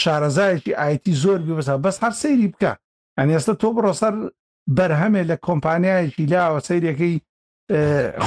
شارەزایەکی 0.00 0.76
ئایتی 0.80 1.12
زۆر 1.22 1.38
ببسە 1.46 1.74
بەس 1.84 1.96
هەر 2.04 2.14
سەیری 2.22 2.48
بکە 2.52 2.72
ئەنی 3.18 3.34
ئێستا 3.36 3.54
تۆ 3.60 3.68
بڕۆ 3.76 3.92
سەر 4.00 4.14
بەرهەمێ 4.76 5.22
لە 5.30 5.36
کۆمپانیایەکی 5.46 6.28
لاوە 6.32 6.60
سیرەکەی 6.68 7.14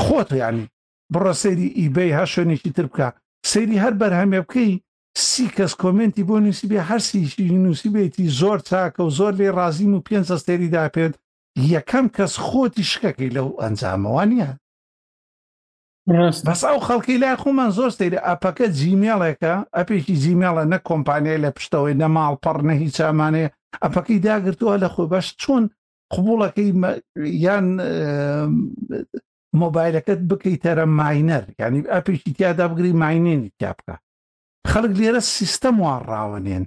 خۆت 0.02 0.30
ینی 0.44 0.66
بڕۆ 1.14 1.34
سەیری 1.42 1.68
ئیبەی 1.80 2.16
هە 2.18 2.24
شوێنێکی 2.34 2.72
تر 2.78 2.86
بکە 2.92 3.08
سەیری 3.52 3.82
هەر 3.84 3.94
بەرهەمێ 4.02 4.40
بکەی 4.46 4.74
سی 5.18 5.46
کەس 5.56 5.74
کۆمنتی 5.84 6.24
بۆ 6.30 6.38
نووسی 6.46 6.68
بێ 6.72 6.80
هەرسیشی 6.90 7.52
نووسی 7.64 7.90
بێتی 7.96 8.26
زۆر 8.40 8.60
چاکە 8.70 9.00
و 9.00 9.10
زۆر 9.18 9.34
لێ 9.40 9.50
رازیم 9.60 9.92
و 9.96 10.04
پێنج 10.08 10.28
ئەستێری 10.34 10.74
داپێت 10.76 11.14
یەکەم 11.74 12.06
کەس 12.18 12.34
خۆتی 12.46 12.84
شکەکەی 12.92 13.34
لەو 13.36 13.50
ئەنجامەوانە 13.62 14.52
بەس 16.48 16.62
ئەو 16.68 16.80
خەڵکی 16.88 17.22
لای 17.22 17.38
خۆمان 17.42 17.70
زۆر 17.78 17.92
سری 17.98 18.24
ئەپەکە 18.28 18.68
جیمێڵێکە 18.78 19.54
ئەپێکی 19.78 20.16
جیمێڵە 20.24 20.64
نە 20.74 20.78
کۆمپانیای 20.90 21.42
لە 21.46 21.50
پشتەوەی 21.58 21.98
نە 22.02 22.08
ماڵ 22.16 22.36
پەڕ 22.44 22.58
نە 22.68 22.74
هیچ 22.82 22.94
چامانەیە 22.98 23.50
ئەپەکەی 23.84 24.20
داگرتووە 24.26 24.76
لە 24.84 24.90
خۆی 24.94 25.10
بەش 25.14 25.28
چۆن 25.42 25.64
قوبوڵەکەی 26.14 26.70
یان 27.46 27.66
مۆبایلەکەت 29.62 30.20
بکەیتەرە 30.30 30.86
ماینەر 31.00 31.44
ینی 31.62 31.82
ئەپێکی 31.94 32.32
تیادا 32.38 32.66
بگری 32.72 32.94
ماینێنی 33.04 33.50
تیا 33.60 33.72
بکە 33.78 33.96
خەڵک 34.70 34.94
لێرە 35.00 35.22
سیستەم 35.38 35.76
واڕاوەنێن 35.84 36.64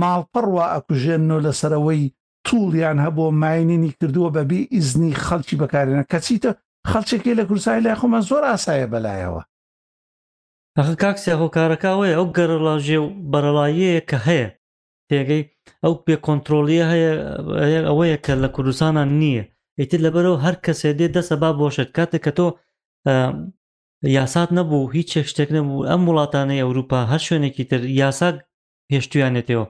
ماڵپەڕوا 0.00 0.64
ئەکوژێنۆ 0.74 1.36
لەسەرەوەی 1.46 2.02
توڵیان 2.46 2.98
هەبوو 3.04 3.34
ماینێنی 3.42 3.96
کردووە 3.98 4.28
بەبێ 4.36 4.60
ئیزنی 4.74 5.12
خەڵکی 5.24 5.58
بەکارێنە 5.60 6.04
کەچیتە 6.12 6.50
خەڵچێکی 6.90 7.36
لە 7.38 7.44
کورسای 7.48 7.82
لای 7.84 7.98
خۆمە 8.00 8.20
زۆر 8.28 8.42
ئاسایە 8.48 8.88
بەلایەوە 8.92 9.42
ئەخ 10.76 10.88
کاکسیا 11.02 11.34
هۆکارەکەەوەی 11.42 12.14
ئەو 12.16 12.26
گەڕلاژێ 12.36 12.98
و 13.02 13.06
بەرەڵاییەیە 13.32 14.02
کە 14.10 14.18
هەیە 14.26 14.48
تێگەی 15.08 15.42
ئەو 15.84 15.94
پێ 16.04 16.14
کۆنتترۆلیە 16.26 16.84
هەیە 16.92 17.12
ئەوەیە 17.88 18.18
کە 18.24 18.32
لە 18.42 18.48
کوردستانان 18.54 19.08
نییە 19.22 19.44
ئیتر 19.80 20.00
لەبەرەوە 20.06 20.38
هەر 20.44 20.56
کەسێ 20.64 20.90
دێ 20.98 21.06
دەسە 21.16 21.34
با 21.42 21.50
بۆشت 21.60 21.90
کاتێک 21.96 22.22
کە 22.26 22.32
تۆ 22.38 22.46
یاسات 24.08 24.50
نەبوو 24.58 24.90
هیچ 24.94 25.10
شتێک 25.30 25.50
نەبوو 25.56 25.86
ئەم 25.90 26.02
وڵاتانەی 26.08 26.62
ئەوروپا 26.64 27.00
هەر 27.12 27.20
شوێنێکی 27.26 27.64
تر 27.70 27.80
یاساک 28.00 28.34
پێشتویانێتەوە 28.88 29.64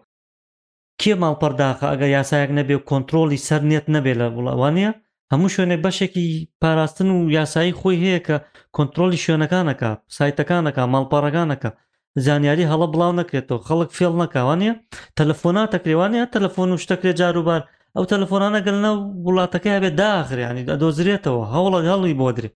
کێ 1.00 1.12
ماڵپەرداخە 1.22 1.86
ئەگەر 1.90 2.10
یاسایەک 2.16 2.50
نەبێ 2.58 2.76
کۆنتترۆلی 2.90 3.42
سەر 3.48 3.62
نێت 3.70 3.86
نەبێت 3.94 4.16
لە 4.22 4.26
وڵوانە 4.36 4.88
هەموو 5.32 5.52
شوێنێ 5.54 5.76
بەشێکی 5.84 6.24
پاراستن 6.62 7.08
و 7.12 7.18
یاسایی 7.38 7.76
خۆی 7.80 7.96
هەیە 8.04 8.20
کە 8.26 8.36
کۆنتترۆلی 8.76 9.22
شوێنەکانەکە 9.24 9.90
سایتەکانەکە 10.16 10.82
ماڵپارەکانەکە 10.94 11.70
زانیاری 12.24 12.68
هەڵە 12.70 12.86
بڵاو 12.92 13.12
نەکرێتەوە 13.20 13.64
خەڵک 13.66 13.90
فێڵ 13.96 14.14
نەکوانە 14.22 14.70
تەلەفۆنا 15.18 15.64
تەکرێوانە 15.74 16.22
تەلەفۆن 16.34 16.68
و 16.74 16.82
شتەکرێت 16.84 17.16
جاروبار 17.22 17.60
ئەو 17.96 18.04
تەلەفۆنانە 18.12 18.60
گەلنە 18.66 18.90
وڵاتەکە 19.26 19.72
بێت 19.82 19.94
داخریانی 20.04 20.66
ئەدۆزرێتەوە 20.72 21.42
هەوڵە 21.54 21.80
هەڵی 21.92 22.18
بۆدرێ 22.20 22.50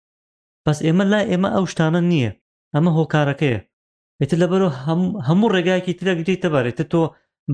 بەس 0.67 0.79
ئێمە 0.87 1.05
لای 1.13 1.25
ئێمە 1.31 1.49
ئەو 1.57 1.65
شتانە 1.73 2.01
نییە 2.11 2.31
ئەمە 2.75 2.91
هۆکارەکەیە 2.99 3.61
ئێتر 4.21 4.37
لەبەرو 4.43 4.71
هەموو 5.27 5.53
ڕێگایکی 5.55 5.97
ترەگری 6.01 6.41
تەبارێتە 6.45 6.85
تۆ 6.93 7.03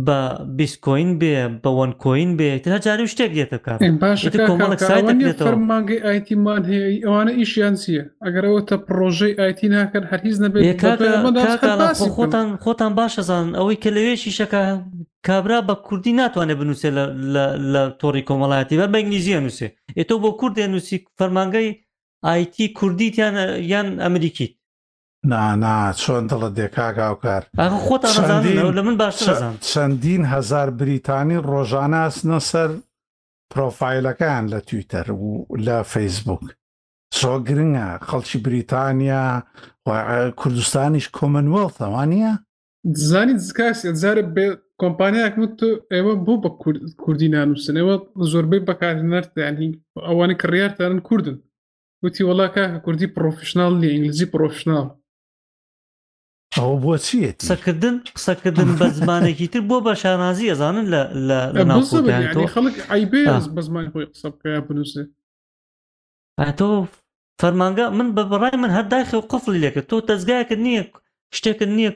بە 0.07 0.19
بیسکۆین 0.59 1.11
بێ 1.21 1.37
بەوەن 1.63 1.93
کۆین 2.03 2.31
بێت 2.39 2.65
هەجاری 2.77 3.11
شتێک 3.13 3.33
دێتە 3.39 3.59
کارمانگەی 5.39 6.05
ئایتیمان 6.07 6.63
هەیە 6.71 6.87
ئەوانە 7.07 7.33
ئیشیان 7.41 7.75
چییە 7.83 8.05
ئەگەرەوە 8.25 8.61
تە 8.69 8.77
پرۆژەی 8.87 9.37
ئایتی 9.41 9.69
ناکەن 9.75 10.05
هەرگیز 10.11 10.37
نەبێت 10.45 10.65
خۆتان 12.17 12.49
خۆتان 12.65 12.93
باشەزان 13.01 13.47
ئەوەی 13.59 13.77
کە 13.83 13.91
لەوێشی 13.97 14.37
شەکە 14.39 14.63
کابرا 15.27 15.59
بە 15.69 15.75
کوردی 15.87 16.13
ناتوانێت 16.21 16.59
بنووسێ 16.61 16.91
لە 17.73 17.83
تۆڕی 18.01 18.27
کۆمەڵایەتی 18.29 18.79
بە 18.81 18.87
بە 18.93 18.99
ئنگلیزیە 19.03 19.41
نووسێ 19.45 19.69
ئێتۆ 19.99 20.15
بۆ 20.23 20.31
کوردێ 20.41 20.65
نووسی 20.73 20.97
فەرمانگەی 21.19 21.69
آیتی 22.25 22.68
کوردیتیان 22.75 23.37
یان 23.73 23.87
ئەمریکیت 24.05 24.53
نانا 25.31 25.93
چۆن 26.01 26.23
دڵت 26.31 26.53
دێکاگا 26.59 27.07
و 27.12 27.16
کار 27.25 27.43
لە 28.77 28.81
من 28.87 28.99
چەندین 29.71 30.23
هزار 30.35 30.68
بریتانی 30.81 31.39
ڕۆژانەسنە 31.51 32.39
سەر 32.51 32.71
پرۆفایلەکان 33.53 34.43
لە 34.53 34.61
تویتەر 34.68 35.07
و 35.11 35.47
لە 35.66 35.77
فەیسبوک 35.93 36.45
زۆ 37.21 37.33
گرنگە 37.49 37.89
خەڵکی 38.09 38.39
بریتانیا 38.47 39.25
کوردستانیش 40.41 41.07
کۆمنوەڵ 41.16 41.73
ئەوانە 41.83 42.33
زانی 43.09 43.35
زکاسیزارە 43.49 44.23
بێ 44.37 44.47
کۆمپانیایك 44.83 45.35
وت 45.43 45.59
ئێوە 45.95 46.14
بۆ 46.27 46.35
بە 46.43 46.51
کوردی 47.03 47.29
نانووسن 47.35 47.77
ئێوە 47.81 47.95
زۆربەی 48.33 48.66
بەکارهێنەرتیانی 48.68 49.68
ئەوانە 50.09 50.35
کڕیارتانن 50.43 51.01
کوردن 51.09 51.39
وتی 52.03 52.25
وڵا 52.25 52.47
کاکە 52.53 52.81
کوردی 52.85 53.07
پرۆفشنال 53.17 53.73
لە 53.81 53.87
ئینگلیزی 53.93 54.27
پرۆفشنال 54.35 54.87
ئەو 56.59 56.73
بۆ 56.85 56.95
چیت 57.07 57.39
قسەکردن 57.43 57.95
قسەکردن 58.17 58.69
بە 58.79 58.87
زمانێکی 59.01 59.49
تر 59.53 59.61
بۆ 59.71 59.77
بە 59.87 59.93
شانازی 60.03 60.51
ئەزانن 60.51 60.87
لە 60.93 62.41
خەڵک 62.55 62.77
ئایبێ 62.91 63.23
بە 63.55 63.61
زمان 63.69 63.87
خۆی 63.93 64.07
قسە 64.13 64.29
بکە 64.33 64.51
بنووسێ 64.67 65.03
تۆ 66.59 66.71
فەرمانگە 67.41 67.87
من 67.99 68.09
بە 68.17 68.23
بەڕای 68.31 68.57
من 68.63 68.71
هەرداخی 68.77 69.17
و 69.17 69.27
قفلی 69.33 69.61
لەکرد 69.65 69.87
تۆ 69.91 69.97
دەستگایەکرد 70.09 70.61
نییە 70.67 70.83
شتێکرد 71.37 71.73
نییە 71.79 71.91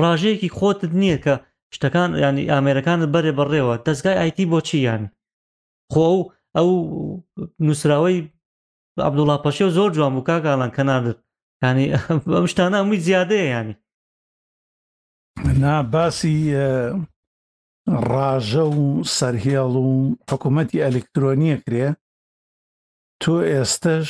ڕژەیەکی 0.00 0.52
خۆتت 0.58 0.92
نییە 1.02 1.18
کە 1.24 1.34
شتەکان 1.74 2.10
ینی 2.24 2.44
ئامێرەکانت 2.52 3.06
بەرێ 3.14 3.32
بەڕێوە 3.38 3.74
دەستگای 3.86 4.16
آیتی 4.22 4.44
بۆ 4.52 4.58
چی 4.68 4.78
یان 4.86 5.02
خۆ 5.92 6.06
ئەو 6.56 6.68
نووسراوەی 7.66 8.18
عبدوڵا 9.06 9.36
پەشێ 9.44 9.62
و 9.66 9.70
زۆر 9.76 9.90
جوان 9.96 10.14
و 10.16 10.24
کاکاڵان 10.28 10.70
کەناردت 10.76 11.18
ینی 11.64 11.86
بەم 12.30 12.46
شتانە 12.52 12.76
ئەمووی 12.78 13.04
زیادەیە 13.06 13.46
ینی 13.54 13.74
باسی 15.92 16.36
ڕاژە 18.10 18.64
و 18.76 18.80
سەرهێڵ 19.16 19.74
و 19.86 20.16
حکوومەتی 20.30 20.82
ئەلکترۆنیە 20.86 21.56
کرێ 21.64 21.86
تۆ 23.22 23.34
ئێستش 23.50 24.08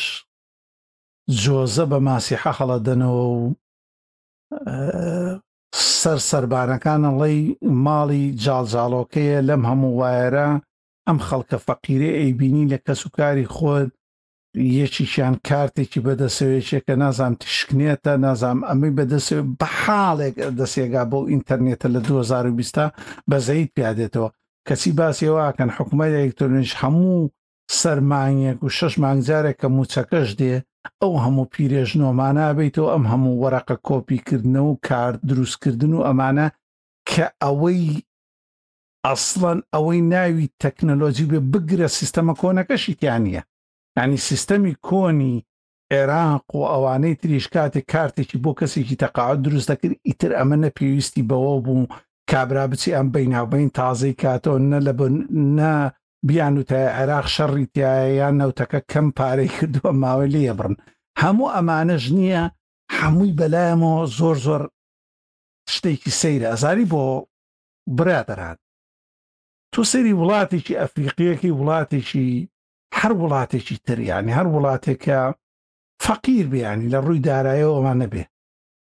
جۆزە 1.43 1.85
بە 1.91 1.99
ماسیحە 2.07 2.53
هەڵەدەنەوە 2.59 3.25
و 3.37 3.41
سەر 6.01 6.19
سەربانەکانە 6.29 7.11
ڵێ 7.19 7.29
ماڵی 7.85 8.25
جاڵجاڵۆکەیە 8.43 9.41
لەم 9.49 9.63
هەموو 9.71 9.97
وایەرە 10.01 10.49
ئەم 11.07 11.19
خەڵکە 11.27 11.59
فەقیرە 11.67 12.11
ئەیبینی 12.21 12.69
لە 12.73 12.79
کەسوکاری 12.87 13.51
خۆت 13.55 13.91
یەکیشیان 14.59 15.35
کارتێکی 15.49 16.01
بەدەسەوێتێکە 16.07 16.95
نازام 17.05 17.35
تشکنێتە 17.43 18.13
نازام 18.27 18.59
ئەمەی 18.69 18.97
بەدەسەوێت 18.99 19.47
بە 19.61 19.67
حاڵێک 19.81 20.35
دەسێگا 20.61 21.03
بۆ 21.11 21.19
ئینتەرنێتە 21.33 21.87
لە 21.95 22.01
2020 22.07 22.95
بەزەیت 23.31 23.71
پیادێتەوە 23.77 24.29
کەسی 24.69 24.91
باسیێواکەن 24.99 25.71
حکوومەت 25.77 26.13
ئەلکترۆنیش 26.19 26.73
هەموو 26.83 27.31
سەرمانیەک 27.81 28.59
و 28.65 28.69
شش 28.77 28.95
مانگجارێک 29.03 29.57
کە 29.61 29.69
موچەکەش 29.77 30.29
دێ 30.41 30.55
ئەو 31.01 31.13
هەموو 31.25 31.51
پیرێژ 31.53 31.91
نۆمانابیتەوە 32.03 32.91
ئەم 32.95 33.05
هەموو 33.13 33.41
وەرەقە 33.43 33.77
کۆپیکردنەوە 33.89 34.71
و 34.73 34.79
کار 34.89 35.13
دروستکردن 35.29 35.93
و 35.95 36.05
ئەمانە 36.09 36.47
کە 37.11 37.25
ئەوەی 37.43 37.85
ئەسڵەن 39.07 39.59
ئەوەی 39.75 39.99
ناوی 40.13 40.53
تەکنەلۆجی 40.63 41.29
بێ 41.31 41.39
بگرە 41.53 41.89
سیستەمە 41.99 42.35
کۆنەکەشی 42.43 42.95
تیانە 43.01 43.43
ینی 43.99 44.17
سیستەمی 44.29 44.75
کۆنی 44.89 45.37
عێراق 45.95 46.47
و 46.55 46.63
ئەوانەی 46.73 47.19
تریش 47.21 47.47
کاتێک 47.55 47.87
کارتێکی 47.95 48.39
بۆ 48.45 48.51
کەسێکی 48.59 49.01
تەقاعد 49.03 49.39
دروست 49.47 49.69
دەکرد 49.73 49.95
ئیتر 50.09 50.31
ئەمە 50.39 50.57
نەپێویستی 50.65 51.27
بەوە 51.31 51.55
بوو 51.65 51.87
کابرا 52.31 52.65
بچی 52.71 52.95
ئەم 52.97 53.09
بەیناوبین 53.15 53.69
تازەی 53.79 54.15
کاتەوە 54.23 54.61
نە 54.71 54.79
لە 54.87 54.93
نە 55.59 55.75
بیان 56.29 56.55
و 56.57 56.63
تا 56.71 56.81
عێراق 56.99 57.27
شەڕی 57.35 57.67
تایان 57.75 58.35
نەوتەکە 58.41 58.81
کەم 58.91 59.07
پارەی 59.19 59.51
کردووە 59.57 59.91
ماوەی 60.03 60.33
لێ 60.35 60.53
بڕن 60.59 60.75
هەموو 61.23 61.53
ئەمانەش 61.55 62.05
نییە 62.19 62.45
هەمووی 62.99 63.37
بەلایەوە 63.39 64.07
زۆر 64.19 64.37
زۆر 64.47 64.63
شتێکی 65.75 66.11
سەیرە 66.21 66.47
ئەزاری 66.53 66.91
بۆ 66.93 67.03
برادەرات 67.99 68.59
تو 69.73 69.81
سەری 69.93 70.13
وڵاتێکی 70.21 70.79
ئەفریقیەکی 70.81 71.57
وڵاتێکی 71.59 72.29
هەر 73.01 73.13
وڵاتێکی 73.23 73.77
تریانی 73.87 74.35
هەر 74.39 74.47
وڵاتێکە 74.55 75.21
فەقیر 76.05 76.47
بیانی 76.53 76.91
لە 76.95 76.99
ڕووی 77.05 77.23
دارایەوەمان 77.29 77.99
نەبێ 78.03 78.25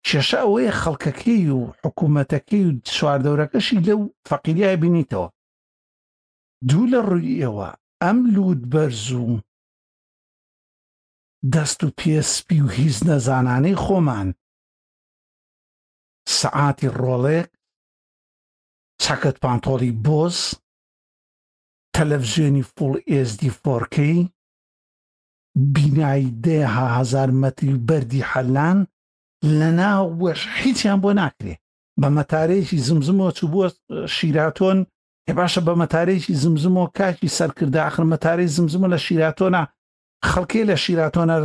کێشە 0.06 0.38
ئەوەیە 0.44 0.72
خەڵکەکەی 0.82 1.48
و 1.58 1.60
حکوومەتەکەی 1.84 2.64
و 2.66 2.70
سواردەورەکەشی 2.96 3.82
لەو 3.88 4.00
فەقیریای 4.28 4.76
بینیتەوە 4.82 5.28
دوو 6.68 6.84
لە 6.92 7.00
ڕووی 7.08 7.38
ئێوە 7.42 7.70
ئەم 8.02 8.18
لود 8.34 8.60
بەرزوم 8.72 9.34
دەست 11.54 11.80
و 11.84 11.88
پێسپی 11.98 12.60
و 12.64 12.68
هیز 12.78 12.96
نەزانانەی 13.08 13.80
خۆمان 13.84 14.28
سەعاتی 16.38 16.88
ڕۆڵێک 17.00 17.50
چەکت 19.02 19.36
پانتۆڵی 19.42 19.90
بۆز 20.04 20.38
تەلەڤژێنی 21.96 22.64
فڵ 22.74 22.92
ئێزدی 23.10 23.50
فۆرکەی 23.62 24.18
بینایی 25.74 26.30
دێها 26.44 26.86
هزار 26.98 27.30
مەتری 27.42 27.82
بەری 27.88 28.22
حەلان 28.30 28.78
لە 29.58 29.68
ناوەش 29.80 30.40
هیچیان 30.60 30.98
بۆ 31.04 31.10
ناکرێ 31.20 31.54
بە 32.00 32.08
مەتارێکی 32.18 32.78
زمزمەوە 32.88 33.30
چوو 33.38 33.48
بووە 33.52 33.68
شیراتۆن 34.16 34.78
ێ 35.30 35.32
باشە 35.38 35.60
بە 35.68 35.72
مەتارێکی 35.82 36.34
زمزمەوە 36.42 36.88
کاکی 36.98 37.34
سەرکردە 37.38 37.80
آخر 37.88 38.02
مەتارەی 38.12 38.50
زمزمە 38.56 38.86
لە 38.94 38.98
شیراتۆنا 39.06 39.62
خەڵکی 40.30 40.66
لە 40.70 40.76
شیراتۆنە 40.84 41.36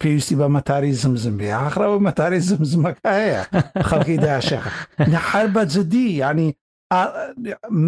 پێویستی 0.00 0.36
بە 0.40 0.46
مەتاری 0.56 0.92
زمزم 1.02 1.34
بێ 1.40 1.48
ئاخرەوە 1.58 1.98
مەتاری 2.06 2.40
زمزمەک 2.50 2.96
هەیە 3.08 3.42
خەڵکی 3.88 4.16
داشە 4.26 4.58
هەر 5.30 5.46
بە 5.54 5.62
جدی 5.74 6.06
ینی 6.24 6.48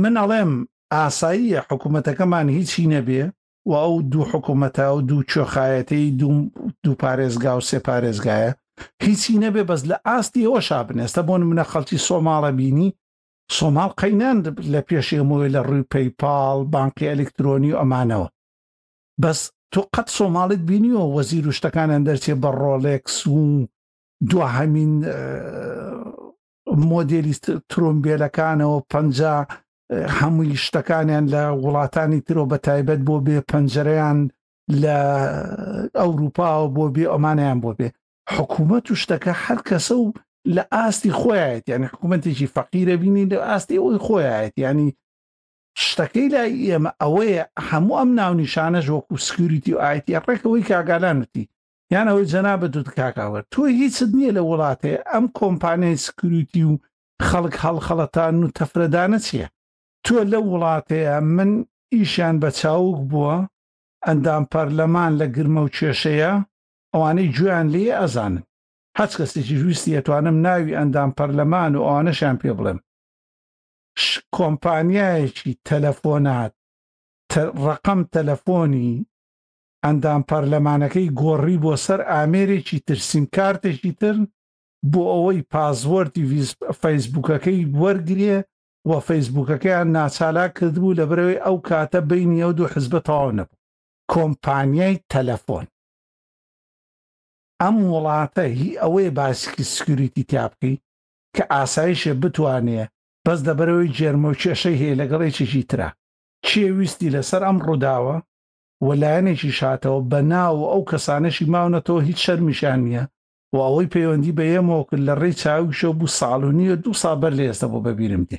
من 0.03 0.15
ئەڵێم 0.23 0.53
ئاساییە 0.97 1.61
حکوومەتەکەمان 1.71 2.47
هیچی 2.57 2.91
نەبێ 2.95 3.23
و 3.69 3.73
ئەو 3.83 3.95
دوو 4.13 4.25
حکوومەتە 4.33 4.87
و 4.97 5.01
دوو 5.09 5.29
چۆخایەتی 5.33 6.03
دوو 6.85 6.99
پارێزگا 7.03 7.53
و 7.59 7.67
سێ 7.69 7.79
پارێزگایە 7.89 8.53
هیچی 9.07 9.41
نەبێ 9.45 9.63
بەس 9.71 9.83
لە 9.91 9.97
ئاستی 10.07 10.47
ئەوە 10.49 10.61
شابنێستە 10.69 11.21
بۆن 11.29 11.43
منە 11.49 11.65
خەڵکی 11.73 11.99
سۆماڵە 12.09 12.51
بینی 12.59 12.91
سۆماڵ 13.57 13.91
قەینان 14.01 14.39
لە 14.73 14.81
پێشێمەوەی 14.89 15.53
لە 15.57 15.61
ڕووی 15.69 15.89
پەیپال 15.93 16.59
بانکی 16.75 17.11
ئەلکترۆنی 17.13 17.71
و 17.73 17.79
ئەمانەوە 17.81 18.29
بەس 19.23 19.41
تۆ 19.73 19.81
قەت 19.95 20.09
سۆماڵت 20.17 20.61
بینیەوە 20.69 21.05
وەزیر 21.17 21.45
و 21.49 21.57
شتەکانیان 21.59 22.03
دەرچێ 22.09 22.35
بە 22.43 22.51
ڕۆلێکس 22.61 23.17
و 23.37 23.43
دو 24.31 24.39
هەمین 24.57 24.93
مۆدیلی 26.89 27.35
ترۆمبیلەکانەوە 27.73 28.79
پ 28.91 28.93
هەمووی 30.19 30.57
شتەکانیان 30.65 31.25
لە 31.35 31.43
وڵاتانی 31.65 32.25
ترۆ 32.27 32.45
بە 32.51 32.59
تایبەت 32.67 33.01
بۆ 33.07 33.17
بێ 33.27 33.37
پەنجەرەیان 33.51 34.19
لە 34.83 34.99
ئەوروپا 36.01 36.49
و 36.65 36.73
بۆ 36.77 36.85
بێ 36.95 37.05
ئەمانیان 37.13 37.59
بۆ 37.65 37.71
بێ 37.79 37.89
حکوومەت 38.35 38.85
و 38.91 38.99
شتەکە 39.03 39.33
هەر 39.45 39.59
کەسە 39.69 39.95
و 40.03 40.07
لە 40.55 40.63
ئاستی 40.75 41.13
خۆیت 41.21 41.65
یعنی 41.73 41.87
حکوومەتێکی 41.93 42.53
فەقیرە 42.55 42.95
بینی 43.03 43.25
لە 43.33 43.37
ئاستی 43.49 43.79
ئەوی 43.83 44.03
خۆیت 44.07 44.55
ینی 44.65 44.89
شتەکەی 45.87 46.29
لای 46.35 46.67
ئێمە 46.69 46.91
ئەوەیە 47.03 47.43
هەموو 47.69 47.99
ئەم 48.01 48.11
ناونیشانە 48.19 48.81
ژۆکو 48.87 49.15
سکیوریتی 49.27 49.75
و 49.75 49.81
ئایتی 49.85 50.21
ڕێکەوەی 50.27 50.65
کاگالانتی 50.71 51.45
یان 51.95 52.07
ئەوەی 52.11 52.27
جەنا 52.33 52.55
بە 52.61 52.67
دووت 52.75 52.89
کاکاوە 52.99 53.41
تۆ 53.53 53.61
هیچت 53.81 54.11
نییە 54.19 54.33
لە 54.37 54.43
وڵاتێ 54.51 54.93
ئەم 55.11 55.25
کۆمپانیای 55.39 56.03
سکیوریتی 56.07 56.63
و 56.71 56.81
خەڵک 57.29 57.55
هەڵخەڵەتان 57.65 58.35
و 58.45 58.53
تەفرەدانە 58.59 59.19
چییە 59.27 59.49
تۆ 60.09 60.15
لە 60.33 60.41
وڵاتەیە 60.51 61.17
من 61.37 61.51
ئیشان 61.95 62.35
بە 62.43 62.49
چاوک 62.61 62.99
بووە 63.11 63.37
ئەندام 64.07 64.45
پەرلەمان 64.53 65.13
لە 65.21 65.27
گرمە 65.35 65.61
و 65.65 65.73
کێشەیە 65.77 66.33
ئەوانەی 66.93 67.33
گویان 67.37 67.67
لێ 67.75 67.83
ئەزانن 68.01 68.45
هەچ 68.99 69.13
کەسێکی 69.19 69.57
جوویستی 69.61 69.97
ئەتوانم 69.97 70.37
ناوی 70.47 70.77
ئەندام 70.79 71.11
پەرلەمان 71.19 71.73
و 71.77 71.83
ئەوانەشان 71.89 72.37
پێ 72.41 72.51
بڵێم 72.59 72.79
کۆمپانیایەکی 74.37 75.51
تەلەفۆنات 75.69 76.53
ڕقم 77.65 78.01
تەلەفۆنی 78.15 78.93
ئەندام 79.85 80.23
پەرلەمانەکەی 80.31 81.13
گۆڕی 81.23 81.57
بۆ 81.65 81.73
سەر 81.85 82.01
ئامێرێکی 82.13 82.79
ترسیم 82.87 83.25
کارتێکی 83.37 83.93
تر 84.01 84.17
بۆ 84.93 85.01
ئەوەی 85.15 85.41
پازوەری 85.53 86.25
فەیسبوکەکەی 86.81 87.61
وەرگێ 87.81 88.37
وە 88.91 88.99
فەیسبوکەکەیان 89.07 89.89
ناچالا 89.97 90.47
کردبوو 90.59 90.97
لە 90.99 91.05
برەوەی 91.11 91.43
ئەو 91.45 91.57
کاتە 91.69 92.01
بینی 92.11 92.43
ئەو 92.45 92.53
دوو 92.59 92.69
حزبە 92.75 93.01
تەواو 93.09 93.37
نەبوو 93.39 93.59
کۆمپانیای 94.13 95.03
تەلەفۆن 95.13 95.67
ئەم 97.63 97.77
وڵاتە 97.93 98.45
هی 98.61 98.71
ئەوەی 98.83 99.11
باسکی 99.19 99.65
سکوریتی 99.75 100.23
تیا 100.31 100.45
بکەی 100.51 100.75
کە 101.37 101.43
ئاسایشە 101.53 102.13
بتوانێ 102.23 102.85
بەس 103.27 103.39
دەبەرەوەی 103.49 103.93
جێرمە 103.97 104.29
و 104.31 104.39
کێشەی 104.43 104.81
هەیە 104.83 104.99
لەگەڵێکێکی 105.01 105.63
ترا 105.71 105.89
چێویستی 106.49 107.13
لەسەر 107.17 107.43
ئەم 107.47 107.59
ڕووداوە 107.67 108.17
وەلایەنێکی 108.87 109.51
شاتەوە 109.59 110.01
بە 110.11 110.21
ناو 110.33 110.57
ئەو 110.71 110.83
کەسانەشی 110.91 111.51
ماونەتەوە 111.53 112.01
هیچ 112.09 112.19
شەرمیشان 112.27 112.81
نییە 112.87 113.05
و 113.55 113.57
ئەوەی 113.67 113.91
پەیوەندی 113.95 114.37
بە 114.39 114.45
ئێمەوە 114.53 114.85
کرد 114.89 115.03
لە 115.09 115.15
ڕێی 115.21 115.39
چاویشە 115.43 115.91
بوو 115.99 116.15
ساڵ 116.19 116.41
و 116.49 116.57
نیە 116.59 116.75
دوو 116.85 117.01
سابەر 117.03 117.33
لە 117.39 117.45
ئێستا 117.49 117.67
بۆ 117.73 117.79
بەبیرم 117.87 118.25
دێ 118.31 118.39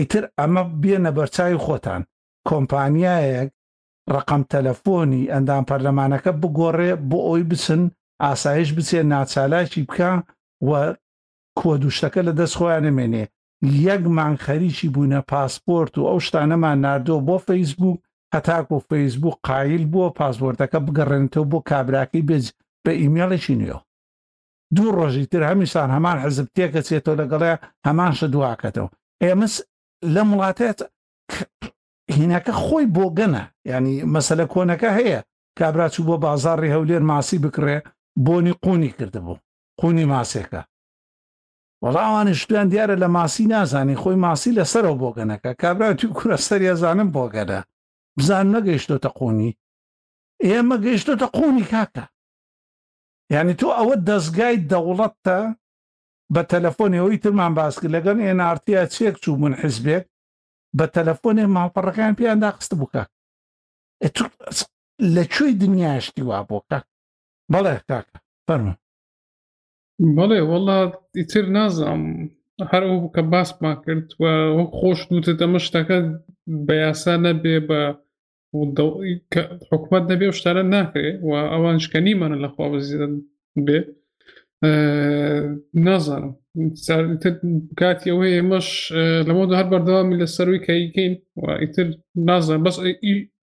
ئیتر 0.00 0.24
ئەمە 0.40 0.62
بێنە 0.82 1.10
بەرچوی 1.16 1.62
خۆتان 1.64 2.02
کۆمپانیایەک 2.48 3.50
ڕقم 4.14 4.42
تەلەفۆنی 4.52 5.30
ئەندام 5.32 5.62
پەرلەمانەکە 5.68 6.32
بگۆڕێ 6.42 6.90
بۆ 7.10 7.18
ئەوی 7.26 7.42
بچن 7.50 7.82
ئاسایش 8.24 8.68
بچێ 8.76 9.00
ناچالاکی 9.12 9.82
بکە 9.88 10.10
و 10.68 10.70
کۆدوشتەکە 11.60 12.20
لە 12.28 12.32
دەست 12.38 12.54
خۆیان 12.58 12.84
نمێنێ 12.88 13.24
یەکمان 13.86 14.34
خەریکی 14.44 14.88
بوونە 14.94 15.20
پاسپۆرت 15.30 15.94
و 15.98 16.06
ئەو 16.10 16.18
شتانەمان 16.26 16.76
نردۆ 16.84 17.16
بۆ 17.28 17.36
فەیسبوو 17.46 17.98
هەتاکۆ 18.34 18.76
فەیسبوو 18.88 19.38
قایل 19.46 19.84
بووە 19.92 20.08
پاسپۆرتەکە 20.18 20.78
بگەڕێنێتەوە 20.86 21.46
بۆ 21.52 21.58
کابراکی 21.70 22.22
بێج 22.28 22.46
بە 22.84 22.90
ئیمێڵێکی 23.00 23.58
نوێ 23.60 23.76
دوو 24.74 24.88
ڕۆژی 24.98 25.24
تر 25.32 25.42
هەمیشان 25.50 25.88
هەمان 25.96 26.16
حەزب 26.24 26.46
تێکە 26.56 26.80
چێتۆ 26.88 27.12
لەگەڵێ 27.20 27.52
هەمان 27.86 28.12
شە 28.18 28.26
دواکەتەوە 28.34 28.90
ئێمەس 29.24 29.54
لە 30.14 30.22
وڵاتێت 30.32 30.80
هینەکە 32.16 32.52
خۆی 32.62 32.86
بۆ 32.96 33.04
گەنە 33.18 33.42
ینی 33.70 33.94
مەسلە 34.14 34.44
کۆنەکە 34.52 34.90
هەیە 34.98 35.20
کابراچوو 35.58 36.06
بۆ 36.08 36.16
بازاری 36.24 36.72
هەولێر 36.74 37.02
ماسی 37.10 37.38
بکرێ 37.44 37.76
بۆنی 38.26 38.52
قونی 38.64 38.90
کردبوو 38.98 39.40
قونی 39.80 40.04
ماسێکە 40.12 40.62
وەڵاوانی 41.82 42.34
شتیان 42.40 42.66
دیارە 42.72 42.96
لە 43.02 43.08
ماسی 43.16 43.44
نازانی 43.54 44.00
خۆی 44.02 44.16
ماسی 44.24 44.54
لەسەرەوە 44.58 44.98
بۆ 45.02 45.08
گەنەکە 45.16 45.50
کابراتی 45.62 46.08
کورە 46.16 46.36
سەریێزانم 46.48 47.08
بۆ 47.14 47.24
گەدە 47.34 47.60
بزان 48.18 48.46
نەگەیشتۆتە 48.56 49.08
قونی 49.18 49.50
ئێمە 50.46 50.76
گەیشتۆتە 50.84 51.26
قونی 51.36 51.64
کاکە 51.72 52.04
یعنی 53.34 53.54
تۆ 53.60 53.66
ئەوە 53.78 53.94
دەستگای 54.08 54.56
دەوڵەتتە 54.72 55.38
بە 56.34 56.42
تەلەفۆنیەوەی 56.52 57.22
ترمان 57.24 57.52
باس 57.58 57.74
کرد 57.80 57.92
لەگەن 57.96 58.18
ئێنارتیا 58.26 58.82
چێک 58.94 59.14
چوو 59.22 59.36
من 59.42 59.52
حزبێک 59.62 60.04
بە 60.78 60.86
تەلەفۆنێ 60.96 61.44
ماڵپەڕەکان 61.54 62.12
پێیاندا 62.18 62.50
قست 62.58 62.72
بووکە 62.80 63.02
لە 65.14 65.24
کوێی 65.34 65.58
دنیاشتی 65.62 66.22
وا 66.28 66.38
بۆ 66.48 66.58
کاک 66.70 66.84
بەڵێ 67.52 67.76
کاکە 67.88 68.16
فەرمە 68.46 68.74
بەڵێ 70.16 70.40
وەڵا 70.50 70.80
ئیتر 71.18 71.44
نازام 71.56 72.02
هەر 72.70 72.82
ئەو 72.88 72.98
کە 73.14 73.22
باسمان 73.32 73.76
کرد 73.84 74.06
و 74.20 74.24
خۆش 74.78 75.00
دوتت 75.08 75.38
ئەمە 75.44 75.60
شتەکە 75.66 75.98
بە 76.66 76.74
یاسا 76.84 77.14
نەبێ 77.26 77.56
بە 77.68 77.80
حکوومەت 79.68 80.04
نەبێ 80.10 80.26
شتارە 80.38 80.62
ناکرێ 80.74 81.10
و 81.28 81.30
ئەوان 81.52 81.76
شکەنیمانە 81.84 82.38
لەخوا 82.44 82.66
بەزیدن 82.72 83.14
بێ 83.66 83.78
نازانم 85.86 86.32
کاتی 87.80 88.08
ئەوە 88.10 88.26
ئێمەش 88.36 88.68
لەمەدا 89.28 89.54
هەر 89.60 89.68
بەردەوامی 89.72 90.20
لە 90.22 90.26
سەروی 90.36 90.64
کەیکەین 90.66 91.14
و 91.40 91.44
ئیتر 91.62 91.86
نازان 92.28 92.60
بەس 92.66 92.76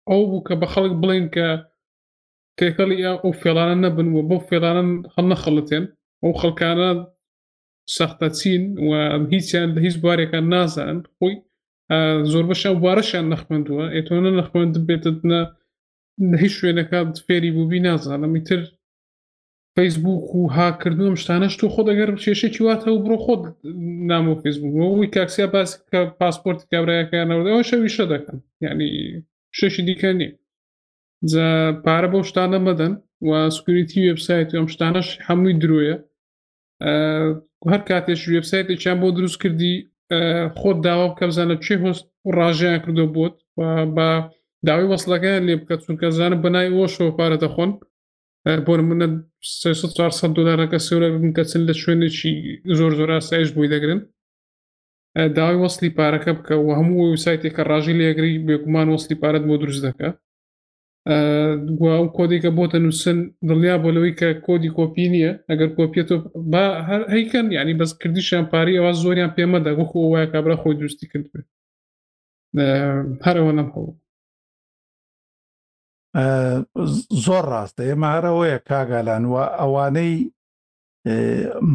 ئەو 0.09 0.22
بوو 0.30 0.45
کە 0.47 0.53
بە 0.61 0.67
خەڵک 0.74 0.93
بڵین 1.01 1.26
کە 1.36 1.47
تێکەڵی 2.59 2.97
یا 3.05 3.11
ئەو 3.24 3.32
فێلانە 3.41 3.78
نەبن 3.86 4.07
و 4.11 4.20
بۆ 4.30 4.38
فێلانن 4.49 4.89
هەڵ 5.13 5.26
نەخەڵەتێن 5.32 5.86
ئەو 6.24 6.34
خەڵکانە 6.41 6.91
سەختە 7.95 8.28
چین 8.39 8.63
و 8.88 8.89
هیچیان 9.34 9.70
لە 9.76 9.80
هیچ 9.86 9.95
بارێکە 10.05 10.39
نازان 10.53 10.97
خۆی 11.17 11.36
زۆربەشە 12.32 12.72
وارەشیان 12.84 13.26
نەخمەندووە 13.34 13.86
ئێتۆنە 13.95 14.32
نەخمەند 14.39 14.76
بێتت 14.88 15.17
نە 15.32 15.39
هیچ 16.41 16.53
شوێنەکە 16.59 16.99
فێری 17.26 17.51
بووبی 17.55 17.80
نازانم 17.88 18.32
ئیتر 18.38 18.61
فەیسبوک 19.80 20.25
و 20.36 20.41
هاکردنم 20.57 21.15
شتانەش 21.21 21.53
تۆ 21.59 21.65
خۆ 21.73 21.82
دەگەر 21.89 22.09
کێشێکی 22.23 22.61
واتە 22.67 22.88
و 22.91 23.01
بڕۆ 23.05 23.17
خۆت 23.25 23.43
نام 24.11 24.25
و 24.30 24.34
فیسبوکەوەی 24.43 25.09
کاکسیا 25.15 25.47
باس 25.55 25.69
کە 25.91 25.99
پاسپۆرت 26.19 26.59
کابراەکانەوەەوە 26.71 27.61
شەویشە 27.69 28.05
دەکەن 28.13 28.38
یعنی 28.65 28.88
شەشی 29.57 29.84
دیکە 29.88 30.11
نیە 30.19 30.32
پارە 31.86 32.07
بۆ 32.13 32.19
شتانە 32.30 32.59
مەدەن 32.67 32.93
و 33.30 33.32
سکوریتی 33.57 33.99
وبسایت 34.09 34.49
ئەم 34.55 34.65
شتانەش 34.73 35.07
هەمووی 35.27 35.53
درۆیە 35.63 35.95
هەر 37.71 37.82
کاتێش 37.89 38.21
وبسایتی 38.36 38.75
چیان 38.82 38.97
بۆ 39.01 39.07
دروست 39.17 39.38
کردی 39.43 39.73
خۆت 40.59 40.77
داوا 40.88 41.05
بکە 41.11 41.23
بزانە 41.30 41.55
چێ 41.65 41.75
هۆست 41.84 42.05
و 42.27 42.30
ڕژیان 42.38 42.77
کردو 42.84 43.05
بۆت 43.15 43.36
بە 43.95 44.07
داوای 44.67 44.88
وەسلەکە 44.93 45.32
لێ 45.47 45.55
بکە 45.61 45.75
چونکە 45.84 46.07
زانە 46.17 46.38
بەنای 46.45 46.67
ئەوە 46.73 46.88
شەوە 46.95 47.11
پارەتە 47.19 47.47
خۆن 47.55 47.71
بۆ 48.67 48.73
منە 48.91 49.07
400 49.41 50.33
دلارەکە 50.39 50.77
سەورە 50.87 51.09
بن 51.21 51.29
کەچن 51.37 51.61
لە 51.69 51.73
شوێنێکی 51.81 52.31
زۆر 52.77 52.91
زۆر 52.99 53.09
ئاسایش 53.15 53.49
بووی 53.55 53.71
دەگرن 53.73 53.99
داوای 55.35 55.57
وەسلی 55.63 55.95
پارەکە 55.97 56.31
بکە 56.37 56.55
و 56.59 56.69
هەموو 56.79 57.13
وسایتی 57.13 57.53
کە 57.55 57.61
ڕژی 57.69 57.97
لێگری 57.99 58.33
بێکمان 58.47 58.87
وەسلی 58.89 59.17
پارەت 59.21 59.43
بۆ 59.49 59.55
دروست 59.61 59.83
دەکە 59.87 60.09
ئەو 61.93 62.05
کۆدێکە 62.17 62.51
بۆتە 62.57 62.77
نووسن 62.85 63.17
دڵیا 63.49 63.75
بۆلەوەی 63.83 64.17
کە 64.19 64.27
کۆدی 64.47 64.73
کۆپی 64.77 65.05
نییە 65.13 65.31
ئەگەر 65.49 65.69
کۆپیێت 65.77 66.09
با 66.51 66.63
هەر 66.87 67.01
هەیکەن 67.13 67.47
ینی 67.57 67.75
بەس 67.79 67.91
کردیشیان 68.01 68.45
پاری 68.51 68.77
ئەوە 68.79 68.91
زۆریان 69.03 69.31
پێمەدا 69.37 69.71
وەکو 69.79 69.97
وایە 70.13 70.27
کابرا 70.33 70.55
خۆی 70.61 70.77
دروستی 70.79 71.05
کرد 71.11 71.25
بێت 71.33 71.47
هەرەوە 73.25 73.51
نەم 73.57 73.69
هەڵ 73.75 73.87
زۆر 77.26 77.43
ڕاستە 77.53 77.82
ئێمە 77.88 78.07
هەرەوەیە 78.16 78.57
کاگالان 78.70 79.24
وە 79.34 79.43
ئەوانەی 79.60 80.16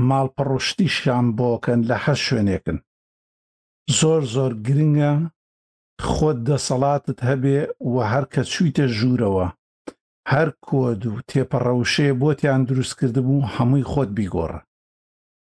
ماڵپەڕشتیشان 0.08 1.26
بۆکەن 1.38 1.80
لە 1.88 1.96
هەر 2.04 2.18
شوێنێکن 2.26 2.78
زۆر 3.98 4.22
زۆر 4.34 4.52
گرنگە 4.66 5.12
خۆت 6.12 6.38
دەسەڵاتت 6.48 7.18
هەبێ 7.28 7.60
و 7.92 7.94
هەرکە 8.12 8.42
چوویتە 8.52 8.86
ژوورەوە 8.96 9.46
هەر 10.32 10.48
کۆد 10.66 11.02
و 11.10 11.14
تێپەڕەوشەیە 11.30 12.14
بۆتیان 12.22 12.60
دروست 12.68 12.94
کردبوو 12.98 13.48
هەمووی 13.54 13.88
خۆت 13.92 14.10
بیگۆڕە 14.16 14.60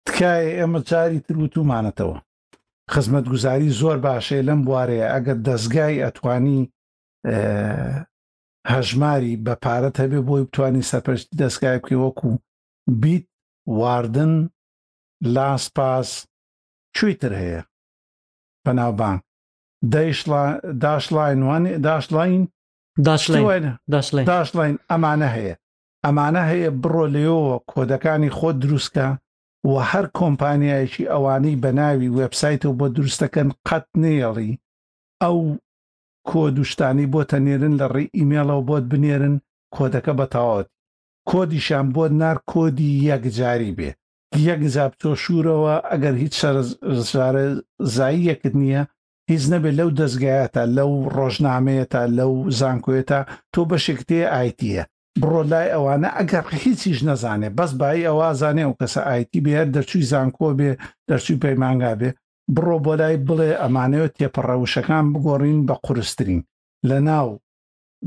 تکایە 0.07 0.51
ئێمە 0.59 0.81
جاری 0.91 1.21
تر 1.27 1.37
و 1.39 1.47
تومانەتەوە 1.55 2.19
خزمەت 2.93 3.25
گوزاری 3.33 3.71
زۆر 3.81 3.97
باشەیە 4.07 4.47
لەم 4.49 4.61
بوارەیە 4.67 5.07
ئەگەر 5.15 5.39
دەستگای 5.49 6.03
ئەتوانی 6.03 6.61
هەژماری 8.71 9.33
بە 9.45 9.55
پارەت 9.65 9.97
هەبێ 10.03 10.21
بۆی 10.29 10.43
بتانی 10.49 10.87
سەپەر 10.91 11.19
دەستگای 11.41 11.79
بکە 11.83 11.97
وەکو 12.05 12.33
بیت 13.03 13.27
واردن 13.81 14.33
لاسپاس 15.35 16.09
چیتر 16.97 17.33
هەیە 17.43 17.63
بەناوبان 18.67 19.19
داشلاین 20.85 21.39
وانێ 21.49 21.73
داشلاین 21.79 22.43
داشلاین 24.31 24.77
ئەمانە 24.91 25.29
هەیە 25.37 25.55
ئەمانە 26.05 26.43
هەیە 26.53 26.71
بڕۆ 26.83 27.05
لێەوە 27.15 27.55
کۆدەکانی 27.71 28.35
خۆ 28.37 28.49
دروستکە 28.63 29.09
و 29.71 29.73
هەر 29.91 30.07
کۆمپانیایکی 30.19 31.11
ئەوانەی 31.13 31.61
بەناوی 31.63 32.09
وبسایت 32.19 32.63
و 32.65 32.77
بۆ 32.79 32.87
دروستەکەن 32.97 33.49
قەت 33.67 33.87
نێڵی 34.03 34.51
ئەو 35.23 35.37
کۆ 36.31 36.41
دوشتانی 36.57 37.07
بۆتە 37.13 37.39
نێرن 37.47 37.75
لە 37.81 37.87
ڕێ 37.95 38.03
ئیمێڵەوە 38.19 38.63
بۆت 38.69 38.85
بنێرن 38.91 39.35
کۆدەکە 39.75 40.13
بەتەواوت 40.19 40.67
کۆدیشان 41.29 41.87
بۆ 41.95 42.05
نار 42.21 42.37
کۆدی 42.53 42.91
یەکجاری 43.11 43.77
بێ 43.79 43.91
یەکجا 44.49 44.87
تۆ 45.01 45.11
شوورەوە 45.23 45.75
ئەگەر 45.91 46.15
هیچ 46.23 46.35
شارە 47.11 47.45
زایی 47.95 48.27
یەکت 48.31 48.55
نییە 48.61 48.83
هیچ 49.31 49.43
نەبێت 49.53 49.75
لەو 49.81 49.91
دەستگایەتە 50.01 50.63
لەو 50.77 50.91
ڕۆژنامەیەتە 51.17 52.03
لەو 52.19 52.33
زانکۆێتە 52.59 53.21
تۆ 53.53 53.61
بەشێکتێ 53.71 54.21
ئایتیە 54.35 54.85
بڕۆ 55.21 55.43
لای 55.53 55.69
ئەوانە 55.75 56.11
ئەگەر 56.19 56.45
هیچیش 56.63 56.99
نەزانێ 57.09 57.49
بەس 57.59 57.73
بای 57.81 58.07
ئەوە 58.09 58.29
زانێ 58.41 58.65
و 58.69 58.77
کەسە 58.81 59.01
ئایتی 59.09 59.41
بێ 59.45 59.57
دەرچووی 59.75 60.09
زانکۆ 60.13 60.49
بێ 60.59 60.71
دەرچووی 61.09 61.41
پەیمانگا 61.45 61.93
بێ 62.01 62.11
بڕۆ 62.57 62.77
بۆ 62.85 62.95
لای 63.01 63.17
بڵێ 63.27 63.51
ئەمانەوە 63.63 64.09
تێپەڕەوشەکان 64.19 65.05
بگۆڕین 65.13 65.59
بە 65.69 65.75
قورسترین 65.85 66.43
لە 66.89 66.99
ناو 67.09 67.29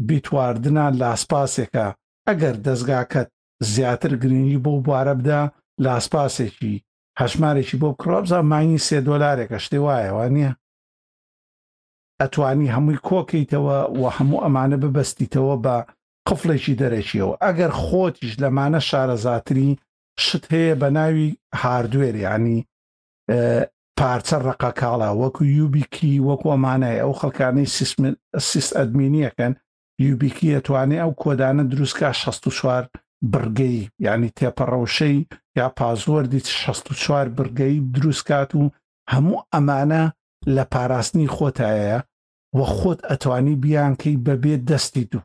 بیتواردنە 0.07 0.85
لاسپاسێکە 0.99 1.85
ئەگەر 2.27 2.55
دەستگاکەت 2.65 3.29
زیاتر 3.73 4.11
گرنگی 4.21 4.59
بۆ 4.65 4.71
بوارە 4.85 5.13
بدا 5.19 5.41
لاسپاسێکی 5.85 6.75
هەشمارێکی 7.21 7.77
بۆ 7.81 7.89
کڕۆبزە 8.01 8.39
مانی 8.51 8.79
سێ 8.87 8.97
دۆلارێکە 9.07 9.57
شتێ 9.65 9.79
وایەوە 9.85 10.25
نییە 10.35 10.51
ئەتوانی 12.21 12.71
هەمووی 12.75 13.03
کۆکەیتەوە 13.07 13.79
و 14.01 14.03
هەموو 14.17 14.43
ئەمانە 14.43 14.77
ببەستیتەوە 14.83 15.55
بە 15.65 15.75
قفلێکی 16.27 16.77
دەرەچیەوە 16.81 17.35
ئەگەر 17.43 17.71
خۆتیش 17.83 18.31
لەمانە 18.41 18.79
شارەزاتری 18.89 19.69
شت 20.25 20.43
هەیە 20.53 20.75
بە 20.81 20.87
ناوی 20.97 21.27
هاردوێر 21.61 22.15
ینی 22.25 22.59
پارچە 23.99 24.37
ڕقە 24.47 24.71
کاڵە 24.79 25.09
وەکو 25.21 25.43
یوبیکی 25.57 26.13
وەکو 26.27 26.47
ئەمانەیە 26.53 26.99
ئەو 27.03 27.13
خەکانەی 27.21 27.67
سیست 28.49 28.71
ئەدمینیەکەن 28.79 29.53
یوبیکی 30.05 30.53
ئەتوانێ 30.55 30.97
ئەو 31.03 31.11
کۆدانە 31.21 31.63
دروستکە 31.71 32.09
16 32.13 32.49
چوار 32.57 32.83
برگەی 33.33 33.77
ینی 34.07 34.29
تێپەڕەوشەی 34.37 35.17
یا 35.59 35.67
پازۆردی 35.77 36.39
16 36.39 36.95
چوار 37.03 37.27
برگەی 37.37 37.75
دروستکات 37.95 38.49
و 38.55 38.63
هەموو 39.13 39.45
ئەمانە 39.53 40.03
لە 40.55 40.63
پاراستنی 40.73 41.29
خۆتایە 41.35 41.99
وە 42.57 42.65
خۆت 42.77 42.99
ئەتوانی 43.09 43.55
بیانکەی 43.63 44.21
بەبێ 44.25 44.55
دەستی 44.69 45.03
دوو 45.11 45.23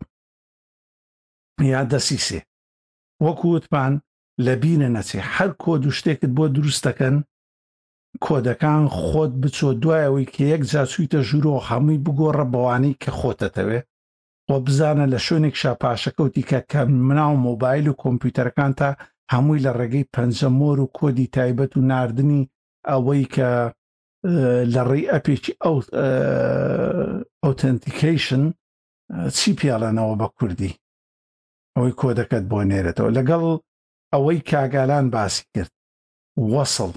یا 1.73 1.81
دەسیسێ 1.93 2.41
وەکو 3.25 3.47
وتمان 3.57 3.93
لە 4.45 4.53
بینە 4.63 4.89
نەچێ 4.97 5.21
هەر 5.35 5.51
کۆ 5.63 5.73
دوو 5.83 5.93
شتێکت 5.99 6.31
بۆ 6.37 6.45
دروستەکەن 6.57 7.17
کۆدەکان 8.27 8.83
خۆت 9.01 9.33
بچۆ 9.43 9.69
دوایەوەی 9.83 10.27
کە 10.35 10.43
یەک 10.55 10.63
جاچویتە 10.73 11.21
ژوورۆ 11.29 11.55
هەمووی 11.69 12.03
بگۆڕە 12.05 12.45
بەوانەی 12.53 12.99
کە 13.03 13.11
خۆتەتەوێ 13.19 13.81
بۆ 14.49 14.57
بزانە 14.67 15.07
لە 15.13 15.19
شوێنێک 15.27 15.55
شاپاشەکەوتی 15.63 16.47
کە 16.51 16.59
کە 16.71 16.81
مناو 17.09 17.35
مۆبایل 17.47 17.87
و 17.89 17.99
کۆمپیوتەرەکان 18.03 18.73
تا 18.81 18.91
هەمووی 19.33 19.63
لە 19.67 19.71
ڕێگەی 19.79 20.09
پەنجەمۆر 20.15 20.77
و 20.81 20.93
کۆدی 20.99 21.27
تایبەت 21.37 21.73
و 21.75 21.87
نردنی 21.91 22.49
ئەوەی 22.91 23.25
کە 23.35 23.49
لە 24.75 24.83
ڕێی 24.91 25.11
ئەپێکی 25.13 25.53
ئەو 25.65 25.77
ئۆتنتیکیشن 27.45 28.43
چی 29.37 29.51
پیاڵانەوە 29.59 30.15
بە 30.21 30.29
کوردی 30.39 30.79
ئەوەی 31.77 31.95
کۆدەکەت 32.01 32.45
بۆ 32.51 32.59
نێرێتەوە 32.71 33.11
لەگەڵ 33.19 33.43
ئەوەی 34.13 34.39
کاگالان 34.51 35.07
باسی 35.15 35.45
کرد 35.55 35.73
وەسڵ 36.55 36.93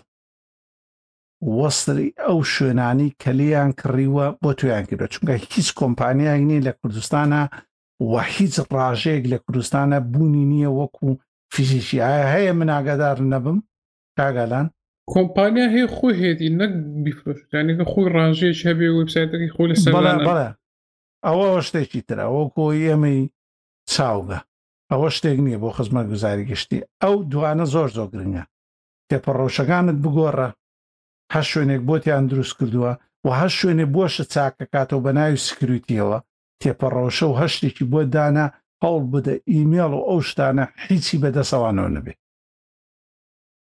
وەستری 1.60 2.08
ئەو 2.26 2.38
شوێنانی 2.54 3.16
کەلیان 3.22 3.70
کڕیوە 3.80 4.28
بۆ 4.42 4.50
تویان 4.60 4.84
کردە 4.90 5.06
چونکە 5.14 5.34
هیچ 5.54 5.68
کۆمپانیایک 5.80 6.44
نی 6.50 6.58
لە 6.68 6.72
کوردستانە 6.80 7.42
و 8.12 8.14
هیچ 8.36 8.54
ڕژەیەک 8.78 9.26
لە 9.34 9.38
کوردستانە 9.46 9.98
بوونی 10.14 10.46
نییە 10.52 10.72
وەکو 10.80 11.10
فیزیکی 11.54 11.98
ئایا 12.06 12.28
هەیە 12.36 12.54
مناگەدار 12.60 13.18
نەبم 13.34 13.58
کاگالان 14.20 14.66
کۆمپانیا 15.14 15.68
هەیە 15.76 15.88
خۆی 15.96 16.16
هێتی 16.22 16.50
نەک 16.60 16.72
بیفرۆشتانێکە 17.04 17.86
خۆی 17.92 18.08
ڕژێش 18.16 18.60
هەبێ 18.70 18.88
وبسایتەکەی 18.98 19.54
خۆی 19.56 19.68
لە 19.72 19.76
سەرڵە 19.82 20.48
ئەوە 21.28 21.48
شتێکی 21.68 22.02
ترە 22.08 22.24
ئەوە 22.28 22.44
کۆی 22.58 22.90
ئەمەی 22.92 23.20
چاوگە 23.92 24.40
ئەوە 24.92 25.10
شتێک 25.16 25.38
نییە 25.46 25.58
بۆ 25.62 25.70
خزمەت 25.78 26.06
گوزاری 26.12 26.46
گشتی 26.52 26.80
ئەو 27.04 27.14
دوانە 27.32 27.66
زۆر 27.74 27.90
زۆر 27.98 28.10
گرنگە 28.14 28.44
تێپەڕۆشەکانت 29.10 29.98
بگۆڕە 30.04 30.50
هە 31.34 31.42
شوێنێک 31.50 31.82
بۆتیان 31.90 32.26
دروست 32.32 32.54
کردووە 32.60 32.92
و 33.26 33.30
هە 33.40 33.48
شوێنێ 33.58 33.86
بۆشە 33.96 34.26
چاکە 34.34 34.66
کاتەوە 34.74 35.02
بە 35.06 35.12
ناوی 35.18 35.38
سکروتیەوە 35.48 36.18
تێپەڕەوشە 36.62 37.26
و 37.28 37.38
هەشتێکی 37.42 37.86
بۆ 37.92 38.00
دانا 38.14 38.46
هەڵ 38.84 38.98
بدە 39.14 39.34
ئیمێڵ 39.54 39.92
و 40.00 40.04
ئەو 40.10 40.20
شتانە 40.30 40.66
هیچی 40.90 41.16
بەدەسەوانەوە 41.24 41.90
نەبێ 41.96 42.14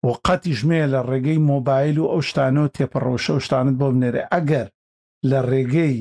و 0.07 0.11
قەتی 0.27 0.53
ژمێ 0.59 0.83
لە 0.93 1.01
ڕێگەی 1.09 1.39
مۆبایل 1.51 1.97
و 2.01 2.11
ئەو 2.13 2.21
شتانە 2.29 2.61
و 2.65 2.73
تێپەڕەوشە 2.77 3.33
و 3.37 3.43
شتانت 3.47 3.75
بۆ 3.81 3.87
بنێرێ 3.95 4.23
ئەگەر 4.35 4.67
لە 5.31 5.39
ڕێگەی 5.51 5.99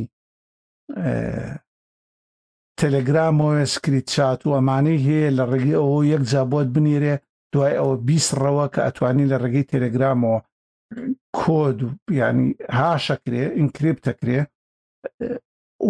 تەلەگرامەوە 2.80 3.54
سکریت 3.74 4.08
چات 4.14 4.42
و 4.46 4.56
ئەمانەی 4.58 5.04
هەیە 5.08 5.30
لە 5.38 5.44
ڕێگەی 5.52 5.80
ئەوە 5.82 6.00
یەک 6.14 6.24
جابۆت 6.32 6.68
بنیرێ 6.76 7.16
دوای 7.54 7.74
ئەوە 7.80 7.96
بیسڕەوە 8.08 8.66
کە 8.74 8.80
ئەتوانی 8.86 9.30
لە 9.32 9.38
ڕێگەی 9.44 9.70
تەلەگرامەوە 9.72 10.40
کۆد 11.38 11.84
و 11.84 11.90
ینی 12.20 12.50
هاشەکرێ 12.80 13.44
ئینکرێب 13.58 13.98
دەکرێ 14.08 14.40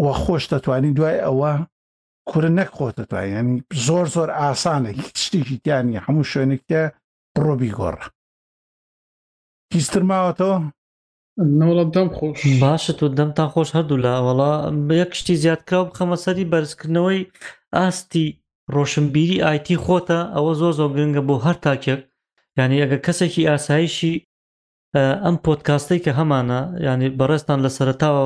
وە 0.04 0.14
خۆش 0.22 0.44
دەتوانانی 0.52 0.96
دوای 0.98 1.18
ئەوە 1.28 1.54
کورە 2.30 2.50
نەک 2.58 2.70
خۆتەتوان 2.78 3.26
ینی 3.38 3.56
زۆر 3.86 4.06
زۆر 4.16 4.30
ئاسانە 4.40 4.92
هیچ 5.00 5.16
شتێکی 5.26 5.58
تیانی 5.64 6.02
هەموو 6.06 6.30
شوێنێکتە 6.32 6.82
بڕۆبی 7.34 7.74
گۆڕە 7.80 8.08
هیچتر 9.76 10.04
ماوەتەوە 10.12 10.58
نەوەڵام 11.60 11.90
دەم 11.96 12.08
خۆش 12.18 12.40
باشە 12.64 12.94
تۆ 13.00 13.06
دەمتان 13.18 13.50
خۆش 13.54 13.70
هەردوو 13.76 14.04
لاوەڵا 14.06 14.54
یەک 15.02 15.12
شتی 15.20 15.36
زیادکرااو 15.44 15.90
بخەمە 15.90 16.18
سەری 16.24 16.50
بەرزکردنەوەی 16.52 17.22
ئاستی 17.78 18.26
ڕۆشنبیری 18.76 19.44
ئایتی 19.46 19.78
خۆتە 19.86 20.20
ئەوە 20.36 20.54
زۆر 20.60 20.74
زۆر 20.80 20.90
گرنگە 20.96 21.24
بۆ 21.28 21.36
هەر 21.46 21.58
تاکێک 21.66 22.02
یعنی 22.58 22.82
ئەگە 22.82 22.98
کەسێکی 23.06 23.48
ئاسایشی 23.50 24.16
ئەم 25.24 25.36
پۆتکاستەی 25.46 26.00
کە 26.06 26.12
هەمانە 26.20 26.60
ینی 26.86 27.10
بەڕێستان 27.20 27.58
لە 27.66 27.70
سەرتاوە 27.78 28.26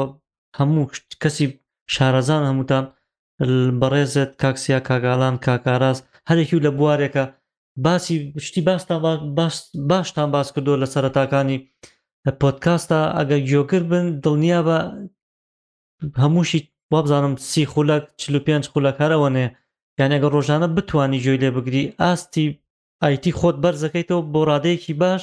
هەموو 0.59 0.85
کەسی 1.23 1.45
شارەزان 1.93 2.43
هەمووتان 2.49 2.83
بەڕێزێت 3.81 4.31
کاکسیا 4.41 4.79
کاگالان 4.87 5.35
کاکاراز 5.45 5.97
هەرێکی 6.29 6.55
و 6.57 6.63
لە 6.65 6.71
بوارێکە 6.77 7.23
باسی 7.85 8.15
شتی 8.45 8.61
باستان 8.67 8.99
باشتان 9.89 10.27
باس 10.35 10.47
کردو 10.55 10.75
لە 10.81 10.87
سەرتاکانی 10.93 11.57
پۆتکاستە 12.41 12.99
ئەگە 13.17 13.37
گیۆگر 13.47 13.83
بن 13.91 14.05
دڵنیا 14.23 14.61
بە 14.67 14.77
هەمووشی 16.23 16.59
وابزانم 16.93 17.33
سی 17.49 17.63
خولک 17.71 18.03
چ 18.19 18.23
پێ 18.45 18.53
خولک 18.73 18.95
هەرەوەنێ 19.03 19.45
یانەگە 19.99 20.27
ڕۆژانە 20.35 20.67
بتانی 20.77 21.23
گوێ 21.25 21.35
لێ 21.41 21.49
بگری 21.57 21.83
ئاستی 22.01 22.45
ئایتی 23.03 23.35
خۆت 23.39 23.55
بەرزەکەیتەوە 23.63 24.27
بۆ 24.33 24.41
ڕادەیەکی 24.49 24.93
باش 25.03 25.21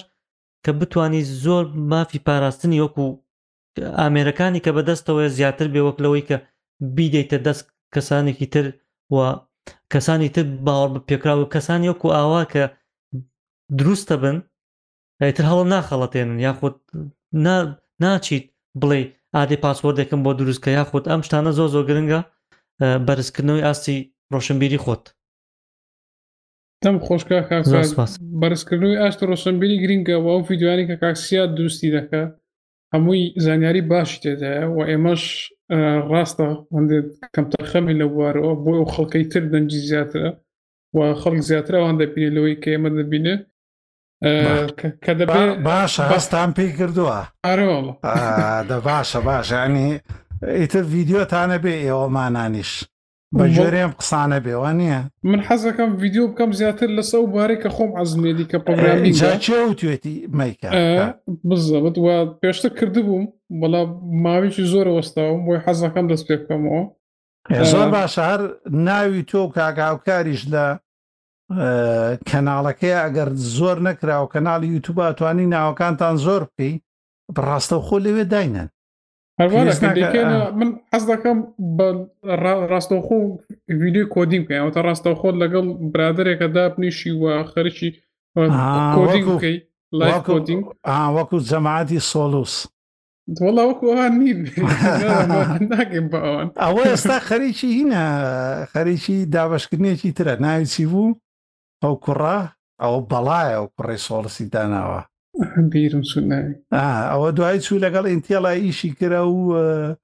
کە 0.65 0.73
بتانی 0.81 1.21
زۆر 1.45 1.65
مافی 1.93 2.19
پاراستنی 2.29 2.79
وەکو 2.85 3.05
ئامێرەکانی 4.01 4.61
کە 4.65 4.71
بەدەستەوەی 4.77 5.35
زیاتر 5.39 5.67
بێ 5.75 5.81
وەک 5.87 5.97
لەوەی 6.05 6.27
کە 6.29 6.37
بیدەیتە 6.97 7.39
دەست 7.47 7.63
کەسانێکی 7.95 8.47
تر 8.55 8.67
و 9.15 9.17
کەسانی 9.93 10.29
تر 10.35 10.45
باوەڕ 10.67 10.89
بە 10.95 11.01
پێکرا 11.09 11.35
و 11.37 11.51
کەسانی 11.55 11.91
وەکو 11.93 12.09
ئاوا 12.17 12.43
کە 12.53 12.65
دروستە 13.79 14.15
بن 14.23 14.37
تر 15.37 15.45
هەڵە 15.51 15.65
ناخەڵەتێنن 15.73 16.39
یاخود 16.47 16.75
ناچیت 18.05 18.45
بڵێ 18.81 19.01
ئادی 19.37 19.61
پاسوەەر 19.65 19.95
دەکەم 20.01 20.21
بۆ 20.25 20.31
دروستکە 20.41 20.71
یاخود 20.79 21.05
ئەم 21.11 21.21
شتانە 21.27 21.51
زۆ 21.59 21.65
زۆ 21.75 21.81
گرنگە 21.89 22.21
بەرزکردنەوەی 23.07 23.65
ئاستی 23.67 23.97
ڕۆشنبیری 24.35 24.83
خۆت 24.85 25.05
دەم 26.85 26.97
خۆشکە 27.07 27.37
بەرزکردنەوەی 28.41 29.01
ئاشت 29.03 29.21
ڕۆشنبیری 29.31 29.77
گرینگە 29.85 30.17
و 30.25 30.27
ئەو 30.33 30.41
یددیوانی 30.53 30.89
کە 30.91 30.97
کاکسیا 31.03 31.43
دوستی 31.59 31.89
دەکە 31.97 32.23
هەمووی 32.95 33.23
زانیاری 33.45 33.83
باشی 33.93 34.19
تێدایە 34.25 34.65
و 34.77 34.79
ئێمەش 34.91 35.23
ڕاستە 36.13 36.49
هەندێک 36.77 37.07
کەمتەرخەمی 37.35 37.95
لە 38.01 38.07
بوارەوە 38.13 38.53
بۆی 38.65 38.77
ئەو 38.81 38.87
خەڵکەی 38.95 39.25
تر 39.33 39.45
دەنجی 39.53 39.81
زیاترە 39.91 40.31
و 40.97 40.99
خەڵک 41.21 41.41
زیاتر 41.49 41.75
ئەوان 41.79 41.97
دەبینێت 42.03 42.33
لەوەی 42.37 42.55
کە 42.63 42.69
ئێمە 42.75 42.91
دەبینێ 42.99 43.35
کە 45.05 45.13
دەبێت 45.21 45.51
باشە 45.69 46.03
هەستان 46.13 46.49
پێی 46.57 46.71
کردووە 46.79 47.19
ئارەوە 47.47 47.79
دە 48.71 48.79
باشە 48.89 49.21
باشە 49.31 49.57
ینی 49.67 49.89
ئیتر 50.61 50.85
ڤیددیۆتانە 50.93 51.57
بێ 51.65 51.73
ئێوەمانانیش 51.87 52.73
بە 53.39 53.45
ژێرێم 53.57 53.93
قسانە 54.01 54.39
بێوە 54.45 54.71
نییە 54.81 55.01
من 55.31 55.41
حەزەکەم 55.47 55.91
ویددیو 56.03 56.29
بکەم 56.31 56.51
زیاتر 56.61 56.91
لەسە 56.99 57.15
و 57.19 57.31
بارێکە 57.35 57.69
خۆم 57.77 57.91
ئەزمێدی 57.99 58.47
کە 58.51 58.59
پرۆگرامی 58.65 59.15
چێوتێتی 59.47 60.15
مەیکە 60.39 60.69
بزەبت 61.49 61.97
وە 62.05 62.17
پێشتە 62.41 62.69
کردبووم 62.79 63.25
بەڵام 63.61 63.89
ماویی 64.25 64.67
زۆر 64.73 64.87
وەستاوم 64.97 65.41
بۆی 65.47 65.63
حەزەکەم 65.65 66.07
دەست 66.13 66.25
پێ 66.29 66.37
بکەمەوە 66.41 66.83
زۆر 67.73 67.87
باشە 67.95 68.23
هەر 68.31 68.43
ناوی 68.89 69.23
تۆ 69.31 69.41
کاگااوکاریش 69.57 70.43
لە 70.53 70.67
کەناڵەکەی 72.29 72.99
ئەگەر 73.03 73.29
زۆر 73.57 73.77
نەکراوە 73.89 74.31
کەناڵی 74.35 74.69
یوتوباتوانی 74.75 75.51
ناوەکانتان 75.55 76.17
زۆر 76.27 76.43
بکەی 76.49 76.75
ڕاستە 77.47 77.77
خۆ 77.87 77.97
لەوێ 78.05 78.25
داینەن 78.33 78.69
من 79.41 80.71
حەز 80.93 81.05
دەکەم 81.13 81.39
بە 81.77 81.87
ڕاستەوخۆ 82.73 83.19
ویدیو 83.83 84.07
کۆدیم 84.15 84.43
بکەین 84.45 84.61
ئەوتە 84.65 84.81
ڕاستەوخۆ 84.89 85.31
لەگەڵ 85.43 85.67
برادێکە 85.93 86.47
دابنیشی 86.57 87.13
و 87.23 87.25
خەرکی 87.53 87.91
کۆدیکەی 88.97 89.57
لای 89.99 90.15
کۆدینگ 90.31 90.63
وەکو 91.17 91.37
جەماعتی 91.51 91.99
سۆلووس 92.11 92.55
وڵا 93.45 93.63
وەکوان 93.69 94.13
نین 94.21 94.39
ناگەم 95.73 96.07
بە 96.13 96.19
ئەوان 96.27 96.49
ئەوە 96.65 96.83
ئێستا 96.91 97.17
خەریکی 97.29 97.69
هینە 97.77 98.05
خەریکی 98.73 99.17
دابشکردنێکی 99.35 100.11
ترە 100.19 100.35
ناوی 100.45 100.67
چی 100.75 100.85
بوو 100.91 101.17
ئەو 101.85 101.95
کوڕە 102.05 102.39
ئەو 102.83 102.95
بەڵایە 103.11 103.51
ئەو 103.57 103.67
کوڕی 103.77 103.99
سۆڵسی 104.07 104.45
داناوە 104.55 105.01
بیرم 105.73 106.03
سناوی 106.03 106.55
ئەوە 107.11 107.31
دوای 107.37 107.59
چوو 107.65 107.79
لەگەڵ 107.85 108.05
ئینتیڵای 108.09 108.59
ئیشی 108.65 108.91
کرە 109.01 109.23
و 109.27 109.97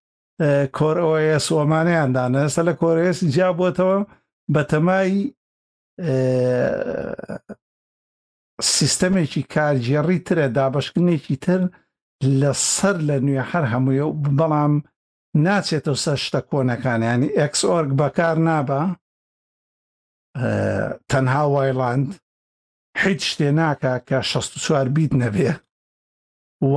کۆرئس 0.76 1.46
ئۆمانەیاندانە 1.56 2.38
ئەستا 2.44 2.62
لە 2.68 2.74
کۆرس 2.80 3.18
جیا 3.34 3.50
بۆتەوە 3.60 3.98
بەتەمای 4.54 5.12
سیستەمێکی 8.76 9.42
کارژێڕی 9.54 10.18
ترە 10.26 10.46
دابشکنێکی 10.56 11.36
تر 11.44 11.60
لە 12.40 12.50
سەر 12.74 12.96
لە 13.08 13.16
نوێ 13.26 13.42
هەر 13.50 13.64
هەمووی 13.72 14.02
و 14.08 14.18
بەڵام 14.38 14.74
ناچێتەوە 15.44 16.00
سەر 16.04 16.18
شتە 16.26 16.40
کۆنەکانیانی 16.50 17.34
ئەکسۆرگ 17.38 17.90
بەکار 18.00 18.36
نابە 18.48 18.82
تەنها 21.10 21.42
وایلاند 21.54 22.08
هیچ 23.04 23.22
شتێ 23.30 23.50
ناکە 23.58 23.94
کە 24.08 24.18
64 24.22 24.88
بیت 24.96 25.12
نەبێ 25.22 25.52
و 26.62 26.76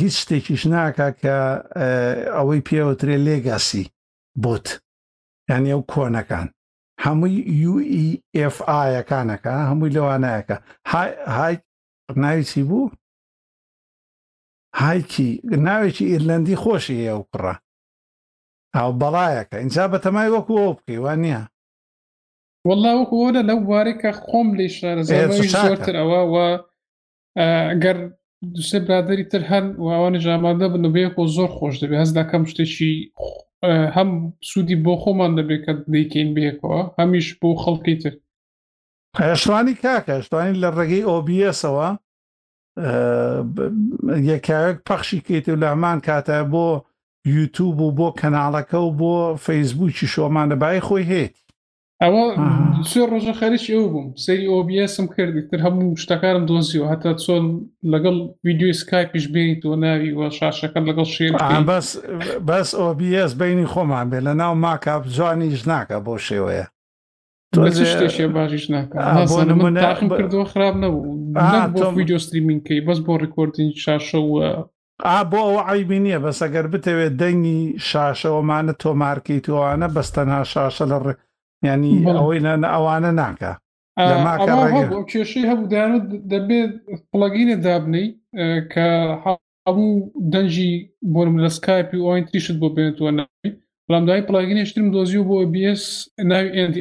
هیچ 0.00 0.14
شتێکیش 0.22 0.62
ناکە 0.74 1.08
کە 1.22 1.38
ئەوەی 2.34 2.62
پێوەترێ 2.68 3.18
لێگاسی 3.26 3.86
بۆت 4.42 4.66
یاننی 5.50 5.72
ئەو 5.74 5.82
کۆنەکان 5.92 6.48
هەمووی 7.04 7.34
UEFIەکانەکە 7.72 9.54
هەمووی 9.70 9.94
لەوانایەکە 9.96 10.56
ناویسی 12.22 12.62
بوو 12.68 12.90
هایکی 14.82 15.30
ناوێکی 15.66 16.04
ئیرلندی 16.10 16.60
خۆشی 16.62 17.08
ئەو 17.10 17.20
کوڕە 17.30 17.54
ئەو 18.76 18.90
بەڵایەکە 19.00 19.56
اینجا 19.62 19.84
بەتەمای 19.92 20.28
وەکو 20.34 20.52
ئەو 20.62 20.72
بکەی 20.78 20.98
وان 21.04 21.18
نییە 21.24 21.42
وله 22.66 22.92
وەکوۆرە 22.98 23.42
لەو 23.48 23.58
بوارێکە 23.66 24.12
خۆم 24.26 24.48
لێ 24.58 24.68
شارەزارتر 24.76 25.94
ئەوە 26.00 26.20
و 26.32 26.36
گەر 27.82 27.96
دوسێ 28.54 28.78
برادری 28.86 29.26
تر 29.32 29.42
هەن 29.50 29.66
واوانە 29.86 30.18
ژامادە 30.26 30.66
بن 30.74 30.84
بێ 30.94 31.04
خۆ 31.14 31.22
زۆر 31.36 31.50
خۆش 31.58 31.74
دەبێ 31.82 31.96
هەز 32.02 32.10
دەکەم 32.18 32.42
شتێکی 32.50 32.94
هەم 33.96 34.08
سوودی 34.50 34.76
بۆ 34.84 34.92
خۆمان 35.02 35.32
دەبێت 35.38 35.60
کە 35.66 35.72
دیکەین 35.92 36.28
بێکەوە 36.36 36.80
هەمیش 36.98 37.28
بۆ 37.40 37.50
خەڵکی 37.62 37.94
تر 38.02 38.14
هێشتوانی 39.20 39.74
کاکە 39.82 40.14
شتوانی 40.24 40.60
لە 40.62 40.68
ڕێگەی 40.76 41.06
ئۆBSەوە 41.10 41.88
یەکایەک 44.32 44.78
پەخشی 44.88 45.20
کەیت 45.26 45.46
و 45.48 45.56
لە 45.62 45.66
هەمان 45.74 45.98
کاتە 46.06 46.38
بۆ 46.52 46.66
یوتوب 47.34 47.76
و 47.80 47.88
بۆ 47.98 48.08
کەناڵەکە 48.20 48.78
و 48.86 48.90
بۆ 49.00 49.12
فەیسبووکی 49.46 50.06
شۆمانە 50.14 50.56
بای 50.62 50.80
خۆی 50.88 51.04
هێت 51.12 51.34
ئەوە 52.04 52.22
سێ 52.90 53.02
ڕۆژە 53.10 53.34
خەریکی 53.40 53.72
ئەو 53.76 53.86
بووم 53.92 54.08
سری 54.24 54.46
ئۆBSم 54.54 55.06
کردیتر 55.16 55.58
هەموو 55.66 55.98
شتەکانم 56.02 56.44
دۆزیەوە 56.50 56.86
هەتا 56.92 57.10
چۆن 57.24 57.44
لەگەڵ 57.92 58.16
ویددیوی 58.46 58.74
سکایپیش 58.82 59.24
بینیت 59.34 59.62
و 59.64 59.70
ناوی 59.84 60.10
وە 60.18 60.26
شاشەکە 60.38 60.80
لەگەڵ 60.88 61.06
شێر 61.16 61.32
بەس 61.70 61.88
بەس 62.48 62.68
ئۆBS 62.80 63.32
بینی 63.40 63.66
خۆمان 63.72 64.06
بێ 64.10 64.18
لە 64.26 64.32
ناو 64.40 64.52
ماکە 64.64 64.94
جوانیش 65.16 65.62
ناکە 65.72 65.98
بۆ 66.06 66.14
شێوەیە 66.28 66.66
شتێکێ 67.92 68.26
باشیش 68.36 68.64
ناکەم 68.74 70.08
کردەوە 70.18 70.46
خراپ 70.52 70.74
نەبوو 70.82 71.02
ویددیۆستریمینکەی 71.98 72.80
بەس 72.86 72.98
بۆ 73.06 73.14
ڕیکۆردین 73.24 73.70
شاشە 73.84 74.20
وە 74.32 74.48
ئا 75.08 75.18
بۆ 75.30 75.40
ئەوە 75.46 75.62
عیبی 75.70 75.98
نییە 76.04 76.18
بەس 76.24 76.38
ئەگەر 76.44 76.66
بتەوێت 76.72 77.12
دەنگی 77.22 77.60
شاشەوەمانە 77.88 78.74
تۆمارکەیت 78.82 79.44
توانە 79.46 79.88
بەستەنها 79.96 80.42
شاشە 80.52 80.84
لە 80.92 80.98
ڕێک 81.06 81.18
ینی 81.66 81.92
ئەوەی 82.18 82.40
ئەوانە 82.74 83.10
ناکە 83.20 83.52
کێشەی 85.10 85.48
هەبوو 85.50 85.70
دایانت 85.72 86.04
دەبێت 86.32 86.72
پڵگینە 87.12 87.56
دابنی 87.66 88.06
کە 88.72 88.86
هەبوو 89.24 89.88
دەنجی 90.32 90.72
بۆرم 91.14 91.36
لە 91.44 91.48
سکایپی 91.56 92.04
ئۆین 92.06 92.24
تریشت 92.28 92.56
بۆ 92.62 92.68
بێنێتوە 92.76 93.10
ناوی 93.18 93.48
بەڵامدای 93.86 94.26
پڵگینێشترم 94.28 94.88
دۆزی 94.94 95.18
و 95.20 95.24
بۆ 95.30 95.38
بس 95.54 95.84
ناوی 96.30 96.50
ئەدی 96.58 96.80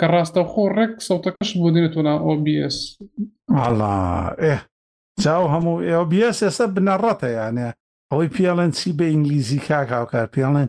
کە 0.00 0.06
ڕاستە 0.12 0.42
خۆ 0.50 0.62
ڕێک 0.76 0.92
سەوتەکەش 1.08 1.50
بۆ 1.60 1.68
دێنێتوە 1.74 2.02
نا 2.08 2.14
ئۆBS 2.26 2.76
هەڵا 3.64 3.94
ئێ 4.44 4.56
چاو 5.22 5.42
هەموو 5.54 5.82
ئێBS 5.90 6.38
ئێستا 6.44 6.66
بنەڕەتە 6.76 7.28
یانێ 7.38 7.68
ئەوەی 8.10 8.32
پیاڵەن 8.34 8.70
چی 8.78 8.88
بە 8.98 9.04
ئینگلیزی 9.10 9.60
کاکاوکار 9.68 10.26
پیاڵێن 10.34 10.68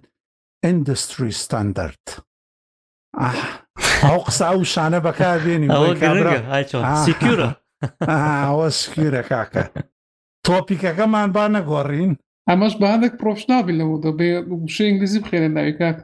ئەندستری 0.63 1.32
ستاندرد 1.43 2.05
ئەو 4.03 4.20
قسە 4.28 4.45
ئەو 4.51 4.59
شانە 4.74 4.99
بەکار 5.07 5.38
بێنی 5.45 5.68
سیکورە 7.05 7.49
ئەوە 8.45 8.68
سکورە 8.80 9.22
کاکە 9.32 9.63
تۆپیکەکەمان 10.45 11.30
با 11.36 11.45
نەگۆڕین 11.55 12.11
ئەمەش 12.49 12.74
بەهندێک 12.82 13.13
پرۆفشنابی 13.22 13.78
لەەوە 13.80 13.97
دەبێ 14.05 14.30
وشە 14.63 14.84
ئینگلیزی 14.88 15.24
بخێنە 15.24 15.49
ناوی 15.55 15.74
کات 15.80 15.97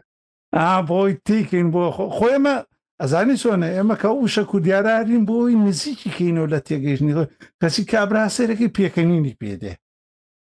بۆی 0.89 1.13
تیکین 1.27 1.67
بۆ 1.73 1.83
خۆێمە 2.17 2.55
ئەزانی 3.01 3.39
چۆنە 3.41 3.67
ئێمە 3.75 3.95
کە 4.01 4.09
وشە 4.23 4.43
و 4.55 4.59
دیارارین 4.65 5.23
بۆی 5.29 5.55
نزیکی 5.65 6.09
کەینەوە 6.17 6.49
لە 6.53 6.59
تێگەیشتنی 6.67 7.13
خۆی 7.17 7.31
کەسی 7.61 7.83
کابراسێرەکەی 7.91 8.73
پێکەنینی 8.77 9.37
پێدێ 9.41 9.73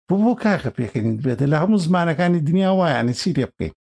بۆ 0.08 0.14
بۆ 0.24 0.32
کاکە 0.44 0.70
پێکەنین 0.78 1.16
بێتە 1.24 1.46
لە 1.52 1.56
هەموو 1.62 1.82
زمانەکانی 1.86 2.44
دنیا 2.48 2.70
وایە 2.78 3.02
نسی 3.08 3.32
لێ 3.38 3.46
بکەین 3.52 3.74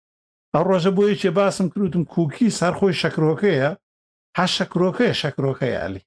ئەو 0.56 0.64
ڕۆژە 0.70 0.90
بۆ 0.96 1.02
یەکێ 1.12 1.30
باسم 1.38 1.66
کروتم 1.74 2.04
کوکی 2.14 2.48
سەرخۆی 2.58 2.98
شەکرۆکەیە 3.02 3.70
ها 4.36 4.46
شەکرۆکەیە 4.56 5.14
شەکرۆکەی 5.22 5.74
علی 5.84 6.02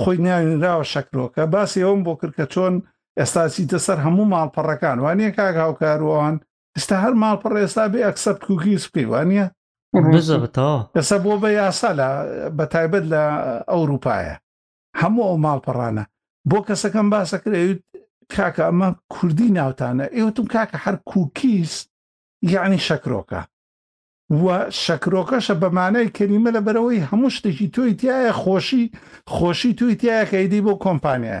خۆی 0.00 0.18
ناوێنراوە 0.24 0.86
شەکرۆکە 0.94 1.42
باسی 1.54 1.84
ئەوم 1.86 2.00
بۆ 2.06 2.12
کرد 2.20 2.34
کە 2.38 2.46
چۆن 2.52 2.74
ئێستا 3.18 3.42
چیتە 3.54 3.78
سەر 3.86 3.98
هەموو 4.04 4.30
ماڵپەڕەکان 4.32 4.98
وانە 5.04 5.28
کاک 5.36 5.56
هاوکاروان 5.64 6.34
ئێستا 6.76 6.96
هەر 7.04 7.14
ماڵپەڕ 7.22 7.54
ئێستا 7.62 7.84
بێ 7.92 8.00
ئەکسەپت 8.06 8.42
کوکی 8.48 8.78
سپی 8.84 9.06
وانە 9.12 9.44
ئێستا 10.96 11.16
بۆ 11.24 11.32
بە 11.42 11.50
یاسا 11.60 11.90
لە 12.00 12.08
بە 12.56 12.64
تایبەت 12.72 13.04
لە 13.12 13.22
ئەوروپایە 13.72 14.34
هەموو 15.00 15.24
ئەو 15.28 15.38
ماڵپەڕانە 15.44 16.04
بۆ 16.50 16.58
کەسەکەم 16.68 17.06
باسەکرێت 17.12 17.78
کاکە 18.34 18.62
ئەمە 18.68 18.88
کوردی 19.14 19.52
ناوتانە 19.58 20.06
ئێوەتم 20.16 20.46
کاکە 20.54 20.78
هەر 20.84 20.96
کوکیس 21.10 21.74
یعنی 22.54 22.78
شەکرۆکە 22.88 23.42
و 24.42 24.52
شەکرۆکەشە 24.84 25.54
بەمانای 25.62 26.14
کەریمە 26.16 26.50
لە 26.56 26.60
بەرەوەی 26.66 27.06
هەموو 27.10 27.34
شتێکی 27.36 27.68
تۆی 27.74 27.92
تایە 28.00 28.32
خۆشی 28.42 28.84
خۆشی 29.34 29.74
توی 29.78 29.94
تایە 30.00 30.22
کە 30.30 30.34
ئیدی 30.40 30.64
بۆ 30.66 30.74
کۆمپانیە 30.84 31.40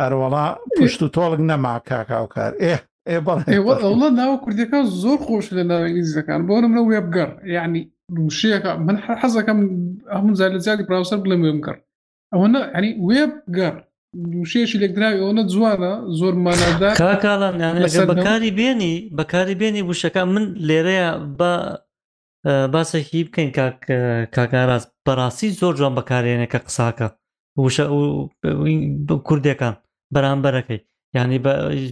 ئەروەڵا 0.00 0.46
پشت 0.78 1.00
و 1.02 1.08
تۆڵک 1.14 1.40
نەما 1.50 1.74
کاکاوکار 1.88 2.52
ئێ 2.62 2.74
ئێڵە 3.08 3.34
ناو 4.20 4.32
کوردەکە 4.44 4.78
زۆر 5.02 5.18
خۆش 5.26 5.46
لە 5.56 5.62
ناوەنگلیزیەکان 5.70 6.40
بۆرم 6.48 6.72
لە 6.78 6.82
وێبگەڕ 6.90 7.30
یعنی 7.56 7.80
دووشەکە 8.14 8.72
من 8.86 8.96
حەزەکەم 9.20 9.58
هەموو 10.16 10.34
زار 10.38 10.50
لە 10.56 10.60
زیادی 10.64 10.86
پراوسەر 10.88 11.18
بڵێ 11.24 11.36
وێم 11.42 11.58
کرد 11.66 11.80
ئەوەنە 12.34 12.60
ئەنی 12.74 12.92
وێبگەڕ 13.08 13.76
دووشێشی 14.32 14.78
لێکدراوی 14.82 15.18
ئەوە 15.22 15.42
جوانە 15.52 15.92
زۆر 16.20 16.34
مانادا 16.44 16.90
کاکاڵان 17.02 17.54
بەکاری 18.12 18.50
بێنی 18.58 18.94
بەکاری 19.18 19.56
بێنی 19.60 19.82
وشەکە 19.88 20.22
من 20.32 20.44
لێرەیە 20.68 21.10
بە 21.38 21.52
باسێکی 22.74 23.20
بکەین 23.28 23.50
کاکاڕاز 24.36 24.82
بەڕاستی 25.06 25.50
زۆر 25.60 25.74
جوان 25.78 25.94
بەکارێنەکە 25.98 26.58
قساکە 26.66 27.08
وشە 27.64 27.84
کوردەکان 29.28 29.74
بەرامبەرەکەی 30.14 30.80
ینی 31.18 31.38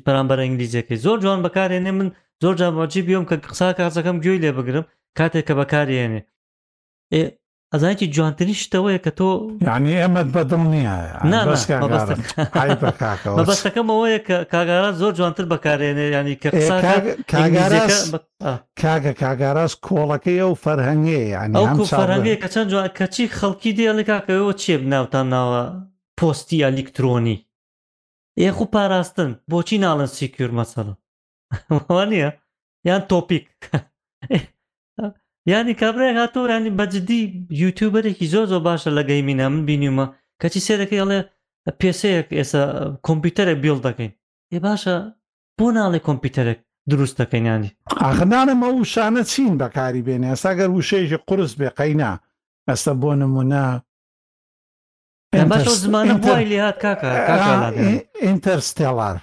بەرامبەر 0.06 0.38
ئینگلیزیەکەی 0.44 0.98
زۆر 1.06 1.18
جوان 1.24 1.40
بەکارێنێ 1.46 1.92
من 1.98 2.08
زۆر 2.42 2.54
جاماجی 2.60 3.02
بیۆم 3.08 3.24
کە 3.30 3.34
قسا 3.52 3.66
کاسەکەم 3.78 4.16
گوێی 4.24 4.42
لێ 4.44 4.50
بگرم 4.58 4.84
کاتێک 5.18 5.44
کە 5.48 5.54
بەکارێنێ 5.60 6.20
ئەزانکی 7.74 8.06
جوانترین 8.16 8.56
شتەوەیە 8.62 9.00
کە 9.04 9.12
تۆ 9.18 9.28
ینی 9.66 9.96
ئەمەد 10.02 10.28
بەدڵ 10.34 10.62
نییە 10.74 10.96
بەبستەکەم 13.38 13.86
ئەوەیە 13.92 14.18
کە 14.26 14.36
کاگارە 14.52 14.90
زۆر 15.00 15.12
جوانتر 15.18 15.44
بەکارێنێ 15.52 16.06
ینی 16.16 16.36
کە 16.42 16.50
کاگە 18.82 19.12
کاگاراز 19.22 19.72
کۆڵەکەی 19.86 20.40
ئەو 20.42 20.52
فەرهنگەیە 20.64 21.24
ینی 21.32 21.86
فەرهنگەیە 21.98 22.36
کە 22.42 22.48
چەند 22.52 22.68
جوان 22.72 22.86
کەچی 22.98 23.32
خەڵکی 23.38 23.72
دێڵی 23.78 24.04
کاکەەوە 24.10 24.52
چێ 24.62 24.74
بناوتان 24.82 25.26
ناوە 25.34 25.62
پۆستی 26.18 26.62
ئەلیکترۆنی 26.64 27.36
ئێخ 28.40 28.56
و 28.62 28.66
پاراستن 28.74 29.30
بۆچی 29.50 29.76
ناڵن 29.84 30.08
سیکیور 30.16 30.52
مەسەڵە 30.58 30.94
وانە 31.90 32.30
یان 32.88 33.02
تۆپیک 33.10 33.46
ینی 35.52 35.74
کابراەک 35.80 36.16
هاتۆ 36.22 36.40
ینی 36.54 36.70
بەجددی 36.80 37.20
یوتیوبەرێکی 37.62 38.26
زۆر 38.32 38.44
زۆ 38.52 38.58
باشە 38.68 38.90
لە 38.96 39.02
گەیمینە 39.10 39.46
من 39.52 39.62
بینیمە 39.68 40.06
کەچی 40.40 40.60
سێرەکەی 40.66 41.00
ئەڵێ 41.02 41.20
پێسەیەک 41.80 42.28
ئێستا 42.38 42.62
کۆمپیوتەرێک 43.06 43.58
بیل 43.64 43.78
دەکەین 43.86 44.12
ێ 44.56 44.58
باشە 44.66 44.96
بۆ 45.58 45.66
ناڵێ 45.76 46.00
کۆمپیوتەرێک 46.06 46.58
دروست 46.90 47.16
دەکەینانی 47.20 47.70
ئاخدانەمە 48.04 48.68
و 48.74 48.78
شانە 48.92 49.22
چین 49.32 49.52
بەکاری 49.60 50.04
بێنێ 50.06 50.28
ئێستا 50.32 50.50
گەر 50.58 50.68
وشەیەکی 50.76 51.18
قرس 51.28 51.52
بێ 51.60 51.68
قەینا 51.78 52.12
ئەستا 52.68 52.92
بۆ 53.02 53.10
نمونە 53.22 53.64
زمانە 55.84 56.14
وای 56.24 56.44
لێهات 56.50 56.76
کاکە 56.84 57.08
ئینتەرستێڵار 58.24 59.16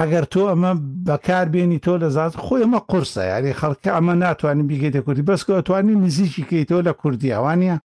ئەگەر 0.00 0.24
تۆ 0.32 0.40
ئەمە 0.50 0.72
بەکاربیێنی 1.06 1.82
تۆ 1.84 1.94
لە 2.02 2.08
زات 2.16 2.32
خۆی 2.44 2.62
ئەمە 2.64 2.80
قرسە 2.90 3.22
یاری 3.32 3.58
خەڵکە 3.60 3.90
ئەمە 3.96 4.14
ناتوانین 4.24 4.66
بیگەیتە 4.70 5.00
کوردی 5.06 5.26
بەسکە 5.30 5.52
ئەتوانی 5.56 5.94
نزیکی 6.04 6.42
کەی 6.50 6.64
تۆ 6.70 6.76
لە 6.88 6.92
کوردیاوانە 7.00 7.76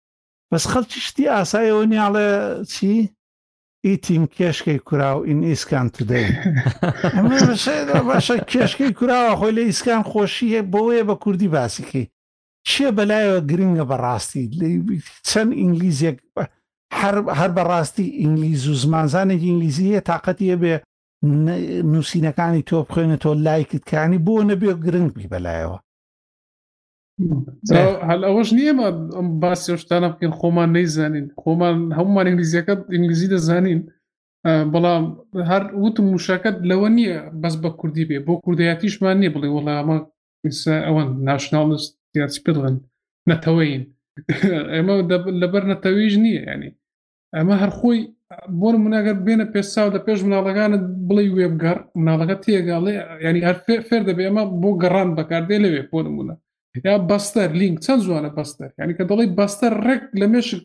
بەس 0.52 0.64
خەڵکی 0.72 1.00
شتی 1.06 1.26
ئاسایەوە 1.34 1.84
نیاڵێ 1.92 2.28
چی 2.72 2.92
ئیتیم 3.86 4.24
کێشکی 4.36 4.78
کورا 4.88 5.10
و 5.18 5.24
ئین 5.28 5.40
ئیسکان 5.50 5.86
تودەی 5.94 6.28
باشە 8.08 8.36
کێشکی 8.50 8.92
کوراوە 8.98 9.32
خۆی 9.38 9.52
لە 9.58 9.62
ئیسکان 9.66 10.02
خۆشیە 10.10 10.62
بۆیە 10.72 11.02
بە 11.08 11.14
کوردی 11.22 11.48
باسیکەی 11.56 12.06
چێ 12.68 12.88
بەلایەوە 12.96 13.40
گرنگە 13.50 13.84
بەڕاستی 13.90 14.44
چەند 15.28 15.52
ئینگلیزیەک 15.60 16.16
هەر 17.38 17.50
بەڕاستی 17.56 18.06
ئینگلیز 18.20 18.62
و 18.68 18.74
زمانزانێک 18.84 19.42
ئینگلیزیە 19.48 20.00
تااقەتە 20.08 20.56
بێ 20.62 20.74
نووسینەکانی 21.22 22.62
تۆ 22.68 22.72
بخوێنێتۆ 22.88 23.30
لایکتکانی 23.46 24.18
بۆ 24.26 24.34
نەبێ 24.50 24.70
گرنگ 24.84 25.10
بی 25.16 25.30
بەلایەوە 25.32 25.78
هەل 28.08 28.22
ئەوەش 28.26 28.48
نییەمە 28.58 28.86
ئەم 29.16 29.28
باسی 29.42 29.72
شتانە 29.82 30.08
بکەین 30.12 30.32
خۆمان 30.40 30.68
نەیزانین 30.76 31.26
خۆمان 31.42 31.74
هەمومان 31.98 32.24
ئینگلیزیەکەت 32.28 32.80
ئینگلیزی 32.94 33.30
دەزانین 33.34 33.80
بەڵام 34.72 35.04
هەر 35.50 35.62
وتم 35.82 36.04
موشەکەت 36.12 36.56
لەوە 36.70 36.88
نییە 36.98 37.18
بەس 37.42 37.54
بە 37.62 37.70
کوردی 37.78 38.04
بێ 38.08 38.18
بۆ 38.26 38.32
کوردایاتیشمان 38.44 39.16
نیە 39.22 39.30
بڵێ 39.34 39.48
وڵە 39.54 39.72
ئەمە 39.78 39.96
ئەوەن 40.86 41.08
ناشناڵست 41.28 41.90
یاچ 42.20 42.34
پڵن 42.44 42.76
نەتەوەین 43.30 43.82
ئەمە 44.74 44.94
لەبەر 45.42 45.62
نەتەویژ 45.72 46.12
نییە 46.24 46.42
ینی 46.52 46.70
ئەمە 47.36 47.54
هەر 47.62 47.70
خۆی 47.78 48.00
بۆ 48.62 48.70
منەگەر 48.84 49.16
بێنە 49.26 49.46
پێ 49.52 49.62
ساو 49.74 49.88
لە 49.94 50.00
پێش 50.06 50.18
مناڵەکانت 50.26 50.82
بڵی 51.08 51.28
وێبگەڕ 51.36 51.78
مناڵەکە 52.00 52.36
تێگاڵێ 52.44 52.94
ینی 53.26 53.42
هەر 53.48 53.56
فێر 53.88 54.02
دەبێ 54.08 54.22
ئەمە 54.26 54.44
بۆ 54.62 54.70
گەڕان 54.82 55.10
بەکاردێ 55.18 55.56
لەوێ 55.64 55.82
بۆ 55.90 55.98
نمونە 56.06 56.34
یا 56.86 56.94
بەستەر 57.10 57.50
لینک 57.60 57.76
چەند 57.84 58.00
جوانە 58.06 58.30
بەستەر 58.38 58.68
ینی 58.82 58.94
کە 58.98 59.04
دەڵی 59.10 59.26
بەستەر 59.38 59.72
ڕێک 59.86 60.02
لە 60.20 60.26
مێشک 60.32 60.62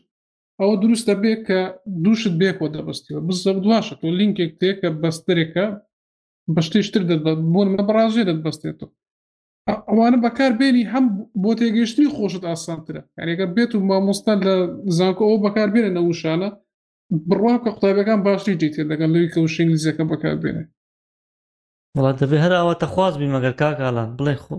ئەوە 0.60 0.74
دروستە 0.82 1.14
بێ 1.22 1.32
کە 1.46 1.60
دووشت 2.04 2.34
بێکۆ 2.40 2.66
دەبستیەوە 2.76 3.20
بزە 3.28 3.52
دواشە 3.64 3.94
تۆ 4.00 4.06
لینکێک 4.18 4.52
تێ 4.60 4.70
کە 4.80 4.88
بەستەرێکە 5.02 5.66
بەشتێشتر 6.54 7.02
دەدات 7.10 7.40
بۆ 7.52 7.60
منە 7.70 7.82
بەڕازێ 7.88 8.22
دەبستێتەوە 8.30 8.90
ئەوانە 9.88 10.18
بەکاربێنی 10.24 10.84
هەم 10.92 11.04
بۆ 11.42 11.50
تێگەیشتنی 11.58 12.08
خۆشت 12.16 12.42
ئاسانترە 12.50 13.02
یانێکەکە 13.18 13.46
بێت 13.56 13.70
و 13.74 13.84
مامۆستا 13.90 14.32
لە 14.46 14.54
زانکۆ 14.96 15.24
ئەو 15.28 15.38
بەکاربێنە 15.44 15.90
نەوشانە 15.98 16.50
بڕوا 17.28 17.54
کە 17.62 17.70
قوتابەکان 17.74 18.20
باشی 18.26 18.52
جیتێ 18.60 18.82
دەگەن 18.90 19.10
لەوی 19.14 19.28
کە 19.32 19.38
وشی 19.44 19.60
ئنگلیزیەکە 19.62 20.04
بەکاربێنێ 20.10 20.64
وڵات 21.98 22.16
دەبێ 22.22 22.38
هەر 22.44 22.52
ئەوەتە 22.58 22.86
خواز 22.92 23.14
بی 23.20 23.32
مەگەر 23.34 23.52
کاکالان 23.60 24.08
بڵێ 24.18 24.36
خۆ 24.44 24.56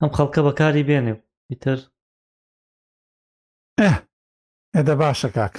ئەم 0.00 0.10
خەڵکە 0.16 0.40
بەکاری 0.46 0.86
بێنێ 0.88 1.14
ئیتر 1.50 1.78
ئێدە 4.74 4.94
باشە 5.02 5.28
کاک 5.36 5.54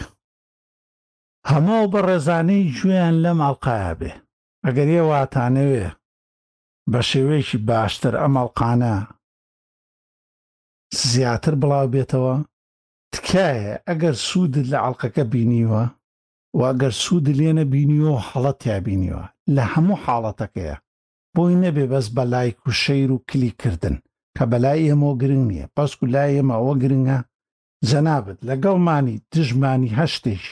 هەموو 1.51 1.89
بە 1.93 1.99
ڕێزانەی 2.07 2.71
گوێیان 2.79 3.15
لەم 3.23 3.37
ئەڵقایا 3.45 3.93
بێ 3.99 4.11
ئەگەر 4.65 4.87
یە 4.97 5.03
واتانەوێ 5.11 5.87
بە 6.91 6.99
شێوەیەکی 7.09 7.57
باشتر 7.69 8.13
ئەمەڵقانە 8.21 8.93
زیاتر 11.11 11.53
بڵاو 11.61 11.91
بێتەوە 11.93 12.35
تکایە 13.13 13.75
ئەگەر 13.87 14.15
سوودت 14.27 14.65
لە 14.71 14.77
ئەڵلقەکە 14.83 15.23
بینیوە 15.31 15.83
واگەر 16.59 16.91
سوود 17.03 17.27
لێنە 17.39 17.65
بینیەوە 17.71 18.15
حەڵەتیا 18.27 18.77
بینیوە 18.85 19.25
لە 19.55 19.63
هەموو 19.73 20.01
حاڵەتەکەیە 20.03 20.75
بۆی 21.35 21.55
نەبێ 21.63 21.85
بەس 21.91 22.07
بە 22.15 22.23
لای 22.33 22.51
کوشەیر 22.61 23.09
و 23.13 23.23
کلیکردن 23.29 23.95
کە 24.37 24.43
بەلای 24.51 24.85
ئێمەوە 24.87 25.13
گرنگ 25.21 25.43
نییە 25.51 25.67
پاسکو 25.75 26.05
لای 26.13 26.31
ئێمەەوە 26.37 26.73
گرنگە 26.83 27.19
جەنابێت 27.89 28.39
لەگەڵمانی 28.49 29.17
دژمانی 29.33 29.93
هەشتێک 29.99 30.43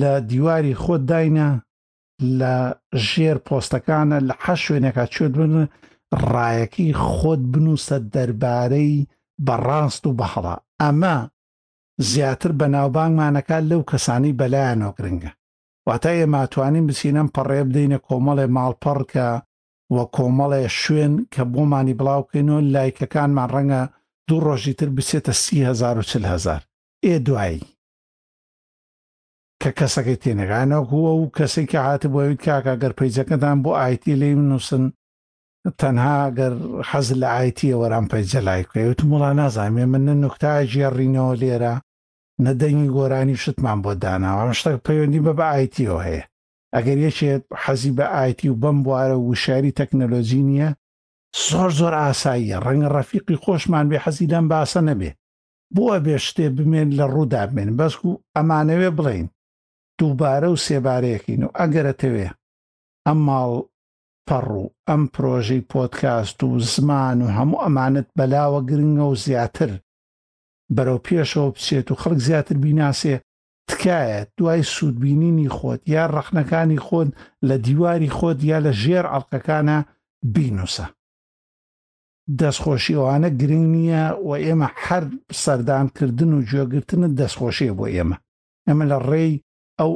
لە 0.00 0.12
دیواری 0.30 0.78
خۆت 0.82 1.02
داینە 1.10 1.48
لە 2.38 2.54
ژێر 3.08 3.36
پۆستەکانە 3.46 4.18
لە 4.28 4.34
حە 4.44 4.54
شوێنێکا 4.64 5.04
چێت 5.14 5.32
بن 5.40 5.54
ڕایەکی 6.30 6.88
خۆت 7.10 7.42
بنووسە 7.52 7.96
دەربارەی 8.14 9.06
بەڕاست 9.46 10.02
و 10.06 10.12
بەهڵا 10.18 10.56
ئەمە 10.82 11.16
زیاتر 12.06 12.50
بە 12.60 12.66
ناوبانگمانەکە 12.76 13.56
لەو 13.70 13.82
کەسانی 13.90 14.32
بەلایەنەوە 14.40 14.96
گرنگە 14.98 15.30
واتە 15.88 16.10
ئێماتوانین 16.20 16.86
بچینم 16.88 17.28
پەڕێ 17.34 17.60
بدەینە 17.68 17.98
کۆمەڵێ 18.06 18.46
ماڵپەڕ 18.56 18.98
کە 19.12 19.26
وە 19.94 20.04
کۆمەڵێ 20.16 20.62
شوێن 20.80 21.14
کە 21.32 21.42
بۆمانی 21.52 21.98
بڵاوکەینەوە 21.98 22.60
لایکەکانمان 22.74 23.48
ڕەنگە 23.54 23.82
دوو 24.28 24.38
ڕۆژی 24.46 24.72
تر 24.78 24.88
بچێتە 24.96 25.32
سی400هزار 25.42 26.60
ئێ 27.06 27.14
دوایی 27.26 27.62
کە 29.62 29.70
کەسەکەی 29.78 30.20
تێنەگانەوە 30.22 30.84
گووە 30.90 31.10
و 31.14 31.32
کەسێک 31.36 31.66
کە 31.72 31.78
هاات 31.86 32.02
بۆویت 32.12 32.40
کاکە 32.46 32.74
گەر 32.82 32.92
پەیجەکەدان 32.98 33.58
بۆ 33.64 33.70
ئایتی 33.80 34.18
لێ 34.20 34.30
نووسن 34.50 34.84
تەنها 35.80 36.18
گەر 36.38 36.52
حەز 36.90 37.08
لە 37.20 37.28
ئایتی 37.36 37.76
وەران 37.80 38.06
پەیجە 38.12 38.40
لای 38.46 38.64
کوێوت 38.70 39.00
مڵا 39.10 39.30
نازانێ 39.40 39.84
من 39.92 40.04
نکتای 40.24 40.64
ژێڕینەوە 40.72 41.34
لێرە 41.42 41.74
نەدەنگی 42.44 42.88
گۆرانی 42.96 43.36
شتمان 43.42 43.78
بۆ 43.84 43.92
داناوە 44.02 44.52
شتە 44.58 44.70
پەیوەندی 44.86 45.24
بە 45.26 45.32
بە 45.38 45.46
ئایتیەوە 45.54 46.00
هەیە 46.08 46.24
ئەگەر 46.74 46.98
یەکێت 47.06 47.44
حەزی 47.62 47.92
بە 47.98 48.06
ئایتی 48.16 48.50
و 48.52 48.58
بەم 48.62 48.78
بوارە 48.86 49.16
وشاری 49.30 49.76
تەکنەلۆژی 49.78 50.42
نییە 50.50 50.70
زۆر 51.48 51.70
زۆر 51.78 51.94
ئاساییە 52.02 52.56
ڕەنگە 52.64 52.88
ڕەفیقی 52.96 53.40
خۆشمان 53.42 53.86
بێ 53.90 53.98
حەزیدان 54.04 54.44
باسە 54.52 54.80
نەبێ 54.88 55.10
بووە 55.74 55.96
بێ 56.04 56.16
شتێ 56.26 56.46
بمێن 56.56 56.90
لە 56.98 57.04
ڕوودا 57.14 57.42
بمێن 57.50 57.70
بەس 57.78 57.94
و 58.06 58.10
ئەمانەوێ 58.36 58.90
بڵین 58.98 59.26
دووبارە 59.98 60.48
و 60.52 60.60
سێبارەیەکین 60.64 61.40
و 61.46 61.54
ئەگەرەتەوێ 61.58 62.28
ئەم 63.06 63.18
ماڵ 63.28 63.52
پەڕ 64.28 64.46
و 64.60 64.64
ئەم 64.88 65.02
پرۆژەی 65.12 65.66
پۆتکاست 65.70 66.38
و 66.46 66.50
زمان 66.72 67.18
و 67.22 67.28
هەموو 67.36 67.62
ئەمانت 67.64 68.08
بەلاوە 68.18 68.60
گرنگە 68.68 69.04
و 69.10 69.14
زیاتر 69.24 69.70
بەرەو 70.76 70.98
پێشەوە 71.06 71.50
بچێت 71.54 71.86
و 71.90 71.94
خەڵک 72.00 72.18
زیاتر 72.26 72.56
بیناسێ 72.64 73.16
تکایە 73.70 74.20
دوای 74.38 74.62
سوودبینینی 74.74 75.48
خۆت 75.56 75.80
یا 75.94 76.04
ڕەخنەکانی 76.14 76.82
خۆن 76.86 77.08
لە 77.48 77.56
دیواری 77.66 78.12
خۆت 78.16 78.38
یا 78.50 78.58
لە 78.66 78.72
ژێر 78.82 79.06
ئەڵلقەکانە 79.12 79.78
بینوسە 80.34 80.86
دەستخۆشی 82.40 82.98
ئەوانە 82.98 83.30
گرنگ 83.40 83.66
نییە 83.74 84.04
و 84.28 84.30
ئێمە 84.44 84.68
هەر 84.84 85.04
سەردانکردن 85.42 86.30
و 86.38 86.44
گوێگرتنت 86.50 87.12
دەستخۆشیە 87.20 87.72
بۆ 87.78 87.86
ئێمە 87.94 88.16
ئەمە 88.68 88.84
لە 88.90 88.98
ڕێی 89.08 89.34
ئەو 89.78 89.92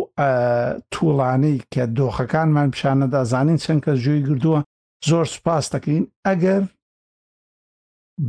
تووڵانەی 0.92 1.56
کە 1.72 1.82
دۆخەکانمان 1.96 2.68
پیشانەدا 2.74 3.20
زانین 3.32 3.58
چەند 3.64 3.80
کەس 3.84 3.98
جوێی 4.04 4.24
گردووە 4.28 4.60
زۆر 5.08 5.26
سپاس 5.34 5.64
دەکەین 5.74 6.04
ئەگەر 6.26 6.62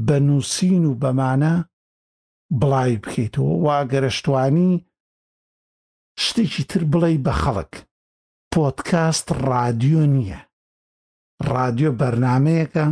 بە 0.07 0.17
نووسین 0.27 0.83
و 0.85 0.93
بەمانە 1.01 1.53
بڵای 2.59 2.91
بکەیتەوە 3.03 3.53
وا 3.65 3.77
گەرەشتوانی 3.91 4.69
شتێکی 6.23 6.63
تر 6.71 6.81
بڵێ 6.91 7.11
بە 7.25 7.33
خەڵک 7.41 7.73
پۆتکاست 8.53 9.27
رادیۆ 9.49 10.03
نییە 10.15 10.39
رادیۆ 11.53 11.89
بەرنمەیەەکە 11.99 12.85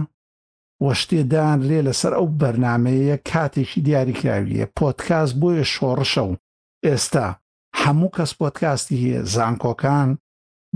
وەشتێدان 0.86 1.58
لێ 1.70 1.80
لەسەر 1.88 2.14
ئەو 2.18 2.28
بەرنمەیە 2.42 3.18
کاتێکی 3.30 3.80
دیاریکراویە 3.86 4.66
پۆتکاس 4.78 5.30
بۆیە 5.40 5.66
شۆڕشە 5.74 6.24
و 6.30 6.40
ئێستا 6.86 7.28
هەموو 7.82 8.14
کەس 8.16 8.32
پۆتکاستی 8.40 9.02
هەیە 9.04 9.22
زانکۆکان 9.34 10.10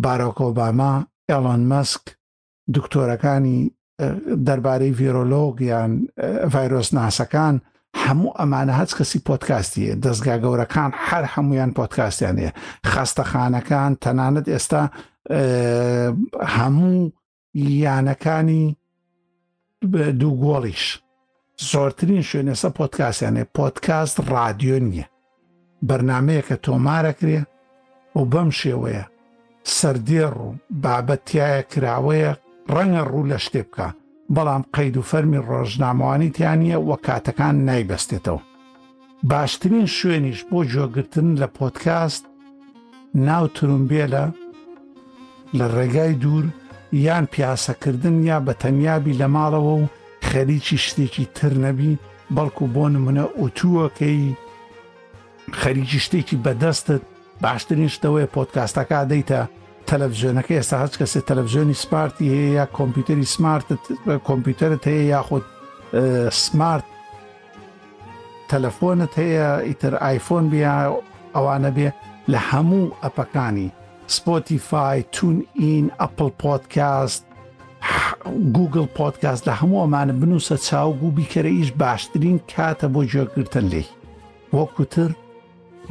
بارۆکۆباما 0.03 0.93
ئەلۆن 1.29 1.63
مەسک 1.71 2.03
دکتۆرەکانی 2.75 3.59
دەربارەی 4.45 4.95
ڤیرۆلۆگیان 4.99 5.91
ڤایرۆس 6.53 6.89
ناسەکان 6.97 7.55
هەموو 8.03 8.31
ئەمانە 8.39 8.73
هەچ 8.79 8.91
کەسی 8.97 9.19
پۆتکاستیە 9.29 9.91
دەستگا 10.05 10.35
گەورەکان 10.43 10.91
هەر 11.07 11.23
هەمویان 11.33 11.71
پۆتکاستیانەیە 11.77 12.51
خەستەخانەکان 12.91 13.91
تەنانەت 14.03 14.45
ئێستا 14.53 14.83
هەموو 16.57 17.11
یانەکانی 17.83 18.63
دووگۆڵیش 20.21 20.83
زۆرترین 21.71 22.23
شوێنێسە 22.29 22.69
پۆتکاسیانێ 22.77 23.43
پۆتکاست 23.57 24.17
رادیۆ 24.33 24.77
نییە 24.89 25.07
بەرنمەیە 25.87 26.43
کە 26.47 26.55
تۆمارەکرێ 26.65 27.39
و 28.19 28.21
بەم 28.31 28.49
شێوەیە 28.61 29.05
سەردێڕ 29.77 30.33
و 30.45 30.47
بابەتیایە 30.83 31.61
کراوەیە 31.71 32.31
ڕەنگە 32.73 33.01
ڕوو 33.11 33.29
لە 33.31 33.37
شتێ 33.45 33.61
بکە 33.69 33.89
بەڵام 34.33 34.63
قەید 34.73 34.97
و 34.97 35.01
فەرمی 35.09 35.37
ڕۆژنامەوانی 35.47 36.29
تیانە 36.35 36.79
وە 36.87 36.97
کاتەکان 37.05 37.55
نایبەستێتەوە 37.67 38.41
باشترین 39.31 39.85
شوێنیش 39.97 40.39
بۆ 40.49 40.59
جۆگرتن 40.73 41.27
لە 41.41 41.47
پۆتکاست 41.57 42.23
ناو 43.27 43.45
ترومبێلە 43.55 44.25
لە 45.57 45.65
ڕێگای 45.75 46.13
دوور 46.21 46.45
یان 47.05 47.25
پیاسەکردن 47.33 48.17
یا 48.29 48.37
بە 48.45 48.53
تەنیابی 48.61 49.17
لە 49.21 49.27
ماڵەوە 49.35 49.75
و 49.81 49.89
خەریکی 50.29 50.77
شتێکی 50.87 51.25
تر 51.37 51.53
نەبی 51.63 51.99
بەڵکو 52.35 52.65
بۆ 52.75 52.85
نمونە 52.93 53.25
ئوتووەکەی 53.39 54.21
خەریکی 55.61 55.99
شتێکی 56.05 56.37
بەدەستت 56.45 57.01
باشترین 57.41 57.89
شتەوەی 57.95 58.29
پۆتکاستەکە 58.33 58.99
دەیتە 59.11 59.41
تەلەڤژێنەکە 59.89 60.53
ئێستا 60.57 60.75
هەچ 60.83 60.93
کەسێ 61.01 61.19
تەلەڤژێنی 61.29 61.77
سپارتی 61.83 62.27
هەیە 62.33 62.49
یا 62.59 62.65
کۆمپیوتەری 62.77 63.25
سمارت 63.35 63.67
کۆمپیوتەرت 64.27 64.83
هەیە 64.91 65.03
یاخود 65.13 65.45
سمارت 66.43 66.85
تەلەفۆنت 68.51 69.11
هەیە 69.21 69.47
ئیتر 69.67 69.93
آیفۆن 70.09 70.45
بیا 70.53 70.75
ئەوانە 71.35 71.71
بێ 71.77 71.89
لە 72.31 72.39
هەموو 72.49 72.85
ئەپەکانی 73.03 73.67
سپۆتیفای 74.15 75.01
تون 75.15 75.35
ئین 75.63 75.87
ئەپل 75.99 76.29
پۆتکاست 76.41 77.21
گوگل 78.57 78.85
پۆتکاست 78.97 79.43
لە 79.49 79.53
هەموو 79.59 79.81
ئەمانە 79.83 80.13
بنووسە 80.21 80.55
چاوگو 80.67 81.07
بیکەرە 81.17 81.51
ئیش 81.59 81.69
باشترین 81.81 82.37
کاتە 82.53 82.87
بۆ 82.93 83.01
گوێگرتن 83.11 83.65
لێ 83.73 83.83
وەکوتر 84.57 85.09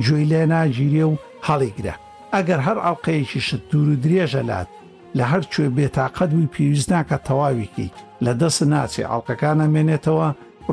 جوێی 0.04 0.26
لێ 0.30 0.42
ناگیریە 0.52 1.06
و 1.12 1.14
هەڵیگرە 1.48 1.94
ئەگەر 2.34 2.60
هەر 2.66 2.78
ئەڵلقەیەکی 2.84 3.40
شت 3.48 3.62
دوور 3.70 3.88
و 3.92 4.00
درێژەلات 4.04 4.70
لە 5.18 5.24
هەر 5.30 5.42
کوێ 5.52 5.66
بێتاقەت 5.76 6.30
وی 6.38 6.50
پێویست 6.54 6.88
ناکە 6.94 7.16
تەواویکی 7.26 7.88
لە 8.24 8.32
دەست 8.40 8.60
ناچێ 8.72 9.04
ئەڵلقەکانە 9.10 9.66
مێنێتەوە 9.74 10.28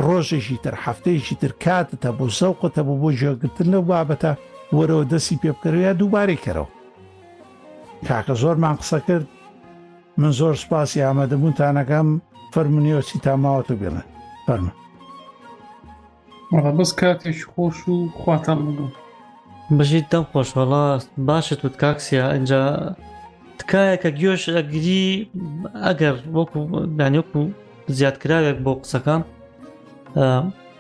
ڕۆژێکی 0.05 0.57
تر 0.63 0.75
هەفتەیەکی 0.83 1.35
تر 1.41 1.51
کاتتە 1.63 2.09
بۆ 2.17 2.25
سەوقتە 2.39 2.81
بۆ 2.87 2.93
بۆ 3.01 3.09
ژێگرتن 3.19 3.67
لەو 3.73 3.83
بابەتە 3.91 4.31
وەرەوە 4.77 5.03
دەستی 5.11 5.41
پێبکەوە 5.41 5.91
دووبارەی 5.99 6.41
کەرەوە 6.43 6.69
کاکە 8.07 8.33
زۆرمان 8.41 8.75
قسە 8.81 8.99
کرد 9.07 9.27
من 10.19 10.31
زۆر 10.39 10.55
سپاسی 10.63 11.03
ئامادەبوونتانەکەم 11.05 12.09
فەرمونیۆسی 12.53 13.17
تاماوەتە 13.25 13.73
بێڵێن 13.79 14.07
فەرمە 14.45 14.73
بەس 16.77 16.91
کاتێک 17.01 17.39
خۆش 17.51 17.77
و 17.93 17.97
خواتان 18.21 18.59
بگەم 18.65 18.89
بژیت 19.79 20.05
دەم 20.13 20.23
خۆشوەڵا 20.31 20.79
باشت 21.27 21.59
وت 21.65 21.75
کاکسیا 21.83 22.23
ئەجا 22.33 22.61
تکایەکە 23.59 24.09
گوێش 24.19 24.43
ئەگری 24.55 25.03
ئەگەر 25.85 26.15
وەکو 26.37 26.59
دانیۆکو 26.99 27.41
زیادکراوێک 27.97 28.57
بۆ 28.65 28.71
قسەکان 28.81 29.21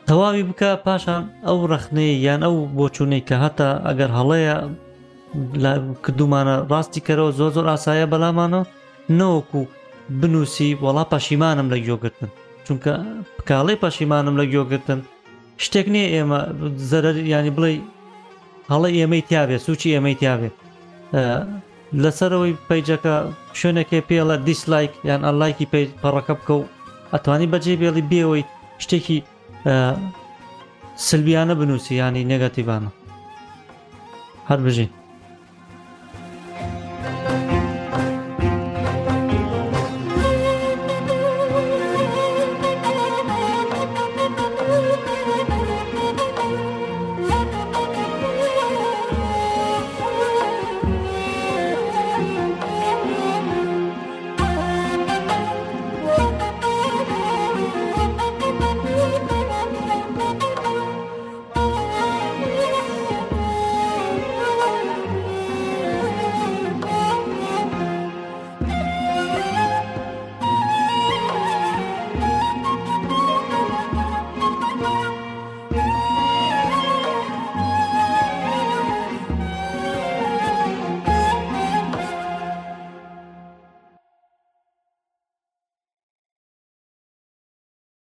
تەواوی 0.07 0.43
بکە 0.49 0.69
پاشان 0.85 1.21
ئەو 1.47 1.57
رەخنەی 1.73 2.11
یان 2.27 2.41
ئەو 2.47 2.55
بۆچوونەی 2.77 3.25
کە 3.27 3.35
هەتا 3.43 3.67
ئەگەر 3.87 4.11
هەڵەیە 4.17 4.55
کردومانە 6.03 6.55
ڕاستی 6.71 7.01
کەرەوە 7.07 7.31
زۆ 7.39 7.47
زۆر 7.55 7.65
ئاسایە 7.71 8.05
بەلامانە 8.13 8.61
نەوەکو 9.19 9.61
بنووسی 10.19 10.69
وەڵا 10.83 11.03
پەشیمانم 11.11 11.67
لە 11.73 11.77
گوۆگرتن 11.85 12.29
چونکە 12.65 12.91
پکاڵی 13.37 13.75
پەشیمانم 13.83 14.35
لە 14.41 14.45
گوۆگرتن 14.53 14.99
شتێک 15.63 15.87
نییە 15.93 16.09
ئێمە 16.15 16.39
زەرری 16.89 17.23
ینی 17.35 17.55
بڵێ 17.57 17.71
هەڵە 18.71 18.89
ئێمەی 18.99 19.23
تیاابێ 19.29 19.57
سوچی 19.65 19.93
ئێمەی 19.95 20.15
تیاابێ 20.21 20.49
لەسەرەوەی 22.03 22.59
پیجەکە 22.67 23.15
شوێنەکە 23.59 23.99
پێڵە 24.09 24.35
دیسلایک 24.47 24.93
یان 25.09 25.21
ئەلایکی 25.27 25.65
پێ 25.71 25.81
پەڕەکە 26.01 26.33
بکە 26.39 26.53
و 26.57 26.61
ئەتوانی 27.13 27.51
بەجێ 27.53 27.73
بێڵی 27.81 28.07
بێەوەی 28.11 28.43
شتێکی 28.83 29.17
سلبیانە 31.07 31.53
بنووسی 31.59 31.95
ینی 32.01 32.27
نێگەتیبانە 32.31 32.89
هەر 34.49 34.59
بژین 34.65 34.91